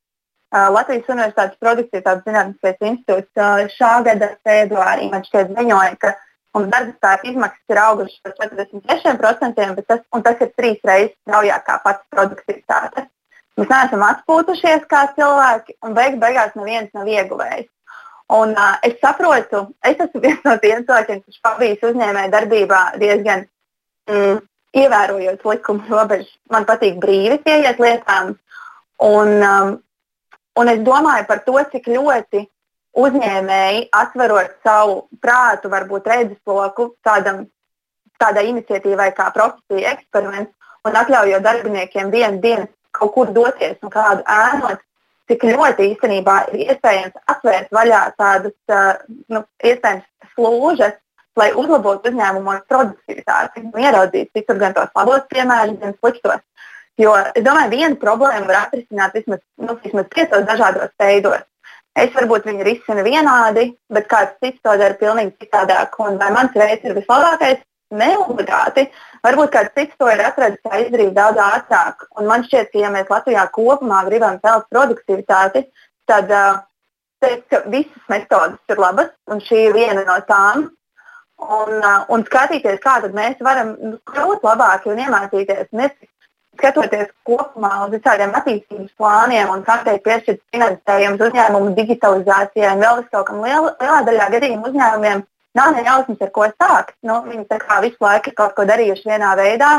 Uh, 0.55 0.71
Latvijas 0.75 1.11
Universitātes 1.11 1.61
produktivitātes 1.63 2.27
zinātniskais 2.27 2.89
institūts 2.89 3.43
uh, 3.43 3.65
šā 3.75 3.93
gada 4.07 4.33
februārī 4.47 5.09
man 5.13 5.27
šķiet 5.27 5.53
ziņoja, 5.59 5.97
ka 6.03 6.13
mums 6.55 6.71
darba 6.73 6.95
spēka 6.95 7.31
izmaksas 7.31 7.75
ir 7.75 7.83
augušas 7.85 8.21
par 8.25 8.37
43%, 8.43 9.75
bet 9.79 9.89
tas, 9.91 10.05
tas 10.29 10.45
ir 10.47 10.53
trīs 10.59 10.87
reizes 10.91 11.17
straujāk 11.23 11.67
kā 11.69 11.79
pats 11.87 12.07
produktivitāte. 12.15 13.07
Mēs 13.59 13.71
neesam 13.71 14.03
atpūtušies 14.03 14.87
kā 14.91 15.05
cilvēki, 15.15 15.79
un 15.87 15.95
beig 15.95 16.19
beigās 16.23 16.55
neviens 16.59 16.91
nav 16.95 17.11
ieguvējis. 17.11 17.71
Un, 18.33 18.55
uh, 18.57 18.79
es 18.83 18.97
saprotu, 19.03 19.67
es 19.85 19.99
esmu 20.01 20.21
viens 20.23 20.41
no 20.47 20.57
tiem 20.63 20.85
cilvēkiem, 20.87 21.21
kurš 21.27 21.41
pavīs 21.45 21.83
uzņēmēju 21.85 22.33
darbībā 22.33 22.81
diezgan 23.03 23.45
mm, 24.09 24.39
ievērojot 24.81 25.45
likuma 25.51 25.85
robežas. 25.91 26.31
Man 26.51 26.65
patīk 26.69 26.97
brīvi 27.03 27.39
pieiet 27.45 27.83
lietām. 27.83 28.35
Un, 29.05 29.35
um, 29.45 29.77
un 30.57 30.73
es 30.73 30.81
domāju 30.87 31.29
par 31.29 31.43
to, 31.45 31.59
cik 31.73 31.91
ļoti 31.93 32.47
uzņēmēji 33.05 33.89
atverot 33.93 34.57
savu 34.65 35.03
prātu, 35.23 35.69
varbūt 35.69 36.09
redzesloku 36.09 36.95
tādam, 37.05 37.45
tādai 38.23 38.47
iniciatīvai 38.53 39.11
kā 39.17 39.29
profesija 39.35 39.97
eksperiments 39.99 40.55
un 40.87 40.97
atļaujot 41.01 41.45
darbiniekiem 41.45 42.13
vienu 42.15 42.41
dienu 42.41 42.69
kaut 42.95 43.13
kur 43.17 43.33
doties 43.35 43.81
un 43.83 43.91
kādu 43.91 44.23
ēnot, 44.31 44.83
cik 45.31 45.47
ļoti 45.49 45.89
īstenībā 45.93 46.37
ir 46.53 46.75
iespējams 46.75 47.17
atvērt 47.33 47.73
vaļā 47.75 48.03
tādas 48.21 48.55
nu, 49.33 49.45
iespējams 49.65 50.35
slūžas, 50.35 50.99
lai 51.39 51.51
uzlabotu 51.59 52.11
uzņēmumos 52.11 52.67
produktivitāti 52.71 53.65
ieraudzītu 53.85 54.39
citur 54.39 54.61
gan 54.61 54.77
tos 54.77 54.93
labos 54.95 55.25
piemērus, 55.33 55.81
gan 55.81 55.97
sliktos. 55.99 56.45
Jo 57.01 57.15
es 57.35 57.43
domāju, 57.43 57.73
viena 57.73 57.97
problēma 57.99 58.47
var 58.47 58.61
atrisināt 58.69 59.17
vismaz, 59.19 59.41
nu, 59.59 59.75
vismaz 59.83 60.07
piecos 60.15 60.47
dažādos 60.47 60.93
veidos. 61.01 61.43
Es 61.99 62.11
varbūt 62.15 62.47
viņu 62.49 62.67
risinu 62.67 63.03
vienādi, 63.07 63.69
bet 63.91 64.07
kāds 64.11 64.39
cits 64.43 64.63
to 64.63 64.75
dara 64.79 64.97
pilnīgi 64.99 65.35
citādāk. 65.43 65.95
Un 66.03 66.19
vai 66.19 66.31
mans 66.35 66.55
veids 66.59 66.87
ir 66.87 66.95
vislabākais? 66.97 67.63
Neobligāti. 67.95 68.89
Varbūt 69.25 69.55
kāds 69.55 69.73
cits 69.73 69.97
to 69.97 70.09
ir 70.13 70.21
atradzis, 70.21 70.61
kā 70.67 70.83
izdarīt 70.83 71.15
daudz 71.17 71.41
ātrāk. 71.41 72.05
Un 72.21 72.29
man 72.29 72.45
šķiet, 72.45 72.71
ka 72.73 72.83
ja 72.83 72.93
mēs 72.93 73.09
Latvijā 73.09 73.47
kopumā 73.55 74.03
gribam 74.09 74.37
celt 74.45 74.67
produktivitāti, 74.75 75.65
tad 76.11 76.29
uh, 76.29 76.59
teikt, 77.25 77.47
ka 77.49 77.63
visas 77.73 78.11
metodas 78.13 78.75
ir 78.75 78.83
labas, 78.85 79.15
un 79.33 79.41
šī 79.47 79.69
ir 79.71 79.77
viena 79.79 80.05
no 80.05 80.19
tām. 80.29 80.67
Un, 81.45 81.73
uh, 81.81 82.05
un 82.13 82.25
skatīties, 82.29 82.83
kā 82.85 82.99
mēs 83.17 83.41
varam 83.43 83.73
kļūt 84.13 84.45
labāki 84.45 84.93
un 84.93 85.01
iemācīties. 85.07 85.73
Skatoties 86.55 87.09
kopumā 87.27 87.73
uz 87.83 87.97
visādiem 87.97 88.31
attīstības 88.39 88.93
plāniem 89.01 89.49
un 89.51 89.65
kā 89.67 89.81
tiek 89.83 90.05
piešķirts 90.05 90.53
finansējums 90.55 91.25
uzņēmumu 91.27 91.73
digitalizācijai 91.75 92.77
un 92.77 92.85
vēl 92.85 93.01
vis 93.01 93.09
kaut 93.11 93.27
kam 93.27 93.41
liel, 93.43 93.67
lielā 93.81 93.97
daļā 94.07 94.29
gadījumu 94.37 94.69
uzņēmumiem 94.69 95.25
nav 95.55 95.73
ne 95.75 95.85
jausmas, 95.87 96.21
ar 96.21 96.31
ko 96.35 96.47
sākt. 96.51 96.95
Nu, 97.03 97.21
viņi 97.27 97.47
visu 97.87 98.05
laiku 98.05 98.31
ir 98.31 98.37
kaut 98.39 98.55
ko 98.57 98.67
darījuši 98.69 99.09
vienā 99.09 99.35
veidā. 99.39 99.73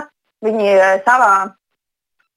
Viņi 0.46 0.68
ir 0.72 0.82
eh, 0.82 1.02
savā 1.06 1.56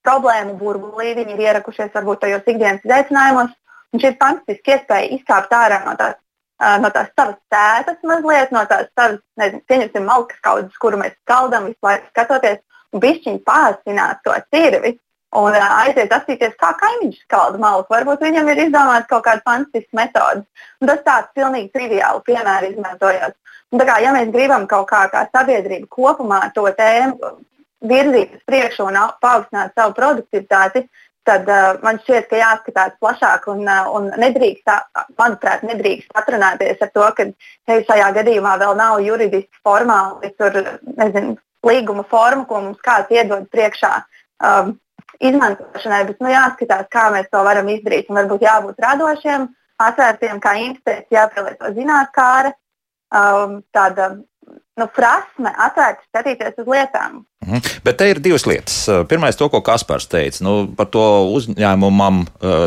problēmu 0.06 0.56
burbulī, 0.60 1.14
viņi 1.18 1.34
ir 1.34 1.44
ierakušies 1.48 1.92
varbūt 1.94 2.22
tajos 2.24 2.46
ikdienas 2.46 2.84
izaicinājumos. 2.86 3.52
Un 3.92 4.00
šī 4.02 4.12
ir 4.12 4.16
fantastiska 4.20 4.76
iespēja 4.76 5.10
izkāpt 5.16 5.52
ārā 5.56 5.80
no 5.86 5.94
tās, 5.96 6.16
uh, 6.60 6.76
no 6.82 6.90
tās 6.92 7.08
savas 7.16 7.38
tētas, 7.52 7.98
mazliet 8.04 8.52
no 8.52 8.64
tās 8.68 8.90
savas, 8.92 9.20
nezinu, 9.40 9.62
pieņemsim 9.68 10.04
malkas 10.04 10.40
kaudzes, 10.44 10.80
kuru 10.80 11.00
mēs 11.00 11.16
skaldam 11.22 11.70
visu 11.70 11.88
laiku 11.88 12.10
skatoties, 12.12 12.60
un 12.92 13.04
bišķiņi 13.04 13.40
pārsināt 13.48 14.20
to 14.24 14.36
cirvi 14.52 14.94
un 15.36 15.56
aiziet 15.56 16.12
apstīties, 16.14 16.54
kā 16.60 16.72
kaimiņš 16.80 17.18
skalda 17.24 17.60
malku. 17.60 17.92
Varbūt 17.92 18.22
viņam 18.24 18.48
ir 18.52 18.62
izdomāts 18.68 19.10
kaut 19.10 19.26
kāda 19.26 19.44
fantastiska 19.44 19.98
metode. 19.98 20.44
Un 20.80 20.90
tas 20.90 21.02
tāds 21.04 21.34
pilnīgi 21.36 21.72
triviāli 21.74 22.24
piemēri 22.24 22.72
izmantojot. 22.72 23.36
Un, 23.74 23.82
kā, 23.84 23.98
ja 24.00 24.14
mēs 24.16 24.32
gribam 24.32 24.64
kaut 24.70 24.88
kā 24.88 25.04
kā 25.12 25.26
sabiedrība 25.34 25.90
kopumā 25.92 26.46
to 26.54 26.64
tēmu 26.78 27.34
virzīt 27.84 28.38
uz 28.38 28.46
priekšu 28.48 28.88
un 28.88 28.96
paaugstināt 29.22 29.76
savu 29.76 29.92
produktivitāti, 29.98 30.86
tad 31.28 31.44
uh, 31.52 31.76
man 31.84 32.00
šķiet, 32.00 32.30
ka 32.30 32.40
jāskatās 32.40 32.94
plašāk 33.02 33.50
un, 33.52 33.66
uh, 33.68 33.90
un 33.94 34.08
nedrīkst, 34.16 34.70
manuprāt, 35.20 35.66
nedrīkst 35.68 36.16
atrunāties 36.16 36.80
ar 36.80 36.92
to, 36.94 37.04
ka 37.18 37.28
hei, 37.68 37.84
šajā 37.84 38.08
gadījumā 38.16 38.56
vēl 38.62 38.74
nav 38.80 39.02
juridiski 39.04 39.60
formāli 39.60 40.32
tur, 40.40 40.56
nezinu, 40.96 41.36
līguma 41.68 42.06
forma, 42.08 42.46
ko 42.48 42.62
mums 42.64 42.80
kāds 42.84 43.12
iedod 43.12 43.44
priekšā. 43.52 43.92
Um, 44.40 44.78
izmantošanai, 45.24 46.04
bet 46.08 46.20
nu, 46.22 46.30
jāskatās, 46.32 46.88
kā 46.92 47.08
mēs 47.14 47.28
to 47.32 47.42
varam 47.46 47.68
izdarīt. 47.72 48.10
Un 48.10 48.20
varbūt 48.20 48.44
jābūt 48.46 48.82
radošiem, 48.84 49.48
atvērtiem, 49.82 50.40
kā 50.42 50.54
institūts, 50.62 51.10
jāpielieto 51.14 51.72
zinātnē, 51.76 52.52
um, 53.14 53.58
tāda 53.74 54.10
nu, 54.18 54.86
prasme 54.94 55.52
atvērti 55.66 56.06
skatīties 56.10 56.62
uz 56.62 56.70
lietām. 56.70 57.24
Mhm. 57.48 57.80
Bet 57.84 57.96
te 57.96 58.10
ir 58.10 58.20
divas 58.20 58.44
lietas. 58.48 58.76
Pirmā, 59.08 59.30
to, 59.36 59.48
ko 59.48 59.62
Kaspars 59.64 60.08
teica 60.10 60.44
nu, 60.44 60.54
par 60.76 60.90
to 60.92 61.04
uzņēmumam, 61.32 62.20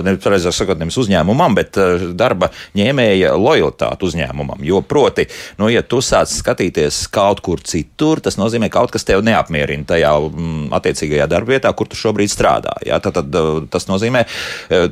nevis 0.07 0.47
sakot, 0.57 0.79
nevis 0.79 0.97
uzņēmumam, 1.01 1.55
bet 1.57 1.77
darba 2.17 2.49
ņēmēja 2.77 3.35
lojalitāti 3.37 4.07
uzņēmumam. 4.07 4.63
Jo, 4.65 4.81
proti, 4.81 5.27
nu, 5.61 5.69
ja 5.69 5.83
tu 5.85 6.01
sāc 6.05 6.31
skatīties 6.33 7.03
kaut 7.13 7.43
kur 7.45 7.61
citur, 7.61 8.23
tas 8.23 8.39
nozīmē, 8.41 8.71
ka 8.71 8.81
kaut 8.81 8.95
kas 8.95 9.05
tev 9.05 9.21
neapmierina 9.25 9.85
tajā 9.91 10.15
mm, 10.17 10.71
attiecīgajā 10.77 11.27
darbvietā, 11.29 11.73
kur 11.77 11.89
tu 11.91 11.99
šobrīd 11.99 12.31
strādā. 12.31 12.73
Jā, 12.87 12.97
tad, 13.03 13.19
tad, 13.19 13.69
tas 13.73 13.85
nozīmē, 13.89 14.23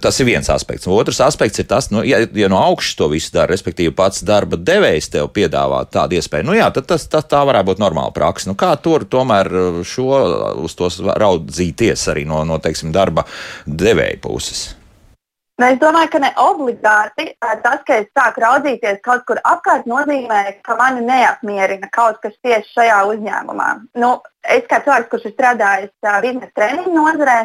tas 0.03 0.21
ir 0.21 0.29
viens 0.29 0.49
aspekts. 0.53 0.89
Otrs 0.89 1.21
aspekts 1.25 1.63
ir 1.63 1.69
tas, 1.69 1.89
nu, 1.93 2.03
ja, 2.05 2.21
ja 2.37 2.51
no 2.51 2.61
augšas 2.61 2.99
to 2.99 3.09
visu 3.09 3.33
dara, 3.33 3.49
respektīvi 3.49 3.95
pats 3.97 4.21
darba 4.27 4.59
devējs 4.59 5.09
tev 5.15 5.31
piedāvā 5.33 5.81
tādu 5.89 6.19
iespēju, 6.19 6.49
nu 6.51 6.57
jā, 6.59 6.69
tad 6.75 6.89
tas, 6.91 7.07
tas 7.09 7.25
tā 7.29 7.41
varētu 7.47 7.71
būt 7.71 7.81
normāla 7.81 8.13
praksa. 8.13 8.51
Nu, 8.51 8.57
kā 8.59 8.75
tur 8.83 9.07
tomēr 9.09 9.49
šo 9.87 10.09
uz 10.63 10.75
tos 10.77 10.99
raudzīties 10.99 12.07
arī 12.11 12.25
no, 12.29 12.43
no 12.47 12.59
teiksim, 12.63 12.93
darba 12.95 13.25
devēja 13.65 14.19
puses? 14.23 14.67
Nu, 15.59 15.67
es 15.67 15.79
domāju, 15.81 16.07
ka 16.13 16.19
ne 16.23 16.29
obligāti 16.39 17.25
tas, 17.43 17.81
ka 17.83 17.97
es 17.99 18.05
sāku 18.15 18.39
raudzīties 18.45 19.01
kaut 19.03 19.25
kur 19.27 19.41
apkārt, 19.43 19.89
nozīmē, 19.91 20.43
ka 20.63 20.77
mani 20.79 21.03
neapmierina 21.03 21.89
kaut 21.91 22.21
kas 22.23 22.37
tieši 22.39 22.77
šajā 22.77 22.99
uzņēmumā. 23.09 23.69
Nu, 23.99 24.13
es 24.47 24.63
kā 24.71 24.79
cilvēks, 24.85 25.09
kurš 25.11 25.27
ir 25.27 25.33
strādājis 25.35 25.91
biznesa 26.23 26.53
treniņu 26.55 26.93
nozarē, 26.95 27.39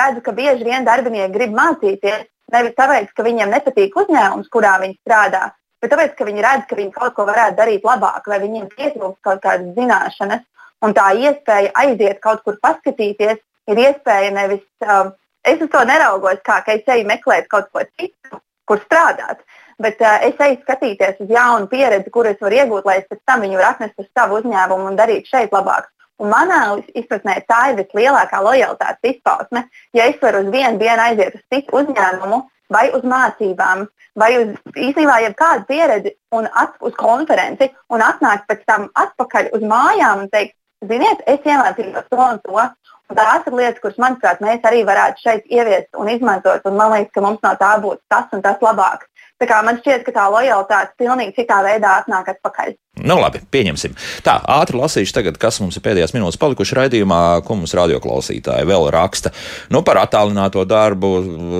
redzu, 0.00 0.24
ka 0.26 0.34
bieži 0.34 0.66
vien 0.66 0.88
darbinieki 0.88 1.36
grib 1.36 1.54
mācīties 1.54 2.26
nevis 2.52 2.74
tāpēc, 2.78 3.14
ka 3.14 3.26
viņiem 3.26 3.54
nepatīk 3.54 3.96
uzņēmums, 4.02 4.50
kurā 4.50 4.76
viņi 4.82 4.98
strādā, 4.98 5.44
bet 5.82 5.92
tāpēc, 5.92 6.14
ka 6.18 6.26
viņi 6.28 6.44
redz, 6.44 6.66
ka 6.66 6.78
viņi 6.78 6.92
kaut 6.94 7.14
ko 7.16 7.26
varētu 7.28 7.58
darīt 7.58 7.86
labāk, 7.86 8.26
vai 8.30 8.42
viņiem 8.42 8.68
pietrūkst 8.74 9.22
kaut 9.26 9.42
kādas 9.46 9.74
zināšanas. 9.78 10.42
Un 10.84 10.94
tā 10.96 11.10
iespēja 11.16 11.72
aiziet 11.82 12.20
kaut 12.24 12.42
kur 12.44 12.58
paskatīties, 12.62 13.38
ir 13.70 13.82
iespēja 13.86 14.32
nevis. 14.34 14.64
Uh, 14.84 15.12
es 15.46 15.60
uz 15.62 15.70
to 15.72 15.82
neraugos 15.88 16.42
kā, 16.46 16.60
ka 16.66 16.76
es 16.76 16.88
eju 16.96 17.06
meklēt 17.08 17.48
kaut 17.52 17.70
ko 17.72 17.84
citu, 17.96 18.40
kur 18.68 18.82
strādāt. 18.84 19.40
Bet 19.82 20.00
uh, 20.04 20.18
es 20.26 20.40
eju 20.40 20.60
skatīties 20.62 21.20
uz 21.24 21.32
jaunu 21.32 21.68
pieredzi, 21.72 22.12
kur 22.12 22.28
es 22.28 22.40
varu 22.42 22.60
iegūt, 22.60 22.88
lai 22.88 23.00
es 23.02 23.08
pēc 23.10 23.22
tam 23.28 23.44
viņu 23.44 23.60
varu 23.60 23.70
atnest 23.70 24.02
uz 24.02 24.08
savu 24.12 24.40
uzņēmumu 24.40 24.90
un 24.90 24.98
darīt 24.98 25.30
šeit 25.32 25.54
labāk. 25.56 25.88
Un 26.20 26.30
manā 26.32 26.60
izpratnē 26.96 27.42
tā 27.48 27.60
ir 27.70 27.80
vislielākā 27.82 28.40
lojalitātes 28.40 29.16
izpausme. 29.16 29.66
Ja 29.96 30.06
es 30.08 30.20
varu 30.22 30.44
uz 30.44 30.52
vienu 30.52 30.80
dienu 30.80 31.02
aiziet 31.04 31.36
uz 31.36 31.42
citu 31.52 31.76
uzņēmumu, 31.82 32.40
vai 32.72 32.88
uz 32.96 33.04
mācībām, 33.06 33.84
vai 34.18 34.30
uz 34.40 34.54
īstenībā 34.74 35.18
jebkādu 35.26 35.66
pieredzi 35.68 36.14
un 36.34 36.48
at, 36.48 36.76
uz 36.80 36.94
konferenci 36.98 37.68
un 37.92 38.04
atnākt 38.04 38.46
pēc 38.50 38.64
tam 38.66 38.88
atpakaļ 38.94 39.52
uz 39.56 39.66
mājām 39.66 40.24
un 40.24 40.30
teikt, 40.32 40.56
ziniet, 40.90 41.22
es 41.26 41.44
iemācījos 41.46 42.08
to 42.10 42.22
un 42.22 42.40
to. 42.44 42.62
Un 43.06 43.18
tās 43.18 43.44
ir 43.46 43.54
lietas, 43.54 43.80
kuras, 43.82 43.98
manuprāt, 44.02 44.40
mēs 44.42 44.64
arī 44.66 44.80
varētu 44.86 45.22
šeit 45.22 45.44
ieviest 45.46 46.00
un 46.00 46.08
izmantot. 46.10 46.64
Un 46.66 46.74
man 46.78 46.90
liekas, 46.94 47.12
ka 47.14 47.22
mums 47.22 47.44
no 47.44 47.52
tā 47.60 47.76
būtu 47.82 48.02
tas 48.10 48.32
un 48.34 48.42
tas 48.42 48.64
labāk. 48.64 49.06
Tā 49.38 49.46
kā 49.46 49.60
man 49.62 49.78
šķiet, 49.78 50.02
ka 50.06 50.14
tā 50.16 50.24
lojalitāte 50.32 50.96
pilnīgi 50.98 51.36
citā 51.36 51.60
veidā 51.66 52.00
atnāk 52.00 52.32
atpakaļ. 52.34 52.74
Nu, 52.96 53.18
labi, 53.20 53.42
pieņemsim. 53.52 53.92
Tā, 54.24 54.38
ātri 54.56 54.78
lasīšu 54.80 55.12
tagad, 55.18 55.36
kas 55.40 55.58
mums 55.60 55.76
ir 55.76 55.82
pēdējās 55.84 56.14
minūtes 56.16 56.38
palikuši 56.40 56.78
raidījumā, 56.78 57.20
ko 57.44 57.58
mums 57.58 57.74
radioklausītāji 57.76 58.64
vēl 58.68 58.88
raksta. 58.94 59.34
Nu, 59.68 59.82
par 59.84 60.00
attālināto 60.00 60.64
darbu 60.68 61.10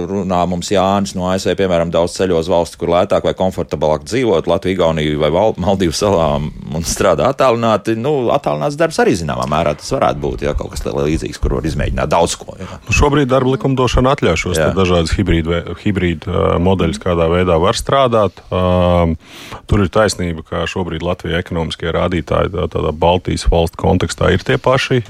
runā 0.09 0.39
mums 0.49 0.73
Jānis 0.73 1.13
no 1.17 1.29
ASV, 1.29 1.53
piemēram, 1.59 1.93
daudz 1.93 2.17
ceļo 2.17 2.41
uz 2.41 2.49
valsti, 2.49 2.81
kur 2.81 2.95
lētāk 2.95 3.29
vai 3.29 3.35
komfortablāk 3.37 4.07
dzīvot, 4.09 4.49
Latviju, 4.49 4.79
Igauniju 4.79 5.21
vai 5.21 5.31
Maldīvu 5.61 5.97
salām 5.97 6.49
un 6.73 6.89
strādā 6.89 7.29
attālināti. 7.35 7.99
Nu, 8.01 8.31
attālināts 8.33 8.81
darbs 8.81 9.03
arī 9.05 9.13
zināmā 9.21 9.45
mērā 9.51 9.77
tas 9.77 9.93
varētu 9.93 10.23
būt, 10.25 10.47
ja 10.49 10.57
kaut 10.57 10.73
kas 10.73 10.87
līdzīgs, 10.89 11.43
kur 11.43 11.59
var 11.59 11.69
izmēģināt 11.69 12.13
daudz 12.17 12.39
ko. 12.41 12.57
Jā. 12.57 12.81
Nu, 12.89 12.97
šobrīd 12.97 13.29
darba 13.29 13.53
likumdošana 13.53 14.17
atļauj 14.17 14.41
šos 14.47 14.63
dažādus 14.77 15.13
hibrīdu 15.21 15.61
hibrīd, 15.85 16.27
uh, 16.31 16.57
modeļus, 16.63 17.01
kādā 17.03 17.29
veidā 17.31 17.61
var 17.61 17.79
strādāt. 17.79 18.41
Uh, 18.49 19.15
tur 19.69 19.85
ir 19.85 19.93
taisnība, 19.93 20.45
ka 20.47 20.65
šobrīd 20.71 21.05
Latvija 21.05 21.26
Latvija 21.27 21.43
ekonomiskie 21.43 21.91
rādītāji 21.91 22.53
tādā 22.71 22.93
Baltijas 22.95 23.47
valstu 23.51 23.81
kontekstā 23.81 24.31
ir 24.31 24.43
tie 24.47 24.57
paši, 24.63 25.03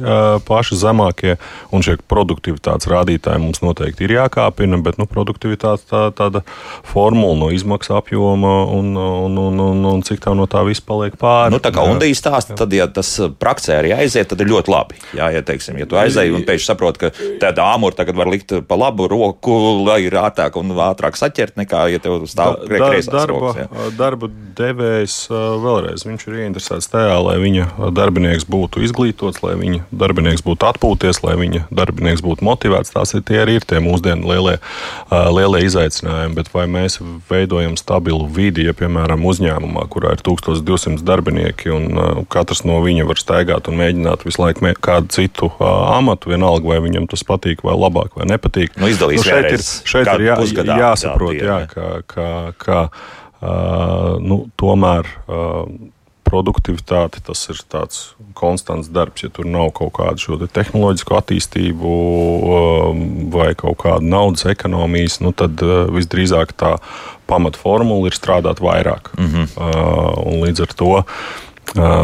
paši 0.48 0.78
zemākie, 0.80 1.36
un 1.74 1.84
šie 1.84 1.98
produktivitātes 2.08 2.88
rādītāji 2.88 3.42
mums 3.42 3.60
noteikti 3.60 4.06
ir 4.06 4.14
jākāpina, 4.16 4.80
bet 4.80 4.96
nu, 4.96 5.04
produktivitāte 5.04 5.84
tā, 5.90 6.02
tāda 6.16 6.40
formula 6.86 7.36
no 7.36 7.50
izmaksu 7.52 7.98
apjoma 7.98 8.54
un, 8.72 8.94
un, 8.96 9.36
un, 9.42 9.60
un, 9.66 9.84
un 9.92 10.04
cik 10.06 10.22
tā 10.24 10.32
no 10.36 10.46
tā 10.48 10.62
viss 10.64 10.80
paliek 10.80 11.18
pāri. 11.20 11.52
Nu, 11.52 11.60
tā 11.60 11.74
kā 11.74 11.84
Undija 11.84 12.16
stāsta, 12.16 12.56
tad, 12.56 12.72
ja 12.72 12.88
tas 12.88 13.12
praksē 13.36 13.76
arī 13.82 13.92
aiziet, 13.98 14.30
tad 14.32 14.40
ir 14.40 14.50
ļoti 14.54 14.72
labi. 14.72 15.00
Jā, 15.18 15.28
ja, 15.36 15.44
teiksim, 15.44 15.76
ja 15.82 15.88
tu 15.90 16.00
aizēji 16.00 16.32
un 16.32 16.48
pēkšņi 16.48 16.70
saproti, 16.70 17.04
ka 17.04 17.12
tāda 17.44 17.68
āmura 17.74 18.00
tagad 18.00 18.16
var 18.16 18.32
likt 18.32 18.56
pa 18.64 18.80
labu 18.80 19.10
roku, 19.12 19.58
lai 19.84 20.00
ir 20.06 20.16
ātrāk 20.16 20.56
un 20.56 20.72
ātrāk 20.88 21.20
saķert 21.20 21.60
nekā, 21.60 21.84
ja 21.92 22.00
tev 22.00 22.24
stāv 22.30 22.62
da, 22.64 22.80
da, 22.80 22.90
darba, 23.12 23.52
rokas, 23.52 23.94
darba 23.98 24.32
devējs 24.56 25.20
vēlreiz 25.66 26.05
Viņš 26.07 26.26
ir 26.28 26.36
ieinteresēts 26.44 26.88
tajā, 26.92 27.16
lai 27.24 27.36
viņa 27.42 27.90
darbinieks 27.94 28.46
būtu 28.50 28.82
izglītots, 28.86 29.42
lai 29.42 29.57
viņa 29.59 29.82
darbinieks 29.90 30.44
būtu 30.46 30.68
atpūties, 30.68 31.22
lai 31.24 31.34
viņa 31.40 31.64
darbinieks 31.74 32.22
būtu 32.24 32.46
motivēts. 32.46 32.94
Tās 32.94 33.14
ir 33.16 33.24
tie 33.26 33.40
arī 33.42 33.59
ir 33.59 33.66
tie 33.66 33.80
mūsdienu 33.82 34.28
lielie, 34.30 34.57
lielie 35.11 35.64
izaicinājumi. 35.66 36.36
Bet 36.38 36.52
vai 36.54 36.66
mēs 36.70 37.00
veidojam 37.30 37.76
stabilu 37.80 38.28
vidi, 38.30 38.66
ja, 38.68 38.76
piemēram, 38.76 39.26
uzņēmumā, 39.26 39.86
kurā 39.92 40.14
ir 40.16 40.22
1200 40.26 41.04
darbinieki 41.07 41.74
un 41.74 42.24
katrs 42.32 42.62
no 42.68 42.78
viņa 42.84 43.09
var 43.09 43.20
staigāt 43.20 43.70
un 43.70 43.80
mēģināt 43.80 44.26
visu 44.26 44.42
laiku 44.42 44.70
kādu 44.82 45.12
citu 45.14 45.50
amatu, 45.61 46.30
vienalga 46.32 46.74
vai 46.74 46.80
viņam 46.84 47.09
tas 47.11 47.24
patīk 47.26 47.64
vai 47.66 47.74
labāk 47.76 48.16
vai 48.18 48.28
nepatīk. 48.30 48.76
Nu, 48.78 48.88
nu, 48.88 49.22
šeit 49.22 49.50
ir, 49.52 49.62
šeit 49.62 50.11
ir 50.14 50.26
jā, 50.28 50.38
jāsaprot, 50.82 51.36
jā, 51.38 51.59
ka, 51.70 51.90
ka, 52.07 52.30
ka 52.61 52.80
uh, 52.90 54.16
nu, 54.22 54.44
tomēr. 54.61 55.11
Uh, 55.26 55.92
produktivitāte, 56.27 57.22
tas 57.24 57.45
ir 57.53 57.62
tāds 57.72 58.03
konstants 58.37 58.91
darbs. 58.93 59.24
Ja 59.24 59.31
tur 59.33 59.49
nav 59.49 59.72
kaut 59.79 59.95
kādu 59.99 60.49
tehnoloģisku 60.51 61.16
attīstību 61.16 61.95
um, 62.51 63.03
vai 63.35 63.53
kaut 63.59 63.81
kāda 63.85 64.05
naudas 64.05 64.47
ekonomijas, 64.51 65.20
nu 65.24 65.33
tad 65.33 65.62
uh, 65.64 65.87
visdrīzāk 65.95 66.57
tā 66.59 66.77
pamatformula 67.31 68.11
ir 68.11 68.14
strādāt 68.18 68.62
vairāk. 68.62 69.11
Mm 69.18 69.27
-hmm. 69.27 70.45
Līdz 70.45 70.62
ar 70.62 70.72
to 70.74 70.93
Uh, 70.97 71.45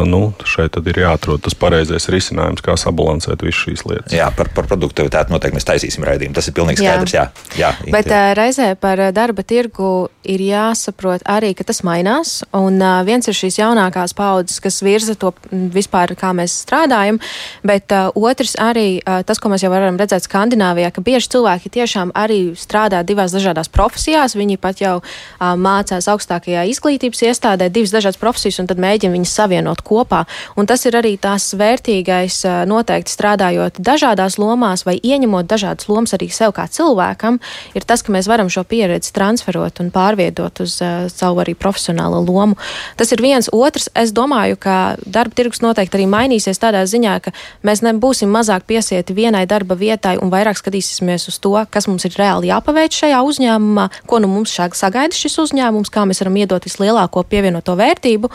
nu, 0.08 0.20
šeit 0.48 0.76
ir 0.82 0.98
jāatrod 1.02 1.42
tas 1.44 1.54
pareizais 1.58 2.08
risinājums, 2.12 2.62
kā 2.64 2.74
sabalansēt 2.78 3.44
visas 3.44 3.62
šīs 3.62 3.84
lietas. 3.88 4.14
Jā, 4.14 4.28
par, 4.36 4.50
par 4.54 4.66
produktivitāti 4.70 5.32
noteikti 5.32 5.56
mēs 5.58 5.68
taisīsim 5.68 6.04
raidījumu. 6.06 6.34
Tas 6.36 6.48
ir 6.48 6.56
pilnīgi 6.56 6.82
skaidrs. 6.82 7.14
Jā, 7.14 7.24
jā, 7.56 7.70
jā 7.86 7.94
Bet 7.94 8.10
uh, 8.10 8.32
reizē 8.36 8.72
par 8.80 9.00
darba 9.14 9.44
tirgu 9.46 10.10
ir 10.28 10.42
jāsaprot 10.44 11.24
arī, 11.30 11.52
ka 11.58 11.66
tas 11.68 11.82
mainās. 11.86 12.40
Un 12.56 12.80
uh, 12.82 13.00
viens 13.06 13.28
ir 13.28 13.36
šīs 13.38 13.60
jaunākās 13.60 14.16
paudzes, 14.18 14.60
kas 14.62 14.82
virza 14.84 15.16
to 15.18 15.32
vispār, 15.50 16.14
kā 16.18 16.34
mēs 16.36 16.58
strādājam. 16.64 17.20
Bet 17.66 17.94
uh, 17.94 18.10
otrs 18.18 18.56
arī 18.60 18.98
uh, 19.00 19.22
tas, 19.26 19.40
ko 19.40 19.52
mēs 19.52 19.64
jau 19.64 19.72
varam 19.72 20.00
redzēt 20.00 20.26
Skandināvijā, 20.26 20.92
ka 20.92 21.04
bieži 21.04 21.32
cilvēki 21.36 21.72
tiešām 21.78 22.14
arī 22.18 22.40
strādā 22.58 23.02
divās 23.06 23.34
dažādās 23.34 23.70
profesijās. 23.72 24.36
Viņi 24.38 24.60
pat 24.62 24.82
jau 24.84 24.98
uh, 25.00 25.54
mācās 25.56 26.10
augstākajā 26.12 26.66
izglītības 26.74 27.24
iestādē 27.30 27.70
divas 27.72 27.94
dažādas 27.94 28.20
profesijas 28.20 28.60
un 28.62 28.70
tad 28.70 28.82
mēģina 28.82 29.16
viņas 29.16 29.36
savienot 29.38 29.51
savienot 29.52 29.82
kopā. 29.84 30.24
Un 30.56 30.66
tas 30.66 30.84
ir 30.86 30.96
arī 30.96 31.16
tās 31.20 31.52
vērtīgais 31.58 32.42
noteikti 32.68 33.12
strādājot 33.12 33.80
dažādās 33.82 34.38
lomās 34.40 34.86
vai 34.86 34.96
ieņemot 34.96 35.46
dažādas 35.46 35.88
lomas 35.88 36.14
arī 36.16 36.30
sev 36.32 36.54
kā 36.56 36.66
cilvēkam, 36.68 37.38
ir 37.74 37.84
tas, 37.84 38.02
ka 38.02 38.12
mēs 38.12 38.28
varam 38.28 38.48
šo 38.48 38.64
pieredzi 38.64 39.12
transferot 39.12 39.80
un 39.80 39.90
pārvietot 39.92 40.62
uz 40.64 40.78
uh, 40.80 41.08
savu 41.12 41.42
arī 41.42 41.54
profesionālo 41.54 42.22
lomu. 42.24 42.56
Tas 42.96 43.12
ir 43.12 43.22
viens. 43.22 43.50
Otrs, 43.52 43.90
es 43.94 44.12
domāju, 44.14 44.56
ka 44.56 44.96
darba 45.04 45.34
tirgus 45.36 45.60
noteikti 45.62 45.98
arī 45.98 46.06
mainīsies 46.08 46.60
tādā 46.62 46.84
ziņā, 46.88 47.18
ka 47.24 47.32
mēs 47.66 47.82
nebūsim 47.84 48.30
mazāk 48.32 48.64
piesieti 48.66 49.14
vienai 49.16 49.44
darba 49.50 49.76
vietai 49.76 50.16
un 50.22 50.32
vairāk 50.32 50.56
skatīsimies 50.60 51.28
uz 51.28 51.38
to, 51.42 51.52
kas 51.70 51.88
mums 51.90 52.06
ir 52.08 52.16
reāli 52.16 52.48
jāpaveic 52.48 52.96
šajā 52.96 53.20
uzņēmumā, 53.28 53.88
ko 54.08 54.22
nu 54.22 54.30
mums 54.32 54.54
sagaida 54.56 55.16
šis 55.16 55.38
uzņēmums, 55.44 55.92
kā 55.92 56.06
mēs 56.08 56.22
varam 56.22 56.38
iedot 56.40 56.64
vislielāko 56.64 57.24
pievienoto 57.28 57.76
vērtību. 57.78 58.30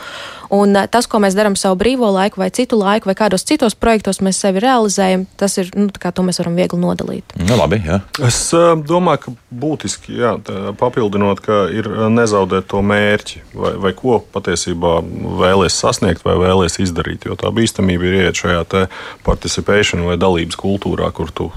Un 0.54 0.76
tas, 0.92 1.07
ko 1.10 1.20
mēs 1.22 1.36
darām 1.36 1.56
savu 1.58 1.78
brīvo 1.80 2.10
laiku 2.14 2.42
vai 2.42 2.50
citu 2.54 2.78
laiku, 2.80 3.10
vai 3.10 3.16
kādos 3.18 3.46
citos 3.48 3.76
projektos 3.78 4.20
mēs 4.24 4.40
sevi 4.42 4.62
realizējam, 4.64 5.26
tas 5.40 5.58
ir, 5.60 5.70
nu, 5.76 5.88
kā 5.92 6.12
to 6.14 6.24
mēs 6.26 6.40
varam 6.42 6.56
viegli 6.58 6.80
nodalīt. 6.80 7.34
Nu, 7.40 7.56
labi, 7.58 7.80
jā. 7.86 8.00
es 8.26 8.40
domāju, 8.88 9.24
ka 9.24 9.34
būtiski, 9.64 10.16
jā, 10.20 10.34
papildinot, 10.80 11.42
ka 11.44 11.64
ir 11.74 11.88
nezaudēt 12.12 12.68
to 12.70 12.82
mērķi, 12.84 13.42
vai, 13.54 13.74
vai 13.86 13.94
ko 13.98 14.20
patiesībā 14.34 14.98
vēlēs 15.42 15.78
sasniegt 15.82 16.26
vai 16.26 16.36
vēlēs 16.40 16.80
izdarīt, 16.84 17.28
jo 17.28 17.38
tā 17.38 17.52
bīstamība 17.54 18.08
ir 18.08 18.18
iet 18.26 18.42
šajā 18.42 18.64
te 18.68 18.84
participation 19.26 20.04
vai 20.08 20.18
dalības 20.20 20.58
kultūrā, 20.60 21.10
kur 21.16 21.32
tu 21.34 21.50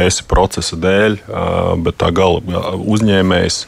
esi 0.00 0.26
procesa 0.28 0.78
dēļ, 0.80 1.20
bet 1.84 2.00
tā 2.00 2.12
gala 2.14 2.70
uzņēmējs 2.80 3.64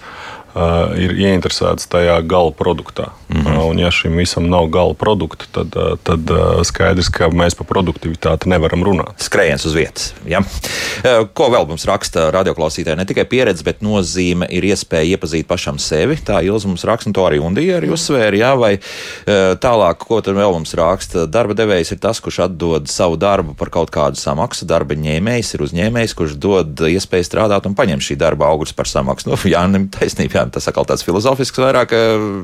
uh, 0.55 0.92
ir 0.98 1.14
ieinteresēts 1.16 1.88
tajā 1.92 2.18
gala 2.28 2.53
produktā. 2.57 3.11
Mm 3.28 3.40
-hmm. 3.40 3.59
uh, 3.59 3.66
un, 3.70 3.78
ja 3.78 3.90
šim 3.90 4.16
visam 4.16 4.48
nav 4.48 4.66
gala 4.66 4.94
produkta, 4.94 5.44
tad, 5.53 5.76
uh, 5.76 5.98
tad 6.03 6.30
uh, 6.30 6.62
skaidrs, 6.62 7.09
ka 7.09 7.28
mēs 7.28 7.57
par 7.57 7.66
produktivitāti 7.66 8.48
nevaram 8.48 8.84
runāt. 8.84 9.16
Skrējiens 9.18 9.66
uz 9.66 9.74
vietas. 9.74 10.14
Ja? 10.26 10.38
Uh, 10.38 11.28
ko 11.32 11.48
vēl 11.50 11.68
mums 11.68 11.84
raksta 11.84 12.30
radioklausītāji? 12.30 12.96
Ne 12.96 13.05
tikai 13.05 13.24
pieredze, 13.24 13.64
bet 13.64 13.80
nozīme 13.80 14.46
ir 14.50 14.64
iespēja 14.64 15.16
iepazīt 15.16 15.46
pašam 15.46 15.78
sevi. 15.78 16.16
Tā 16.16 16.42
Ilza 16.44 16.68
mums 16.68 16.84
raksta, 16.84 17.09
un 17.09 17.12
to 17.12 17.26
arī 17.26 17.40
Undija 17.40 17.76
arī 17.80 17.92
uzsvēra. 17.92 18.36
Ja? 18.36 18.55
Vai 18.55 18.74
uh, 18.76 19.57
tālāk, 19.59 20.05
ko 20.07 20.20
tad 20.20 20.34
vēl 20.34 20.53
mums 20.53 20.74
raksta? 20.74 21.26
Darba 21.26 21.55
devējs 21.55 21.92
ir 21.92 21.98
tas, 21.98 22.20
kurš 22.20 22.38
atdod 22.48 22.88
savu 22.88 23.16
darbu 23.16 23.55
par 23.55 23.70
kaut 23.70 23.90
kādu 23.90 24.16
samaksu. 24.20 24.66
Darba 24.66 24.94
ņēmējs 24.94 25.55
ir 25.55 25.64
uzņēmējs, 25.66 26.14
kurš 26.14 26.36
dod 26.42 26.80
iespēju 26.88 27.28
strādāt 27.28 27.66
un 27.66 27.74
paņem 27.78 28.03
šī 28.03 28.16
darba 28.20 28.50
augļus 28.53 28.76
par 28.76 28.90
samaksu. 28.90 29.30
Nu, 29.30 29.38
Jānim 29.53 29.88
taisnība, 29.92 30.38
jā, 30.38 30.41
tas 30.51 30.66
atkal 30.70 30.86
tāds 30.88 31.05
filozofisks 31.07 31.62
vairāk 31.62 31.95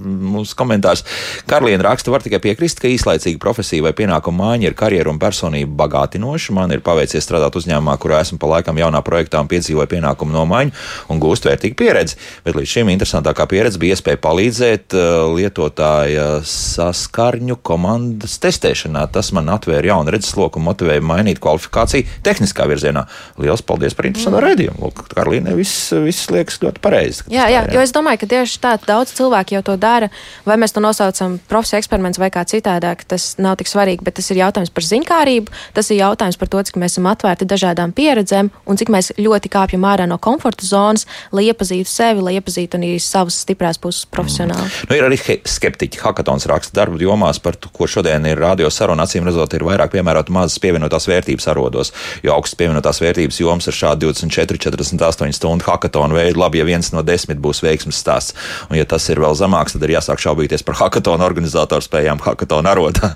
mūsu 0.05 0.57
komentārs. 0.59 1.05
Karlīna 1.49 1.86
raksta, 1.88 2.12
var 2.14 2.22
tikai 2.24 2.40
piekrist, 2.44 2.80
ka 2.82 2.90
īslaicīga 2.90 3.40
profesija 3.42 3.86
vai 3.86 3.94
pienākuma 3.96 4.44
māņa 4.44 4.70
ir 4.70 4.76
karjeru 4.78 5.14
un 5.14 5.20
personību 5.22 5.74
bagātinoša. 5.78 6.55
Man 6.57 6.74
ir 6.76 6.84
paveicies 6.84 7.26
strādāt 7.26 7.57
uzņēmumā, 7.59 7.96
kurā 8.01 8.22
esmu 8.24 8.38
pa 8.40 8.51
laikam 8.55 8.78
jaunā 8.78 9.03
projektā 9.07 9.40
un 9.42 9.51
piedzīvoju 9.51 9.90
pienākumu 9.94 10.34
nomaiņu 10.34 10.74
un 11.12 11.22
gūst 11.22 11.49
vērtīgu 11.49 11.78
pieredzi. 11.78 12.18
Bet 12.46 12.59
līdz 12.59 12.74
šim 12.76 12.92
interesantākā 12.92 13.49
pieredze 13.51 13.80
bija 13.80 13.96
iespēja 13.96 14.20
palīdzēt 14.22 14.96
lietotāja 15.34 16.28
saskarņu 16.46 17.59
komandas 17.66 18.38
testēšanā. 18.42 19.07
Tas 19.14 19.32
man 19.36 19.51
atvēra 19.55 19.92
jaunu 19.92 20.14
redzesloku 20.14 20.61
un 20.61 20.68
motivēja 20.68 21.05
mainīt 21.05 21.42
kvalifikāciju 21.42 22.20
tehniskā 22.26 22.68
virzienā. 22.70 23.07
Lielas 23.40 23.64
paldies 23.64 23.96
par 23.99 24.09
interesantu 24.09 24.38
mm. 24.38 24.44
raidījumu. 24.46 24.92
Karlīnai 25.14 25.57
viss, 25.59 25.92
viss 26.05 26.30
liekas 26.32 26.61
ļoti 26.62 26.82
pareizi. 26.84 27.26
Jā, 27.32 27.49
jā, 27.53 27.64
jo 27.74 27.82
es 27.89 27.95
domāju, 27.97 28.22
ka 28.22 28.30
tieši 28.30 28.61
tā 28.62 28.74
daudz 28.84 29.14
cilvēku 29.16 29.57
jau 29.57 29.64
to 29.66 29.76
dara. 29.80 30.11
Vai 30.47 30.59
mēs 30.61 30.74
to 30.76 30.82
nosaucam 30.84 31.39
profesiju 31.51 31.80
eksperiments 31.80 32.20
vai 32.20 32.30
kā 32.34 32.45
citādāk, 32.49 33.05
tas 33.09 33.32
nav 33.41 33.59
tik 33.61 33.70
svarīgi, 33.70 34.05
bet 34.07 34.18
tas 34.20 34.28
ir 34.32 34.43
jautājums 34.43 34.72
par 34.74 34.86
ziņkārību. 34.86 35.55
Tas 35.76 35.91
ir 35.91 36.03
jautājums 36.03 36.39
par 36.41 36.53
to, 36.53 36.62
cik 36.68 36.78
mēs 36.80 36.97
esam 36.97 37.09
atvērti 37.11 37.49
dažādām 37.49 37.95
pieredzēm 37.97 38.53
un 38.68 38.80
cik 38.80 38.93
mēs 38.93 39.12
ļoti 39.18 39.53
kāpjam 39.53 39.86
ārā 39.89 40.09
no 40.09 40.18
komforta 40.22 40.66
zonas, 40.66 41.07
lai 41.32 41.49
iepazītu 41.49 41.91
sevi, 41.91 42.24
lai 42.24 42.36
iepazītu 42.39 42.78
arī 42.78 42.95
savas 43.03 43.41
stiprās 43.45 43.80
puses 43.80 44.07
profesionāli. 44.12 44.68
Mm. 44.68 44.91
Nu, 44.91 44.99
ir 44.99 45.09
arī 45.09 45.18
skeptiķi. 45.49 46.03
Hackathons 46.05 46.49
raksta 46.51 46.80
darbu 46.80 47.01
jomās 47.03 47.41
par 47.43 47.57
to, 47.57 47.70
ko 47.74 47.89
šodien 47.91 48.26
ir 48.28 48.41
radio 48.41 48.70
saruna. 48.72 49.07
Acīm 49.09 49.26
redzot, 49.28 49.55
ir 49.57 49.64
vairāk 49.66 49.93
piemērota 49.95 50.34
mazas 50.34 50.59
pievienotās 50.62 51.09
vērtības 51.09 51.49
arodos, 51.53 51.93
jo 52.24 52.34
augstas 52.34 52.59
pievienotās 52.61 53.01
vērtības 53.03 53.41
joms 53.41 53.70
ar 53.70 53.78
šādu 53.78 54.11
24, 54.12 54.61
48 54.68 55.36
stundu 55.39 55.66
hackathonu 55.68 56.18
veidu 56.18 56.43
labi, 56.43 56.61
ja 56.61 56.66
viens 56.68 56.91
no 56.93 57.05
desmit 57.07 57.41
būs 57.43 57.62
veiksmes 57.79 58.03
stāsts. 58.03 58.35
Un, 58.68 58.76
ja 58.79 58.87
tas 58.89 59.07
ir 59.12 59.20
vēl 59.22 59.37
zemāks, 59.39 59.76
tad 59.76 59.87
ir 59.87 59.95
jāsāk 59.97 60.20
šaubīties 60.22 60.64
par 60.66 60.79
hackathonu 60.83 61.24
organizatoru 61.26 61.85
spējām 61.85 62.20
hackathonu 62.24 62.70
arodā. 62.70 63.12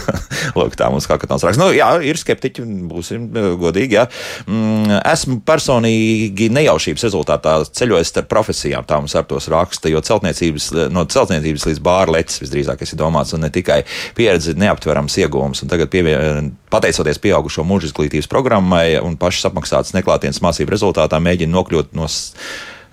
Lūk, 0.58 0.76
tā 0.78 0.90
mums 0.92 1.08
hackathons 1.10 1.46
raksta. 1.46 1.62
Nu, 1.62 1.72
jā, 1.74 1.88
ir 2.04 2.20
skeptiķi, 2.20 2.64
būsim 2.90 3.28
eh, 3.30 3.48
godīgi. 3.60 3.98
Jā. 3.98 4.06
Mm, 4.46 4.98
esmu 5.00 5.40
personīgi 5.46 6.50
nejaušības 6.52 7.06
rezultātā 7.08 7.58
ceļojis 7.68 8.12
starp 8.12 8.30
profesijām, 8.32 8.86
tā 8.88 9.00
mums 9.00 9.16
ar 9.18 9.26
tos 9.28 9.48
raksta, 9.52 9.90
jo 9.92 10.02
celtniecības, 10.04 10.70
no 10.92 11.06
celtniecības 11.10 11.68
līdz 11.70 11.82
bāra 11.84 12.18
lecis 12.18 12.42
visdrīzāk 12.42 12.84
ir 12.84 12.94
domāts, 13.00 13.34
un 13.36 13.44
ne 13.46 13.52
tikai 13.52 13.82
pieredze, 14.18 14.56
neaptverams 14.58 15.16
iegūms. 15.22 15.64
Un 15.64 15.72
tagad, 15.72 15.90
pievien, 15.92 16.52
pateicoties 16.72 17.20
pieaugušo 17.22 17.64
mūža 17.66 17.90
izglītības 17.90 18.30
programmai 18.32 18.96
un 19.02 19.16
pašas 19.20 19.50
apmaksātas 19.50 19.96
neklātienes 19.96 20.42
mācību 20.44 20.74
rezultātā, 20.74 21.20
mēģina 21.22 21.52
nokļūt 21.56 21.96
no 21.98 22.08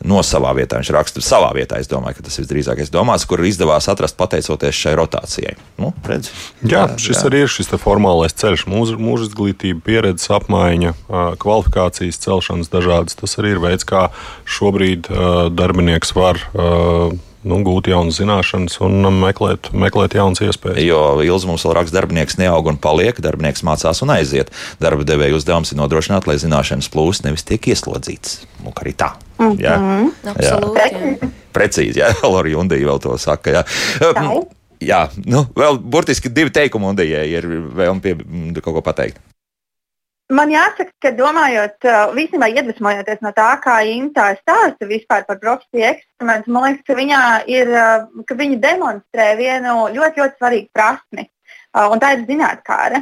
no 0.08 0.22
savā 0.26 0.52
vietā. 0.58 0.80
Viņš 0.80 0.92
raksta 0.96 1.24
savā 1.24 1.52
vietā. 1.58 1.80
Es 1.82 1.90
domāju, 1.92 2.20
ka 2.20 2.28
tas 2.28 2.40
visdrīzākais 2.42 2.92
domāts, 2.94 3.28
kur 3.30 3.44
izdevās 3.46 3.90
atrast 3.92 4.18
pateicoties 4.20 4.78
šai 4.78 4.96
rotācijai. 5.00 5.56
Nu, 5.82 5.92
redz, 6.08 6.32
jā, 6.64 6.86
jā, 6.86 7.00
šis 7.02 7.20
jā. 7.20 7.26
arī 7.30 7.44
ir 7.46 7.54
šis 7.54 7.72
formālais 7.82 8.36
ceļš, 8.40 8.66
mūža 8.70 9.30
izglītība, 9.30 9.84
pieredzes 9.86 10.32
apmaiņa, 10.40 10.96
kvalifikācijas 11.42 12.22
celšanas 12.26 12.72
dažādas. 12.74 13.18
Tas 13.20 13.40
arī 13.42 13.56
ir 13.56 13.64
veids, 13.64 13.88
kā 13.88 14.08
šobrīd 14.60 15.12
darbinieks 15.56 16.16
var 16.18 16.42
nu, 17.48 17.60
gūt 17.66 17.90
jaunas 17.92 18.20
zināšanas 18.20 18.78
un 18.86 19.08
meklēt, 19.22 19.72
meklēt 19.72 20.18
jaunas 20.18 20.42
iespējas. 20.44 20.82
Jo 20.84 21.00
Ilza 21.26 21.50
mums 21.50 21.66
vēl 21.68 21.78
raksta, 21.78 21.98
darbinieks 22.00 22.40
neaug 22.42 22.68
un 22.72 22.80
paliek, 22.82 23.22
darbinieks 23.24 23.64
mācās 23.68 24.04
un 24.06 24.14
aiziet. 24.16 24.52
Darba 24.82 25.08
devēja 25.08 25.38
uzdevums 25.40 25.74
ir 25.74 25.80
nodrošināt, 25.80 26.28
lai 26.30 26.38
zināšanas 26.42 26.92
plūst, 26.94 27.26
nevis 27.28 27.48
tiek 27.48 27.72
ieslodzīts. 27.72 28.42
Nu, 28.64 28.74
arī 28.76 28.96
tā. 28.96 29.14
Mm 29.40 29.52
-hmm. 29.52 29.60
jā, 29.64 29.76
Absolūti, 30.34 30.88
jā. 30.92 31.32
Precīzi, 31.54 32.00
jā, 32.00 32.14
Lorija 32.34 32.58
Undija 32.58 32.88
vēl 32.88 33.00
to 33.00 33.18
saka. 33.18 33.52
Jā. 33.52 33.64
Jā. 34.02 34.42
Jā, 34.80 35.10
nu, 35.26 35.44
vēl 35.56 35.78
burtiski 35.78 36.30
divi 36.32 36.50
teikumi, 36.56 36.86
un 36.86 36.96
Dija 36.96 37.24
ir 37.28 37.44
vēlme 37.76 38.00
pie 38.00 38.16
kaut 38.62 38.78
ko 38.78 38.82
pateikt. 38.82 39.20
Man 40.30 40.52
jāsaka, 40.54 40.92
ka 41.02 41.10
domājot, 41.18 41.86
vismaz 42.14 42.54
iedvesmojoties 42.54 43.22
no 43.26 43.32
tā, 43.34 43.48
kā 43.64 43.80
Inta 43.90 44.28
stāsta 44.38 44.86
vispār 44.86 45.24
par 45.26 45.40
profesiju 45.42 45.88
eksperimentu, 45.88 46.52
man 46.54 46.68
liekas, 46.68 46.84
ka, 46.86 46.98
viņā 47.00 47.22
ir, 47.50 47.72
ka 48.30 48.38
viņa 48.38 48.60
demonstrē 48.62 49.32
vienu 49.40 49.88
ļoti, 49.96 50.22
ļoti 50.22 50.38
svarīgu 50.38 50.70
prasmi, 50.78 51.26
un 51.82 52.04
tā 52.04 52.12
ir 52.14 52.28
zinātnākāra. 52.28 53.02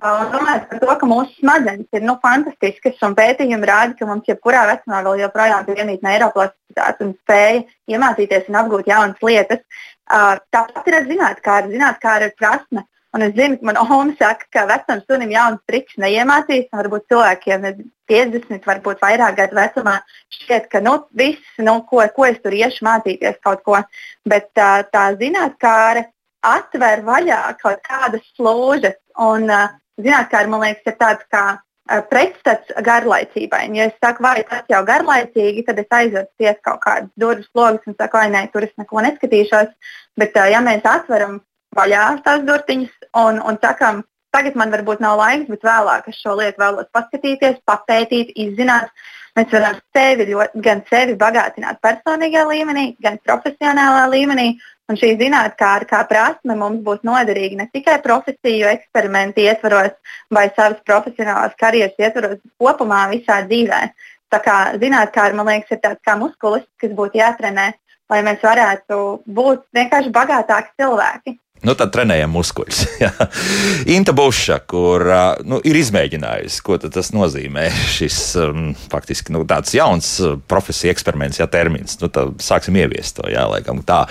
Domājot 0.00 0.68
par 0.70 0.78
to, 0.84 0.92
ka 1.00 1.08
mūsu 1.10 1.34
smadzenes 1.42 1.98
ir 1.98 2.06
nu, 2.06 2.14
fantastiskas 2.22 3.02
un 3.04 3.18
pētījumi 3.18 3.68
rāda, 3.68 3.98
ka 3.98 4.06
mums 4.08 4.30
jebkurā 4.30 4.62
vecumā 4.70 5.02
vēl 5.08 5.24
joprojām 5.26 5.66
ir 5.68 5.82
iemīta 5.82 6.06
neiroplasticitāte 6.06 7.04
un 7.04 7.12
spēja 7.18 7.66
iemācīties 7.90 8.46
un 8.48 8.60
apgūt 8.62 8.88
jaunas 8.88 9.26
lietas. 9.26 9.66
Tāpat 10.06 10.88
ir 10.88 11.00
ar 11.02 11.10
zinātnākāru. 11.10 11.74
Zinātnākāra 11.74 12.30
ir 12.30 12.38
prasme 12.38 12.86
Un 13.10 13.24
es 13.26 13.32
zinu, 13.34 13.56
ka 13.58 13.66
man 13.66 13.78
Oma 13.80 14.14
saka, 14.18 14.46
ka 14.54 14.66
vecam 14.70 15.00
sunim 15.02 15.32
jaunas 15.34 15.62
triks 15.66 15.96
neiemācīs. 15.98 16.68
Varbūt 16.70 17.08
cilvēkiem 17.10 17.66
ir 17.66 17.80
50, 18.10 18.62
varbūt 18.70 19.02
vairāk 19.02 19.38
gadu 19.40 19.58
vecumā 19.58 19.96
šķiet, 20.36 20.68
ka 20.70 20.82
nu, 20.84 20.94
viss, 21.18 21.42
nu, 21.58 21.80
ko, 21.90 22.04
ko 22.14 22.28
es 22.28 22.38
tur 22.44 22.54
iešu 22.54 22.86
mācīties 22.86 23.40
kaut 23.42 23.64
ko. 23.66 23.80
Bet 24.30 24.52
tā, 24.54 24.70
tā 24.94 25.08
zinātnē 25.18 26.06
atver 26.46 27.02
vaļā 27.08 27.40
kaut 27.58 27.82
kādas 27.88 28.30
slūžas. 28.38 28.96
Un 29.18 29.50
zinātnē, 29.98 30.46
man 30.46 30.64
liekas, 30.68 30.86
ir 30.86 30.98
tāds 31.02 31.26
kā 31.34 31.44
pretstats 32.06 32.70
garlaicībai. 32.86 33.66
Ja 33.74 33.90
es 33.90 33.98
saku, 33.98 34.22
vai 34.22 34.44
tas 34.46 34.62
jau 34.70 34.84
garlaicīgi, 34.86 35.66
tad 35.66 35.82
es 35.82 35.90
aizveru 35.90 36.28
ties 36.38 36.58
kaut 36.62 36.78
kādas 36.84 37.10
durvis 37.18 37.50
logus 37.58 37.90
un 37.90 37.98
saku, 37.98 38.22
vai 38.22 38.30
nē, 38.30 38.46
tur 38.52 38.70
es 38.70 38.74
neko 38.78 39.02
neskatīšos. 39.02 39.72
Bet, 40.20 40.36
ja 40.36 40.62
mēs 40.62 40.86
atveram 40.86 41.40
vaļā 41.76 42.06
tās 42.24 42.42
durtiņas 42.46 43.10
un, 43.20 43.40
un 43.46 43.58
sakām, 43.62 44.02
tagad 44.34 44.58
man 44.58 44.72
varbūt 44.74 45.02
nav 45.02 45.18
laiks, 45.20 45.48
bet 45.50 45.64
vēlāk 45.66 46.10
es 46.10 46.18
šo 46.22 46.36
lietu 46.38 46.62
vēlos 46.62 46.90
paskatīties, 46.94 47.62
papētīt, 47.68 48.34
izzināt. 48.34 48.90
Mēs 49.38 49.52
varam 49.54 49.76
sevi 49.94 50.26
ļoti, 50.32 50.60
gan 50.64 50.80
sevi 50.88 51.14
bagātināt 51.18 51.78
personīgā 51.84 52.42
līmenī, 52.48 52.96
gan 53.02 53.18
profesionālā 53.26 54.08
līmenī. 54.10 54.52
Un 54.90 54.96
šī 54.98 55.12
zinātnē, 55.20 55.86
kā 55.86 56.00
prasme, 56.10 56.56
mums 56.58 56.80
būs 56.82 57.04
noderīga 57.06 57.60
ne 57.60 57.66
tikai 57.70 58.00
profesiju 58.02 58.66
eksperimentu 58.72 59.44
ietvaros 59.44 59.92
vai 60.34 60.48
savas 60.56 60.80
profesionālās 60.82 61.54
karjeras 61.60 61.94
ietvaros, 62.02 62.40
bet 62.40 62.56
kopumā 62.58 63.04
visā 63.12 63.38
dzīvē. 63.46 63.84
Tā 64.34 64.40
kā 64.42 64.56
zinātnē, 64.82 65.28
man 65.38 65.46
liekas, 65.52 65.76
ir 65.76 65.82
tāds 65.84 66.02
kā 66.02 66.16
muskulis, 66.18 66.66
kas 66.82 66.90
būtu 66.98 67.22
jātrenē, 67.22 67.68
lai 68.10 68.20
mēs 68.26 68.42
varētu 68.42 68.98
būt 69.30 69.62
vienkārši 69.78 70.10
bagātāki 70.18 70.74
cilvēki. 70.82 71.38
Nu, 71.60 71.74
tad 71.76 71.90
trenējam 71.92 72.32
muskuļus. 72.32 72.78
Inta 73.96 74.14
Buša, 74.16 74.60
kur 74.70 75.04
nu, 75.44 75.58
ir 75.68 75.76
izmēģinājusi, 75.76 76.62
ko 76.64 76.78
tas 76.80 77.12
nozīmē. 77.12 77.66
Šis 77.96 78.18
um, 78.40 78.70
faktiski 78.92 79.34
nu, 79.36 79.44
tāds 79.48 79.74
jauns 79.76 80.14
profesija 80.48 80.94
eksperiments, 80.94 81.42
ja 81.42 81.48
termins. 81.52 81.98
Nu, 82.00 82.08
sāksim 82.40 82.80
ieviest 82.80 83.18
to, 83.20 83.28
jā, 83.28 83.44
laikam 83.52 83.84
tā. 83.84 84.02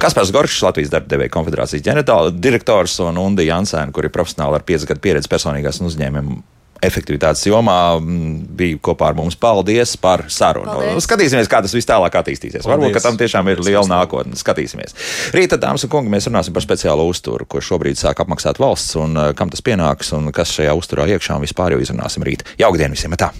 Kaspars 0.00 0.32
Goršs, 0.32 0.62
Latvijas 0.64 0.92
darba 0.94 1.12
devēja 1.12 1.34
konfederācijas 1.36 1.84
ģenerāldirektors 1.84 2.98
un 3.04 3.20
Undi 3.20 3.50
Jansēna, 3.50 3.92
kur 3.92 4.08
ir 4.08 4.14
profesionāli 4.16 4.56
ar 4.56 4.64
5 4.66 4.88
gadu 4.88 5.04
pieredzi 5.04 5.32
personīgās 5.32 5.82
un 5.82 5.92
uzņēmumu 5.92 6.42
efektivitātes 6.84 7.46
jomā 7.48 7.96
bija 8.00 8.78
kopā 8.82 9.10
ar 9.10 9.18
mums. 9.18 9.38
Paldies 9.40 9.96
par 10.00 10.26
sarunu. 10.32 10.68
Paldies. 10.68 11.06
Skatīsimies, 11.06 11.50
kā 11.50 11.62
tas 11.64 11.74
viss 11.76 11.88
tālāk 11.88 12.18
attīstīsies. 12.20 12.66
Paldies. 12.66 12.92
Varbūt 12.92 13.06
tam 13.08 13.20
tiešām 13.20 13.52
ir 13.52 13.62
liela 13.64 13.86
nākotne. 13.90 14.38
Skatīsimies. 14.38 14.96
Rīta, 15.36 15.60
dāmas 15.60 15.86
un 15.86 15.92
kungi, 15.92 16.12
mēs 16.12 16.30
runāsim 16.30 16.56
par 16.56 16.64
speciālo 16.64 17.08
uzturu, 17.10 17.48
ko 17.48 17.62
šobrīd 17.64 18.00
sāk 18.00 18.22
apmaksāt 18.24 18.60
valsts 18.62 18.98
un 19.00 19.16
kam 19.38 19.52
tas 19.52 19.64
pienāks 19.64 20.12
un 20.16 20.32
kas 20.36 20.54
šajā 20.56 20.76
uzturā 20.76 21.08
iekšā 21.16 21.38
un 21.38 21.46
vispār 21.46 21.76
jau 21.76 21.82
izrunāsim 21.84 22.26
rīt. 22.26 22.46
Jauktdien 22.60 22.94
visiem! 22.96 23.16
Tā. 23.16 23.32